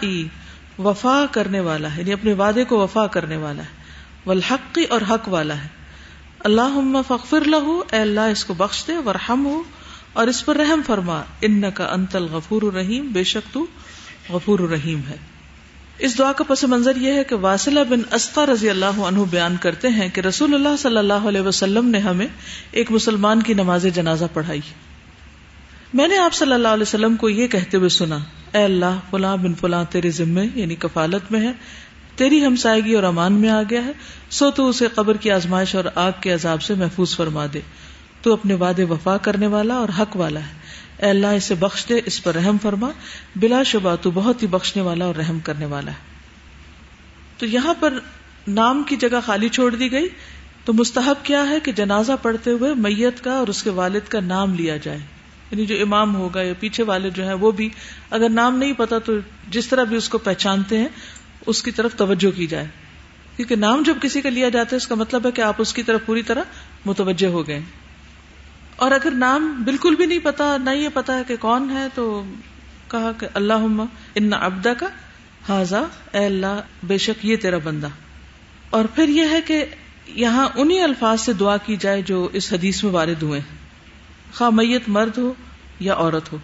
وفا 0.78 1.24
کرنے 1.30 1.60
والا 1.60 1.94
ہے 1.94 2.00
یعنی 2.00 2.12
اپنے 2.12 2.32
وعدے 2.32 2.64
کو 2.64 2.78
وفا 2.78 3.06
کرنے 3.06 3.36
والا 3.36 3.62
ہے۔ 3.62 3.82
والحقی 4.26 4.84
اور 4.84 5.00
حق 5.10 5.28
والا 5.28 5.56
ہے۔ 5.56 5.68
اللہ 6.38 6.96
فخر 7.08 7.40
لہو، 7.40 7.82
اے 7.92 7.98
اللہ 7.98 8.20
اس 8.20 8.44
کو 8.44 8.54
بخش 8.54 8.84
دے 8.86 8.96
ورحم 8.96 9.46
ہو 9.46 9.62
اور 10.12 10.26
اس 10.26 10.44
پر 10.44 10.56
رحم 10.56 10.80
فرما 10.86 11.22
ان 11.40 11.62
کا 11.74 11.86
انتل 11.86 12.24
غفور 12.24 12.62
الرحیم، 12.62 13.06
بے 13.12 13.24
شک 13.24 13.54
تو 13.54 13.66
غفور 14.28 14.58
الرحیم 14.58 15.00
ہے۔ 15.08 15.16
اس 15.98 16.18
دعا 16.18 16.32
کا 16.32 16.44
پس 16.44 16.64
منظر 16.64 16.96
یہ 16.96 17.12
ہے 17.12 17.24
کہ 17.24 17.34
واسلہ 17.34 17.80
بن 17.88 18.00
اسقا 18.12 18.46
رضی 18.46 18.70
اللہ 18.70 19.00
عنہ 19.00 19.18
بیان 19.30 19.56
کرتے 19.60 19.88
ہیں 19.88 20.08
کہ 20.08 20.20
رسول 20.20 20.54
اللہ 20.54 20.76
صلی 20.78 20.96
اللہ 20.96 21.12
علیہ 21.12 21.40
وسلم 21.40 21.88
نے 21.88 21.98
ہمیں 21.98 22.26
ایک 22.70 22.90
مسلمان 22.90 23.42
کی 23.42 23.54
نماز 23.54 23.86
جنازہ 23.94 24.24
پڑھائی۔ 24.32 24.60
میں 25.94 26.08
نے 26.08 26.18
آپ 26.18 26.34
صلی 26.34 26.52
اللہ 26.52 26.68
علیہ 26.68 26.82
وسلم 26.82 27.16
کو 27.16 27.28
یہ 27.28 27.46
کہتے 27.46 27.76
ہوئے 27.76 27.88
سنا، 27.88 28.18
اے 28.52 28.64
اللہ، 28.64 28.98
فلاں 29.10 29.36
بن 29.36 29.54
فلاں 29.54 29.84
تیرے 29.90 30.10
ذمے 30.10 30.46
یعنی 30.54 30.74
کفالت 30.74 31.32
میں 31.32 31.40
ہے، 31.40 31.52
تیری 32.16 32.44
ہمسائگی 32.46 32.94
اور 32.94 33.02
امان 33.02 33.32
میں 33.32 33.48
آ 33.48 33.62
گیا 33.70 33.84
ہے، 33.84 33.92
سو 34.30 34.50
تو 34.50 34.68
اسے 34.68 34.86
قبر 34.94 35.16
کی 35.16 35.30
آزمائش 35.30 35.74
اور 35.74 35.84
آگ 35.94 36.12
کے 36.20 36.32
عذاب 36.32 36.62
سے 36.62 36.74
محفوظ 36.74 37.16
فرما 37.16 37.46
دے۔ 37.54 37.60
تو 38.22 38.32
اپنے 38.32 38.54
وعدے 38.54 38.84
وفا 38.84 39.16
کرنے 39.16 39.46
والا 39.46 39.74
اور 39.74 39.88
حق 39.98 40.16
والا 40.16 40.40
ہے۔ 40.40 40.52
اے 41.02 41.10
اللہ، 41.10 41.26
اسے 41.26 41.54
بخش 41.54 41.88
دے، 41.88 42.00
اس 42.06 42.22
پر 42.22 42.34
رحم 42.34 42.56
فرما۔ 42.62 42.90
بلا 43.36 43.62
شبہ 43.62 43.96
تو 44.02 44.10
بہت 44.10 44.42
ہی 44.42 44.46
بخشنے 44.46 44.82
والا 44.82 45.04
اور 45.04 45.14
رحم 45.14 45.38
کرنے 45.38 45.66
والا 45.66 45.90
ہے۔ 45.90 45.96
تو 47.38 47.46
یہاں 47.46 47.74
پر 47.80 47.98
نام 48.48 48.82
کی 48.82 48.96
جگہ 48.96 49.18
خالی 49.26 49.48
چھوڑ 49.48 49.74
دی 49.74 49.92
گئی۔ 49.92 50.08
تو 50.64 50.72
مستحب 50.72 51.24
کیا 51.24 51.48
ہے 51.48 51.60
کہ 51.60 51.72
جنازہ 51.72 52.12
پڑھتے 52.22 52.50
ہوئے 52.50 52.74
میت 52.74 53.24
کا 53.24 53.32
اور 53.32 53.48
اس 53.48 53.62
کے 53.62 53.70
والد 53.70 54.08
کا 54.08 54.20
نام 54.20 54.54
لیا 54.54 54.76
جائے۔ 54.76 54.98
یعنی 55.50 55.66
جو 55.66 55.74
امام 55.82 56.16
ہوگا 56.16 56.42
یا 56.42 56.52
پیچھے 56.60 56.84
والے 56.84 57.10
جو 57.10 57.26
ہیں 57.26 57.34
وہ 57.34 57.50
بھی 57.50 57.68
اگر 58.10 58.28
نام 58.28 58.58
نہیں 58.58 58.72
پتا 58.72 58.98
تو 58.98 59.12
جس 59.48 59.68
طرح 59.68 59.84
بھی 59.84 59.96
اس 59.96 60.08
کو 60.08 60.18
پہچانتے 60.18 60.78
ہیں، 60.78 60.88
اس 61.46 61.62
کی 61.62 61.70
طرف 61.70 61.94
توجہ 61.94 62.36
کی 62.36 62.46
جائے۔ 62.46 62.66
کیونکہ 63.36 63.56
نام 63.56 63.82
جب 63.82 63.96
کسی 64.02 64.20
کا 64.20 64.30
لیا 64.30 64.48
جاتا 64.48 64.70
ہے، 64.72 64.76
اس 64.76 64.86
کا 64.86 64.94
مطلب 64.94 65.26
ہے 65.26 65.30
کہ 65.30 65.40
آپ 65.40 65.54
اس 65.58 65.72
کی 65.72 65.82
طرف 65.82 66.00
پوری 66.06 66.22
طرح 66.22 66.42
متوجہ 66.86 67.26
ہو 67.26 67.46
گئے۔ 67.46 67.60
اور 68.80 68.90
اگر 68.90 69.10
نام 69.10 69.62
بالکل 69.64 69.94
بھی 69.94 70.06
نہیں 70.06 70.18
پتا، 70.18 70.56
نہ 70.56 70.70
یہ 70.70 70.88
پتا 70.94 71.18
ہے 71.18 71.22
کہ 71.26 71.36
کون 71.36 71.70
ہے، 71.70 71.86
تو 71.94 72.24
کہا 72.88 73.12
کہ 73.18 73.26
اللہ 73.34 73.84
ان 74.14 74.32
ابدا 74.32 74.74
کا 74.74 74.86
حاضا 75.48 75.82
اے 76.12 76.24
اللہ، 76.24 76.60
بے 76.82 76.98
شک 76.98 77.26
یہ 77.26 77.36
تیرا 77.36 77.56
بندہ۔ 77.64 77.88
اور 78.70 78.84
پھر 78.84 79.08
یہ 79.08 79.22
ہے 79.30 79.40
کہ 79.40 79.64
یہاں 80.06 80.48
انہی 80.54 80.80
الفاظ 80.80 81.20
سے 81.20 81.32
دعا 81.32 81.56
کی 81.56 81.76
جائے 81.76 82.02
جو 82.02 82.28
اس 82.32 82.52
حدیث 82.52 82.84
میں 82.84 82.92
وارد 82.92 83.22
ہوئے 83.22 83.40
خواہ 84.34 84.50
میت 84.50 84.82
مرد 84.88 85.18
ہو 85.18 85.32
یا 85.80 85.94
عورت 85.94 86.32
ہو۔ 86.32 86.38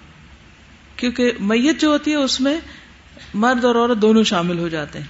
کیونکہ 0.97 1.33
میت 1.41 1.81
جو 1.81 1.89
ہوتی 1.89 2.11
ہے، 2.11 2.17
اس 2.17 2.41
میں 2.41 2.61
مرد 3.35 3.65
اور 3.65 3.75
عورت 3.75 4.03
دونوں 4.03 4.25
شامل 4.25 4.59
ہو 4.59 4.69
جاتے 4.69 4.99
ہیں۔ 4.99 5.07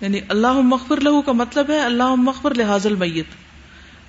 یعنی 0.00 0.20
اللہ 0.28 0.52
مغفر 0.52 1.00
لہو 1.00 1.22
کا 1.22 1.32
مطلب 1.32 1.70
ہے 1.70 1.78
اللہ 1.78 2.14
مغفر 2.14 2.54
لحاظ 2.54 2.86
المیت۔ 2.86 3.45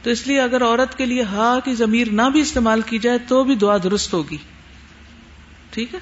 تو 0.03 0.09
اس 0.09 0.27
لیے 0.27 0.41
اگر 0.41 0.63
عورت 0.63 0.97
کے 0.97 1.05
لیے 1.05 1.21
ہا 1.23 1.59
کی 1.65 1.73
ضمیر 1.73 2.07
نہ 2.11 2.21
بھی 2.31 2.41
استعمال 2.41 2.81
کی 2.81 2.99
جائے 2.99 3.17
تو 3.17 3.43
بھی 3.43 3.55
دعا 3.55 3.77
درست 3.77 4.13
ہوگی۔ 4.13 4.37
ٹھیک 5.69 5.93
ہے؟ 5.93 5.99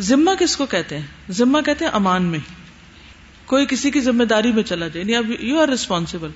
ذمہ 0.00 0.30
کس 0.40 0.56
کو 0.56 0.66
کہتے 0.66 0.98
ہیں؟ 0.98 1.06
ذمہ 1.30 1.60
کہتے 1.60 1.84
ہیں 1.84 1.92
امان 1.92 2.22
میں۔ 2.22 2.38
کوئی 3.46 3.66
کسی 3.66 3.90
کی 3.90 4.00
ذمہ 4.00 4.24
داری 4.24 4.52
میں 4.52 4.62
چلا 4.62 4.88
جائے 4.88 5.00
یعنی 5.00 5.14
اب 5.14 5.42
یو 5.42 5.60
آر 5.60 5.68
ریسپانسبل 5.68 6.30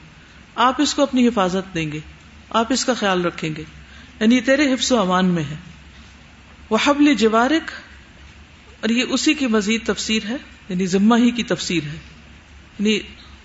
آپ 0.55 0.83
اس 0.83 0.95
کو 0.95 1.03
اپنی 1.03 1.29
حفاظت 1.29 1.75
دیں 1.75 1.93
گے۔ 1.93 1.99
آپ 2.51 2.73
اس 2.73 2.85
کا 2.85 2.95
خیال 2.95 3.25
رکھیں 3.25 3.51
گے۔ 3.57 3.63
یعنی 4.21 4.41
تیرے 4.41 4.75
حفظ 4.75 4.93
و 4.93 5.01
امان 5.01 5.27
میں 5.27 5.43
ہے۔ 5.43 5.57
وہ 6.71 6.79
حبل 6.85 7.15
جوارک۔ 7.15 7.71
اور 8.81 8.89
یہ 8.89 9.05
اسی 9.09 9.35
کی 9.35 9.47
مزید 9.47 9.87
تفسیر 9.87 10.23
ہے 10.29 10.37
یعنی 10.69 10.87
ذمہ 10.87 11.15
ہی 11.19 11.31
کی 11.31 11.43
تفسیر 11.43 11.83
ہے۔ 11.85 11.99
یعنی 12.79 13.01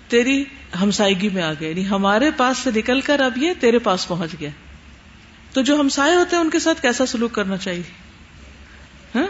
تیری 0.08 0.44
ہمسائیگی 0.82 1.28
میں 1.28 1.42
آ 1.42 1.52
گیا 1.60 1.68
یعنی 1.68 1.88
ہمارے 1.88 2.30
پاس 2.36 2.58
سے 2.58 2.70
نکل 2.76 3.00
کر 3.00 3.20
اب 3.20 3.38
یہ 3.38 3.52
تیرے 3.60 3.78
پاس 3.78 4.08
پہنچ 4.08 4.30
گیا۔ 4.40 4.50
تو 5.52 5.62
جو 5.62 5.80
ہمسائے 5.80 6.14
ہوتے 6.14 6.36
ہیں، 6.36 6.42
ان 6.42 6.50
کے 6.50 6.58
ساتھ 6.58 6.82
کیسا 6.82 7.06
سلوک 7.06 7.32
کرنا 7.32 7.56
چاہیے؟ 7.56 7.82
ہاں؟ 9.14 9.26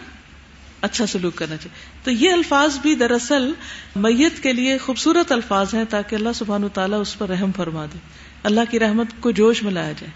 اچھا 0.81 1.07
سلوک 1.07 1.37
کرنا 1.37 1.57
چاہیے۔ 1.57 2.01
تو 2.05 2.11
یہ 2.11 2.33
الفاظ 2.33 2.79
بھی 2.79 2.95
دراصل 2.95 3.53
میت 3.97 4.43
کے 4.43 4.53
لیے 4.53 4.79
خوبصورت 4.79 5.33
الفاظ 5.33 5.75
ہیں 5.75 5.85
تاکہ 5.91 6.15
اللہ 6.15 6.29
سبحان 6.35 6.65
و 6.65 6.69
تعالیٰ 6.69 7.01
اس 7.01 7.19
پر 7.19 7.29
رحم 7.29 7.53
فرما 7.57 7.87
دے۔ 7.87 7.99
اللہ 8.43 8.61
کی 8.71 8.79
رحمت 8.79 9.07
کو 9.21 9.31
جوش 9.31 9.63
میں 9.63 9.73
لایا 9.73 9.93
جائے۔ 9.93 10.13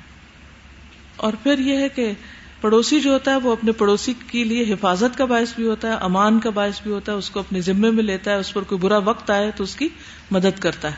اور 1.17 1.33
پھر 1.43 1.59
یہ 1.59 1.77
ہے 1.77 1.89
کہ 1.89 2.13
پڑوسی 2.61 3.01
جو 3.01 3.13
ہوتا 3.13 3.31
ہے 3.31 3.37
وہ 3.37 3.53
اپنے 3.53 3.73
پڑوسی 3.73 4.15
کے 4.27 4.45
لیے 4.45 4.73
حفاظت 4.73 5.19
کا 5.19 5.25
باعث 5.25 5.55
بھی 5.55 5.67
ہوتا 5.67 5.89
ہے، 5.89 5.93
امان 6.01 6.41
کا 6.41 6.51
باعث 6.51 6.83
بھی 6.83 6.91
ہوتا 6.91 7.13
ہے، 7.13 7.17
اس 7.17 7.31
کو 7.31 7.41
اپنے 7.41 7.61
ذمے 7.61 7.91
میں 7.91 8.03
لیتا 8.03 8.31
ہے، 8.31 8.37
اس 8.37 8.55
پر 8.55 8.63
کوئی 8.63 8.79
برا 8.79 8.99
وقت 8.99 9.31
آئے 9.31 9.51
تو 9.57 9.65
اس 9.65 9.77
کی 9.77 9.89
مدد 10.31 10.61
کرتا 10.61 10.89
ہے۔ 10.89 10.97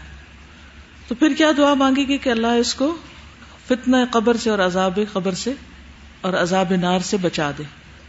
تو 1.08 1.14
پھر 1.14 1.32
کیا 1.38 1.50
دعا 1.56 1.74
مانگے 1.74 2.08
گی 2.08 2.18
کہ 2.18 2.30
اللہ 2.30 2.46
اس 2.46 2.74
کو 2.74 2.96
فتنہ 3.68 3.96
قبر 4.10 4.36
سے 4.36 4.50
اور 4.50 4.58
عذاب 4.58 4.98
قبر 5.12 5.32
سے 5.32 5.52
اور 6.20 6.32
عذاب 6.32 6.72
نار 6.80 7.00
سے 7.00 7.16
بچا 7.16 7.50
دے۔ 7.58 7.62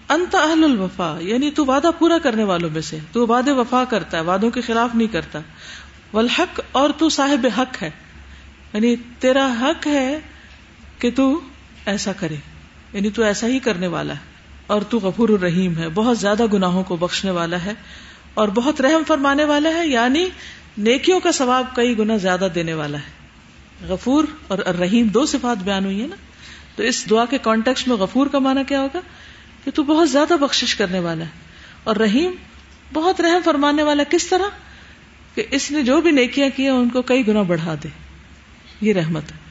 انت 0.10 0.36
اہل 0.36 0.64
الوفا 0.64 1.18
یعنی 1.22 1.52
تو 1.52 1.66
وعدہ 1.66 1.90
پورا 2.00 2.18
کرنے 2.18 2.44
والوں 2.44 2.70
میں 2.70 2.82
سے، 2.82 2.98
تو 3.12 3.28
وعدے 3.28 3.52
وفا 3.52 3.84
کرتا 3.90 4.18
ہے، 4.18 4.24
وعدوں 4.24 4.52
کے 4.52 4.62
خلاف 4.62 4.96
نہیں 4.96 5.08
کرتا۔ 5.08 5.40
والحق، 6.14 6.62
اور 6.72 6.90
تو 6.98 7.10
صاحب 7.10 7.48
حق 7.58 7.84
ہے۔ 7.84 7.90
یعنی 8.74 8.96
تیرا 9.20 9.54
حق 9.62 9.88
ہے 9.88 10.20
کہ 11.00 11.12
تو 11.16 11.40
ایسا 11.86 12.12
کرے۔ 12.14 12.36
یعنی 12.94 13.10
تو 13.10 13.24
ایسا 13.24 13.48
ہی 13.48 13.60
کرنے 13.60 13.88
والا 13.88 14.14
ہے 14.14 14.20
اور 14.68 14.82
تو 14.82 15.00
غفور 15.00 15.30
الرحیم 15.30 15.78
ہے، 15.78 15.90
بہت 15.90 16.20
زیادہ 16.20 16.46
گناہوں 16.54 16.84
کو 16.84 16.96
بخشنے 16.96 17.32
والا 17.32 17.64
ہے 17.66 17.74
اور 18.34 18.48
بہت 18.48 18.82
رحم 18.82 19.04
فرمانے 19.08 19.44
والا 19.44 19.70
ہے 19.70 19.88
یعنی 19.88 20.30
نیکیوں 20.78 21.20
کا 21.20 21.32
ثواب 21.32 21.76
کئی 21.76 21.98
گنا 21.98 22.18
زیادہ 22.18 22.48
دینے 22.56 22.74
والا 22.74 22.98
ہے۔ 22.98 23.24
غفور 23.88 24.24
اور 24.48 24.58
رحیم 24.58 25.08
دو 25.08 25.26
صفات 25.26 25.64
بیان 25.64 25.86
ہوئی 25.86 26.02
ہے 26.02 26.08
نا؟ 26.08 26.16
تو 26.76 26.84
اس 26.84 27.10
دعا 27.10 27.26
کے 27.26 27.38
کانٹیکس 27.38 27.88
میں 27.88 27.96
غفور 27.96 28.28
کا 28.28 28.40
معنی 28.40 28.62
کیا 28.68 28.82
ہوگا؟ 28.82 29.00
کہ 29.66 29.72
تو 29.72 29.84
بہت 29.84 30.10
زیادہ 30.10 30.34
بخشش 30.34 30.76
کرنے 30.76 31.00
والا 31.00 31.24
ہے۔ 31.24 31.30
اور 31.84 31.96
رحیم 31.96 32.32
بہت 32.94 33.22
رحم 33.22 33.42
فرمانے 33.46 33.84
والا 33.84 34.04
کس 34.10 34.28
طرح؟ 34.28 34.50
کہ 35.36 35.44
اس 35.52 35.72
نے 35.72 35.84
جو 35.84 36.02
بھی 36.02 36.12
نیکیاں 36.12 36.50
کی 36.56 36.68
ان 36.68 36.90
کو 36.90 37.02
کئی 37.02 37.28
گنا 37.28 37.42
بڑھا 37.42 37.76
دے۔ 37.84 37.88
یہ 38.82 38.94
رحمت 38.94 39.32
ہے۔ 39.32 39.43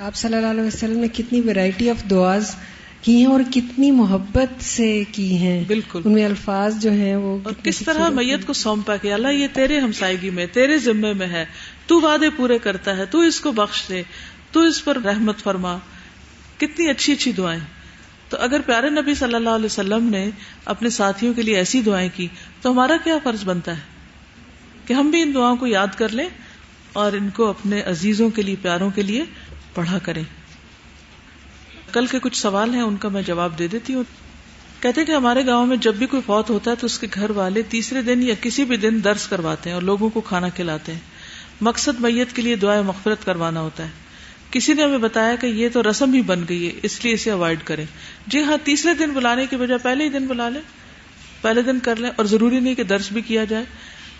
آپ 0.00 0.14
صلی 0.14 0.36
اللہ 0.36 0.46
علیہ 0.46 0.62
وسلم 0.62 0.98
نے 0.98 1.08
کتنی 1.08 1.40
ویرائٹی 1.40 1.90
آف 1.90 2.10
دعاز 2.10 2.54
کی 3.02 3.16
ہیں 3.16 3.26
اور 3.26 3.40
کتنی 3.50 3.90
محبت 3.90 4.64
سے 4.64 5.04
کی 5.12 5.36
ہیں۔ 5.36 5.64
بالکل۔ 5.66 6.00
ان 6.04 6.12
میں 6.12 6.24
الفاظ 6.24 6.82
جو 6.82 6.90
ہیں 6.90 7.16
وہ 7.16 7.38
اور 7.44 7.52
کس 7.62 7.78
طرح 7.78 8.08
میت 8.08 8.46
کو 8.46 8.52
سونپا 8.52 8.96
کہ 8.96 9.12
اللہ 9.12 9.28
یہ 9.28 9.46
تیرے 9.52 9.78
ہمسائیگی 9.78 10.30
میں 10.30 10.46
تیرے 10.46 10.78
ذمے 10.78 11.12
میں 11.12 11.26
ہے۔ 11.26 11.44
تو 11.86 12.00
وعدے 12.00 12.30
پورے 12.30 12.58
کرتا 12.58 12.96
ہے 12.96 13.06
تو 13.06 13.20
اس 13.20 13.40
کو 13.40 13.52
بخش 13.52 13.82
دے 13.88 14.02
تو 14.52 14.60
اس 14.60 14.84
پر 14.84 14.96
رحمت 14.96 15.38
فرما۔ 15.38 15.78
کتنی 16.58 16.88
اچھی 16.88 17.12
اچھی 17.12 17.32
دعائیں۔ 17.32 17.60
تو 18.28 18.36
اگر 18.40 18.60
پیارے 18.60 18.90
نبی 18.90 19.14
صلی 19.14 19.34
اللہ 19.34 19.50
علیہ 19.50 19.66
وسلم 19.66 20.04
نے 20.04 20.30
اپنے 20.64 20.90
ساتھیوں 20.90 21.34
کے 21.34 21.42
لیے 21.42 21.56
ایسی 21.56 21.80
دعائیں 21.80 22.08
کی 22.16 22.26
تو 22.62 22.70
ہمارا 22.70 22.96
کیا 23.04 23.14
فرض 23.24 23.44
بنتا 23.44 23.72
ہے؟ 23.72 23.82
کہ 24.86 24.92
ہم 24.92 25.10
بھی 25.10 25.22
ان 25.22 25.34
دعاؤں 25.34 25.56
کو 25.56 25.66
یاد 25.66 25.94
کر 25.96 26.08
لیں 26.08 26.28
اور 26.92 27.12
ان 27.12 27.28
کو 27.30 27.46
اپنے 27.46 27.82
عزیزوں 27.82 28.30
کے 28.30 28.42
لیے 28.42 28.56
پیاروں 28.62 28.90
کے 28.90 29.02
لیے 29.02 29.24
پڑھا 29.78 29.98
کریں۔ 29.98 30.22
کل 31.92 32.06
کے 32.06 32.18
کچھ 32.18 32.38
سوال 32.38 32.74
ہیں، 32.74 32.82
ان 32.82 32.96
کا 32.96 33.08
میں 33.08 33.22
جواب 33.22 33.58
دے 33.58 33.66
دیتی 33.66 33.94
ہوں۔ 33.94 34.04
کہتے 34.80 35.04
کہ 35.04 35.12
ہمارے 35.12 35.46
گاؤں 35.46 35.66
میں 35.66 35.76
جب 35.76 35.94
بھی 35.94 36.06
کوئی 36.06 36.22
فوت 36.26 36.50
ہوتا 36.50 36.70
ہے 36.70 36.76
تو 36.76 36.86
اس 36.86 36.98
کے 36.98 37.06
گھر 37.14 37.30
والے 37.30 37.62
تیسرے 37.62 38.02
دن 38.02 38.22
یا 38.22 38.34
کسی 38.40 38.64
بھی 38.64 38.76
دن 38.76 39.04
درس 39.04 39.28
کرواتے 39.28 39.70
ہیں 39.70 39.74
اور 39.74 39.82
لوگوں 39.82 40.10
کو 40.10 40.20
کھانا 40.20 40.48
کھلاتے 40.48 40.92
ہیں۔ 40.92 41.00
مقصد 41.60 42.00
میت 42.00 42.36
کے 42.36 42.42
لیے 42.42 42.56
دعائیں 42.56 42.82
مغفرت 42.82 43.24
کروانا 43.24 43.60
ہوتا 43.60 43.84
ہے۔ 43.84 43.88
کسی 44.50 44.72
نے 44.72 44.82
ہمیں 44.84 44.98
بتایا 44.98 45.34
کہ 45.34 45.46
یہ 45.46 45.68
تو 45.72 45.82
رسم 45.82 46.12
ہی 46.12 46.22
بن 46.22 46.44
گئی 46.48 46.66
ہے، 46.66 46.80
اس 46.82 47.04
لیے 47.04 47.14
اسے 47.14 47.30
اوائڈ 47.30 47.58
کریں۔ 47.64 47.86
جی 48.26 48.42
ہاں 48.42 48.56
تیسرے 48.64 48.94
دن 48.94 49.10
بلانے 49.10 49.46
کی 49.46 49.56
بجائے 49.56 49.78
پہلے 49.78 50.04
ہی 50.04 50.08
دن 50.08 50.26
بلا 50.26 50.48
لیں۔ 50.48 50.62
پہلے 51.40 51.62
دن 51.62 51.78
کر 51.78 51.96
لیں، 51.96 52.10
اور 52.16 52.24
ضروری 52.24 52.60
نہیں 52.60 52.74
کہ 52.74 52.82
درس 52.82 53.12
بھی 53.12 53.22
کیا 53.22 53.44
جائے۔ 53.44 53.64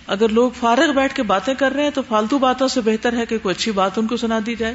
اگر 0.07 0.29
لوگ 0.29 0.51
فارغ 0.61 0.93
بیٹھ 0.93 1.15
کے 1.15 1.23
باتیں 1.23 1.55
کر 1.55 1.73
رہے 1.73 1.83
ہیں 1.83 1.91
تو 1.91 2.03
فالتو 2.09 2.39
باتوں 2.39 2.69
سے 2.69 2.81
بہتر 2.81 3.17
ہے 3.17 3.27
کہ 3.27 3.39
کوئی 3.39 3.55
اچھی 3.59 3.73
بات 3.73 3.99
ان 3.99 4.07
کو 4.07 4.17
سنا 4.17 4.39
دی 4.47 4.55
جائے۔ 4.55 4.75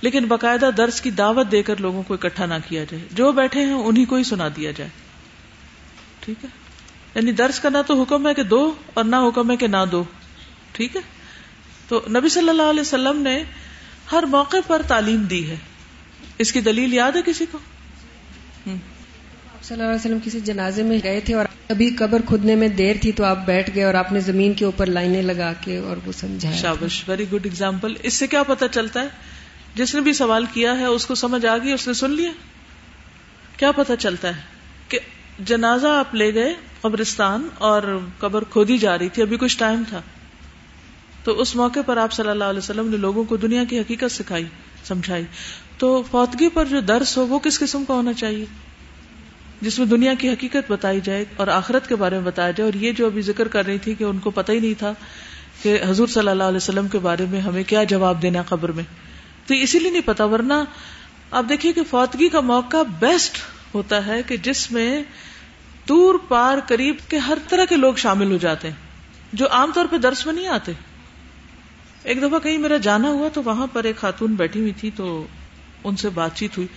لیکن 0.00 0.24
باقاعدہ 0.24 0.70
درس 0.76 1.00
کی 1.00 1.10
دعوت 1.10 1.52
دے 1.52 1.62
کر 1.62 1.76
لوگوں 1.76 2.02
کو 2.02 2.14
اکٹھا 2.14 2.46
نہ 2.46 2.54
کیا 2.68 2.84
جائے۔ 2.84 3.04
جو 3.12 3.32
بیٹھے 3.32 3.64
ہیں 3.64 3.72
انہیں 3.72 4.04
کو 4.04 4.16
ہی 4.16 4.24
سنا 4.24 4.48
دیا 4.56 4.70
جائے۔ 4.70 4.90
ٹھیک 6.20 6.44
ہے؟ 6.44 6.48
یعنی 7.14 7.32
درس 7.32 7.60
کا 7.60 7.68
نہ 7.68 7.78
تو 7.86 8.02
حکم 8.02 8.28
ہے 8.28 8.34
کہ 8.34 8.42
دو 8.42 8.74
اور 8.94 9.04
نہ 9.04 9.16
حکم 9.16 9.50
ہے 9.50 9.56
کہ 9.56 9.66
نہ 9.66 9.84
دو۔ 9.92 10.04
ٹھیک 10.72 10.96
ہے؟ 10.96 11.00
تو 11.88 12.00
نبی 12.10 12.28
صلی 12.28 12.48
اللہ 12.48 12.62
علیہ 12.62 12.80
وسلم 12.80 13.22
نے 13.22 13.44
ہر 14.12 14.22
موقع 14.22 14.56
پر 14.66 14.82
تعلیم 14.88 15.22
دی 15.22 15.50
ہے۔ 15.50 15.56
اس 16.38 16.52
کی 16.52 16.60
دلیل 16.60 16.94
یاد 16.94 17.12
ہے 17.12 17.20
کسی 17.26 17.46
کو؟ 17.50 17.58
صلی 19.62 19.72
اللہ 19.72 19.82
علیہ 19.82 20.00
وسلم 20.00 20.18
کسی 20.24 20.40
جنازے 20.40 20.82
میں 20.82 20.98
گئے 21.02 21.20
تھے 21.20 21.34
اور 21.34 21.44
ابھی 21.68 21.90
قبر 21.90 22.22
کھدنے 22.26 22.54
میں 22.54 22.68
دیر 22.68 22.96
تھی 23.00 23.12
تو 23.12 23.24
آپ 23.24 23.46
بیٹھ 23.46 23.70
گئے 23.74 23.84
اور 23.84 23.94
آپ 23.94 24.12
نے 24.12 24.20
زمین 24.20 24.54
کے 24.54 24.64
اوپر 24.64 24.86
لائنیں 24.86 25.22
لگا 25.22 25.52
کے 25.60 25.78
اور 25.78 25.96
وہ 26.06 26.12
سمجھا 26.12 26.52
شابش 26.52 27.08
ویری 27.08 27.24
گڈ 27.32 27.46
اگزامپل 27.46 27.94
اس 28.02 28.14
سے 28.14 28.26
کیا 28.26 28.42
پتا 28.42 28.68
چلتا 28.68 29.02
ہے؟ 29.02 29.08
جس 29.74 29.94
نے 29.94 30.00
بھی 30.00 30.12
سوال 30.12 30.44
کیا 30.52 30.78
ہے، 30.78 30.84
اس 30.84 31.06
کو 31.06 31.14
سمجھ 31.14 31.46
آ 31.46 31.58
گئی، 31.58 31.72
اس 31.72 31.86
نے 31.86 31.92
سن 31.94 32.10
لیا۔ 32.10 32.30
کیا 33.56 33.72
پتا 33.72 33.96
چلتا 33.96 34.36
ہے 34.36 34.42
کہ 34.88 34.98
جنازہ 35.38 35.86
آپ 35.86 36.14
لے 36.14 36.34
گئے 36.34 36.54
قبرستان 36.80 37.48
اور 37.58 37.98
قبر 38.18 38.44
کھودی 38.44 38.78
جا 38.78 38.98
رہی 38.98 39.08
تھی، 39.08 39.22
ابھی 39.22 39.36
کچھ 39.36 39.58
ٹائم 39.58 39.82
تھا۔ 39.88 40.02
تو 41.24 41.40
اس 41.40 41.56
موقع 41.56 41.80
پر 41.86 41.96
آپ 41.96 42.12
صلی 42.12 42.28
اللہ 42.28 42.44
علیہ 42.44 42.58
وسلم 42.58 42.88
نے 42.88 42.96
لوگوں 42.96 43.24
کو 43.24 43.36
دنیا 43.36 43.64
کی 43.64 43.78
حقیقت 43.78 44.10
سکھائی، 44.10 44.44
سمجھائی۔ 44.84 45.24
تو 45.78 46.02
فوتگی 46.10 46.48
پر 46.48 46.64
جو 46.64 46.80
درس 46.80 47.16
ہو، 47.16 47.26
وہ 47.26 47.38
کس 47.38 47.58
قسم 47.58 47.84
کا 47.84 47.94
ہونا 47.94 48.12
چاہیے؟ 48.12 48.44
جس 49.60 49.78
میں 49.78 49.86
دنیا 49.86 50.14
کی 50.14 50.28
حقیقت 50.28 50.72
بتائی 50.72 51.00
جائے 51.00 51.24
اور 51.36 51.46
آخرت 51.46 51.88
کے 51.88 51.96
بارے 51.96 52.14
میں 52.14 52.24
بتایا 52.24 52.50
جائے۔ 52.50 52.70
اور 52.70 52.82
یہ 52.82 52.92
جو 52.92 53.06
ابھی 53.06 53.22
ذکر 53.22 53.48
کر 53.48 53.66
رہی 53.66 53.78
تھی 53.78 53.94
کہ 53.94 54.04
ان 54.04 54.18
کو 54.18 54.30
پتہ 54.30 54.52
ہی 54.52 54.60
نہیں 54.60 54.74
تھا 54.78 54.92
کہ 55.62 55.78
حضور 55.88 56.06
صلی 56.06 56.28
اللہ 56.28 56.44
علیہ 56.44 56.56
وسلم 56.56 56.88
کے 56.88 56.98
بارے 56.98 57.26
میں 57.30 57.40
ہمیں 57.40 57.62
کیا 57.62 57.84
جواب 57.84 58.22
دینا 58.22 58.42
قبر 58.42 58.72
میں۔ 58.72 58.84
تو 59.46 59.54
اسی 59.54 59.78
لیے 59.78 59.90
نہیں 59.90 60.02
پتا، 60.04 60.24
ورنہ 60.24 60.54
آپ 61.30 61.44
دیکھیے 61.48 61.72
کہ 61.72 61.82
فوتگی 61.90 62.28
کا 62.28 62.40
موقع 62.40 62.82
بیسٹ 62.82 63.38
ہوتا 63.74 64.06
ہے 64.06 64.22
کہ 64.22 64.36
جس 64.36 64.72
میں 64.72 65.02
دور 65.88 66.14
پار 66.28 66.58
قریب 66.68 66.96
کے 67.08 67.18
ہر 67.18 67.38
طرح 67.48 67.64
کے 67.64 67.76
لوگ 67.76 67.94
شامل 67.94 68.32
ہو 68.32 68.36
جاتے 68.36 68.68
ہیں، 68.68 68.76
جو 69.32 69.46
عام 69.50 69.70
طور 69.74 69.86
پہ 69.90 69.98
درس 69.98 70.26
میں 70.26 70.34
نہیں 70.34 70.46
آتے۔ 70.46 70.72
ایک 72.02 72.22
دفعہ 72.22 72.38
کہیں 72.38 72.58
میرا 72.58 72.76
جانا 72.76 73.08
ہوا 73.08 73.28
تو 73.28 73.42
وہاں 73.42 73.66
پر 73.66 73.84
ایک 73.84 73.96
خاتون 73.96 74.34
بیٹھی 74.34 74.60
ہوئی 74.60 74.72
تھی 74.72 74.90
تو 74.96 75.26
ان 75.84 75.96
سے 75.96 76.08
بات 76.08 76.36
چیت 76.36 76.56
ہوئی۔ 76.56 76.68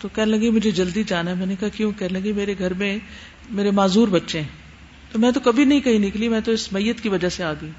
تو 0.00 0.08
کہنے 0.08 0.30
لگی، 0.30 0.50
مجھے 0.50 0.70
جلدی 0.70 1.04
جانا 1.04 1.30
ہے۔ 1.30 1.36
میں 1.36 1.46
نے 1.46 1.56
کہا، 1.60 1.68
کیوں؟ 1.68 1.92
کہنے 1.92 2.20
لگی، 2.20 2.32
میرے 2.32 2.54
گھر 2.58 2.74
میں 2.74 2.98
میرے 3.50 3.70
معذور 3.70 4.08
بچے 4.08 4.40
ہیں۔ 4.40 4.48
تو 5.12 5.18
میں 5.18 5.30
تو 5.30 5.40
کبھی 5.40 5.64
نہیں 5.64 5.80
کہیں 5.80 5.98
نکلی، 5.98 6.28
میں 6.28 6.40
تو 6.40 6.52
اس 6.52 6.72
میت 6.72 7.00
کی 7.00 7.08
وجہ 7.08 7.28
سے 7.28 7.44
آ 7.44 7.52
گئی۔ 7.52 7.70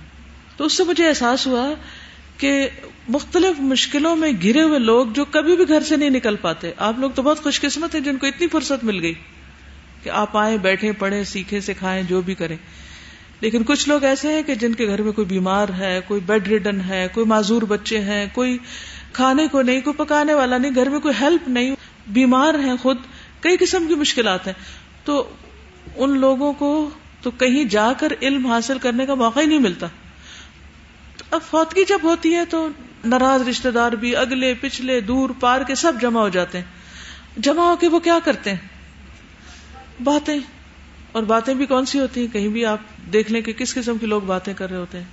تو 0.57 0.65
اس 0.65 0.73
سے 0.73 0.83
مجھے 0.83 1.09
احساس 1.09 1.47
ہوا 1.47 1.73
کہ 2.37 2.69
مختلف 3.09 3.59
مشکلوں 3.59 4.15
میں 4.15 4.31
گرے 4.43 4.61
ہوئے 4.61 4.79
لوگ 4.79 5.07
جو 5.07 5.25
کبھی 5.25 5.55
بھی 5.55 5.67
گھر 5.67 5.81
سے 5.81 5.95
نہیں 5.95 6.09
نکل 6.09 6.35
پاتے۔ 6.35 6.71
آپ 6.77 6.99
لوگ 6.99 7.11
تو 7.11 7.21
بہت 7.21 7.43
خوش 7.43 7.61
قسمت 7.61 7.95
ہیں 7.95 8.01
جن 8.01 8.17
کو 8.17 8.25
اتنی 8.25 8.47
فرصت 8.47 8.83
مل 8.83 9.01
گئی 9.01 9.13
کہ 10.03 10.09
آپ 10.09 10.37
آئیں 10.37 10.57
بیٹھے 10.57 10.91
پڑھیں، 10.91 11.23
سیکھیں، 11.23 11.59
سکھائیں، 11.59 12.03
جو 12.03 12.21
بھی 12.21 12.35
کریں۔ 12.35 12.57
لیکن 13.41 13.63
کچھ 13.63 13.89
لوگ 13.89 14.03
ایسے 14.03 14.33
ہیں 14.33 14.43
کہ 14.43 14.55
جن 14.55 14.73
کے 14.73 14.87
گھر 14.87 15.01
میں 15.01 15.11
کوئی 15.11 15.27
بیمار 15.27 15.69
ہے، 15.69 15.99
کوئی 16.07 16.21
بیڈ 16.25 16.47
ریڈن 16.47 16.81
ہے، 16.81 17.07
کوئی 17.13 17.25
معذور 17.25 17.61
بچے 17.61 17.99
ہیں، 17.99 18.27
کوئی 18.33 18.57
کھانے 19.13 19.47
کو 19.47 19.61
نہیں، 19.61 19.81
کوئی 19.81 19.93
پکانے 19.93 20.33
والا 20.33 20.57
نہیں، 20.57 20.75
گھر 20.75 20.89
میں 20.89 20.99
کوئی 20.99 21.13
ہیلپ 21.21 21.49
نہیں۔ 21.49 21.75
بیمار 22.07 22.53
ہیں 22.53 22.77
خود، 22.81 22.97
کئی 23.39 23.57
قسم 23.59 23.85
کی 23.87 23.95
مشکلات 23.95 24.47
ہیں۔ 24.47 24.53
تو 25.03 25.29
ان 25.95 26.19
لوگوں 26.19 26.53
کو 26.53 26.89
تو 27.21 27.31
کہیں 27.31 27.63
جا 27.63 27.93
کر 27.99 28.07
علم 28.21 28.47
حاصل 28.47 28.77
کرنے 28.77 29.05
کا 29.05 29.15
موقع 29.15 29.39
ہی 29.39 29.45
نہیں 29.45 29.59
ملتا۔ 29.59 29.87
اب 31.31 31.39
فوتگی 31.49 31.85
جب 31.85 31.99
ہوتی 32.03 32.35
ہے 32.35 32.45
تو 32.45 32.67
ناراض 33.05 33.47
رشتے 33.47 33.71
دار 33.71 33.91
بھی، 33.91 34.15
اگلے، 34.15 34.53
پچھلے، 34.53 35.01
دور، 35.01 35.29
پار 35.39 35.61
کے 35.61 35.75
سب 35.75 35.93
جمع 36.01 36.19
ہو 36.21 36.29
جاتے 36.29 36.57
ہیں۔ 36.57 36.65
جمع 37.37 37.63
ہو 37.63 37.75
کے 37.75 37.87
وہ 37.87 37.99
کیا 37.99 38.19
کرتے 38.25 38.49
ہیں؟ 38.49 38.57
باتیں۔ 40.03 40.39
اور 41.11 41.23
باتیں 41.23 41.53
بھی 41.53 41.65
کون 41.65 41.85
سی 41.85 41.99
ہوتی 41.99 42.21
ہیں؟ 42.21 42.33
کہیں 42.33 42.47
بھی 42.47 42.65
آپ 42.65 42.77
دیکھ 43.13 43.31
لیں 43.31 43.41
کہ 43.41 43.53
کس 43.53 43.73
قسم 43.73 43.97
کے 43.97 44.05
لوگ 44.05 44.21
باتیں 44.21 44.53
کر 44.53 44.69
رہے 44.69 44.77
ہوتے 44.77 44.97
ہیں۔ 44.97 45.05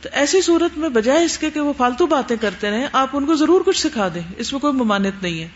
تو 0.00 0.08
ایسی 0.12 0.42
صورت 0.42 0.78
میں 0.78 0.88
بجائے 0.88 1.24
اس 1.24 1.38
کے 1.38 1.50
کہ 1.50 1.60
وہ 1.60 1.72
فالتو 1.76 2.06
باتیں 2.06 2.36
کرتے 2.40 2.70
رہے 2.70 2.86
آپ 2.92 3.08
ان 3.12 3.26
کو 3.26 3.34
ضرور 3.34 3.60
کچھ 3.66 3.78
سکھا 3.78 4.08
دیں۔ 4.14 4.22
اس 4.36 4.52
میں 4.52 4.60
کوئی 4.60 4.72
ممانت 4.72 5.22
نہیں 5.22 5.42
ہے۔ 5.42 5.48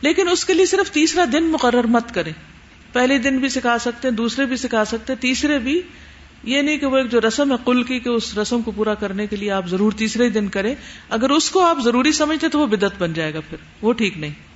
لیکن 0.00 0.28
اس 0.28 0.44
کے 0.44 0.54
لیے 0.54 0.66
صرف 0.66 0.90
تیسرا 0.90 1.24
دن 1.32 1.44
مقرر 1.44 1.84
مت 1.84 2.14
کریں۔ 2.14 2.32
پہلے 2.92 3.18
دن 3.18 3.38
بھی 3.38 3.48
سکھا 3.48 3.78
سکتے 3.78 4.08
ہیں، 4.08 4.14
دوسرے 4.14 4.46
بھی 4.46 4.56
سکھا 4.56 4.84
سکتے 4.84 5.12
ہیں، 5.12 5.22
تیسرے 5.22 5.58
بھی 5.58 5.82
یہ 6.44 6.62
نہیں 6.62 6.78
کہ 6.78 6.86
وہ 6.86 6.96
ایک 6.96 7.10
جو 7.10 7.20
رسم 7.20 7.52
ہے 7.52 7.56
کل 7.64 7.82
کی 7.82 7.98
کہ 7.98 8.08
اس 8.08 8.38
رسم 8.38 8.62
کو 8.62 8.70
پورا 8.70 8.94
کرنے 8.94 9.26
کے 9.26 9.36
لیے 9.36 9.50
آپ 9.50 9.66
ضرور 9.66 9.92
تیسرے 9.92 10.28
دن 10.28 10.48
کریں 10.48 10.74
اگر 11.08 11.30
اس 11.30 11.50
کو 11.50 11.60
آپ 11.60 11.78
ضروری 11.84 12.12
سمجھتے 12.12 12.48
تو 12.48 12.58
وہ 12.58 12.66
بدت 12.66 13.02
بن 13.02 13.12
جائے 13.12 13.34
گا 13.34 13.40
پھر 13.40 13.58
وہ 13.82 13.92
ٹھیک 13.92 14.18
نہیں 14.18 14.50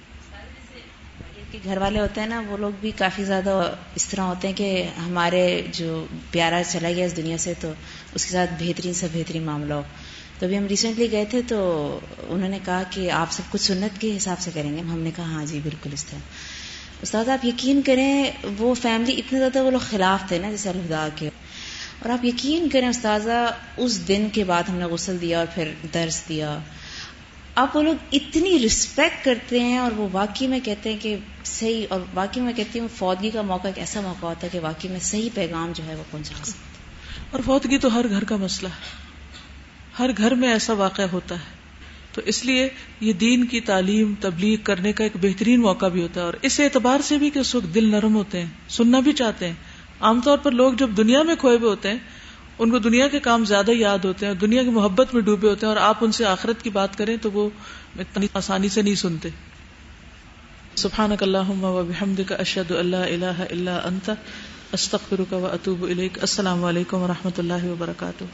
گھر 1.65 1.79
والے 1.79 2.01
ہوتے 2.01 2.21
ہیں 2.21 2.29
نا، 2.29 2.43
وہ 2.49 2.57
لوگ 2.57 2.71
بھی 2.81 2.91
کافی 2.97 3.25
زیادہ 3.25 3.75
اس 3.95 4.09
طرح 4.09 4.21
ہوتے 4.21 4.49
ہیں 4.49 4.55
کہ 4.55 4.89
ہمارے 5.07 5.63
جو 5.73 6.07
پیارا 6.31 6.63
چلا 6.69 6.93
گیا 6.93 7.07
اس 7.07 7.17
دنیا 7.17 7.39
سے 7.39 7.53
تو 7.61 7.73
اس 8.15 8.25
کے 8.25 8.33
ساتھ 8.33 8.51
بہترین 8.61 8.95
سے 8.95 9.07
بہترین 9.13 9.43
معاملہ 9.43 9.75
ہو۔ 9.75 9.83
تو 10.39 10.47
ابھی 10.47 10.59
ہم 10.59 10.67
ریسنٹلی 10.67 11.13
گئے 11.13 11.25
تھے 11.25 11.43
تو 11.49 11.99
انہوں 12.29 12.49
نے 12.49 12.59
کہا 12.65 12.83
کہ 12.91 13.11
آپ 13.11 13.33
سب 13.33 13.43
کچھ 13.51 13.61
سنت 13.61 14.01
کے 14.01 14.17
حساب 14.17 14.41
سے 14.41 14.51
کریں 14.55 14.77
گے۔ 14.77 14.81
ہم 14.81 14.99
نے 14.99 15.11
کہا 15.17 15.25
ہاں 15.25 15.45
جی 15.47 15.61
بالکل 15.63 15.91
اس 15.93 16.05
طرح۔ 16.05 16.19
استاد، 17.03 17.29
آپ 17.29 17.45
یقین 17.45 17.83
کریں 17.83 18.31
وہ 18.59 18.75
فیملی 18.75 19.13
اتنے 19.19 19.39
زیادہ 19.39 19.59
وہ 19.59 19.71
لوگ 19.71 19.81
خلاف 19.81 20.29
تھے 20.29 20.39
نا، 20.39 20.51
جیسے 20.51 20.69
الہدا 20.69 21.09
کے۔ 21.17 21.31
اور 21.99 22.11
آپ 22.11 22.25
یقین 22.25 22.69
کریں 22.69 22.89
استاذہ، 22.89 23.55
اس 23.77 24.09
دن 24.09 24.27
کے 24.33 24.45
بعد 24.45 24.63
ہم 24.63 24.77
نے 24.77 24.85
غسل 24.85 25.21
دیا 25.21 25.39
اور 25.39 25.47
پھر 25.55 25.73
درس 25.95 26.23
دیا۔ 26.29 26.59
آپ 27.55 27.77
وہ 27.77 27.83
لوگ 27.83 27.95
اتنی 28.13 28.67
رسپیکٹ 28.67 29.25
کرتے 29.25 29.61
ہیں 29.61 29.79
اور 29.79 29.93
وہ 29.93 30.09
واقعی 30.13 30.47
میں 30.47 30.61
کہتے 30.65 30.93
ہیں 30.93 30.99
کہ 31.03 31.17
صحیح، 31.45 31.87
اور 31.89 32.01
واقعی 32.15 32.43
میں 32.43 32.53
کہتی 32.53 32.79
ہوں 32.79 32.89
فوتگی 32.97 33.31
کا 33.31 33.43
موقع 33.43 33.67
ایک 33.67 33.79
ایسا 33.79 34.01
موقع 34.01 34.27
ہوتا 34.27 34.47
ہے 34.47 34.49
کہ 34.53 34.61
واقعی 34.61 34.91
میں 34.91 35.01
صحیح 35.01 35.29
پیغام 35.35 35.73
جو 35.75 35.85
ہے 35.85 35.95
وہ 35.95 36.03
پہنچا 36.11 36.45
سکتا 36.45 36.59
اور 37.31 37.41
فوتگی 37.45 37.79
تو 37.79 37.99
ہر 37.99 38.09
گھر 38.09 38.25
کا 38.25 38.37
مسئلہ 38.37 38.69
ہے۔ 38.69 39.05
ہر 39.99 40.11
گھر 40.19 40.35
میں 40.35 40.49
ایسا 40.49 40.73
واقع 40.73 41.03
ہوتا 41.03 41.35
ہے۔ 41.35 41.65
تو 42.13 42.21
اس 42.25 42.45
لیے 42.45 42.69
یہ 43.01 43.13
دین 43.13 43.47
کی 43.47 43.61
تعلیم، 43.61 44.15
تبلیغ 44.21 44.59
کرنے 44.63 44.93
کا 44.93 45.05
ایک 45.05 45.13
بہترین 45.21 45.61
موقع 45.61 45.89
بھی 45.89 46.03
ہوتا 46.03 46.21
ہے۔ 46.21 46.25
اور 46.25 46.35
اس 46.43 46.61
اعتبار 46.61 47.01
سے 47.01 47.19
بھی 47.19 47.31
کہ 47.31 47.39
اس 47.39 47.55
وقت 47.55 47.75
دل 47.75 47.91
نرم 47.91 48.15
ہوتے 48.15 48.41
ہیں، 48.41 48.51
سننا 48.69 49.01
بھی 49.01 49.13
چاہتے 49.13 49.47
ہیں۔ 49.47 49.55
عام 50.01 50.21
طور 50.21 50.39
پر 50.39 50.51
لوگ 50.51 50.73
جب 50.73 50.91
دنیا 50.97 51.23
میں 51.23 51.37
کھوئے 51.37 51.57
ہوئے 51.57 51.71
ہوتے 51.71 51.89
ہیں، 51.89 51.99
ان 52.59 52.71
کو 52.71 52.79
دنیا 52.79 53.09
کے 53.09 53.21
کام 53.21 53.45
زیادہ 53.45 53.71
یاد 53.71 53.99
ہوتے 54.05 54.27
ہیں 54.27 54.35
دنیا 54.35 54.63
کی 54.63 54.71
محبت 54.71 55.15
میں 55.15 55.23
ڈوبے 55.23 55.49
ہوتے 55.49 55.67
ہیں 55.67 55.73
اور 55.75 55.81
آپ 55.81 55.97
ان 56.01 56.13
سے 56.13 56.25
آخرت 56.25 56.63
کی 56.63 56.71
بات 56.71 56.99
کریں 56.99 57.17
تو 57.23 57.31
وہ 57.31 57.51
اتنی 57.99 58.27
آسانی 58.35 58.69
سے 58.69 58.83
نہیں 58.83 58.95
سنتے۔ 58.95 59.29
سبحان 60.75 61.13
کا 61.17 62.35
اشد 62.35 62.71
اللہ 62.71 62.97
اللہ 62.97 63.43
اللہ 63.51 63.71
انت 63.71 64.11
استخر 64.73 65.21
کا 65.31 65.37
اطوب 65.37 65.85
السلام 66.21 66.65
علیکم 66.65 66.97
و 66.97 67.09
رحمۃ 67.09 67.39
اللہ 67.39 67.65
وبرکاتہ۔ 67.65 68.25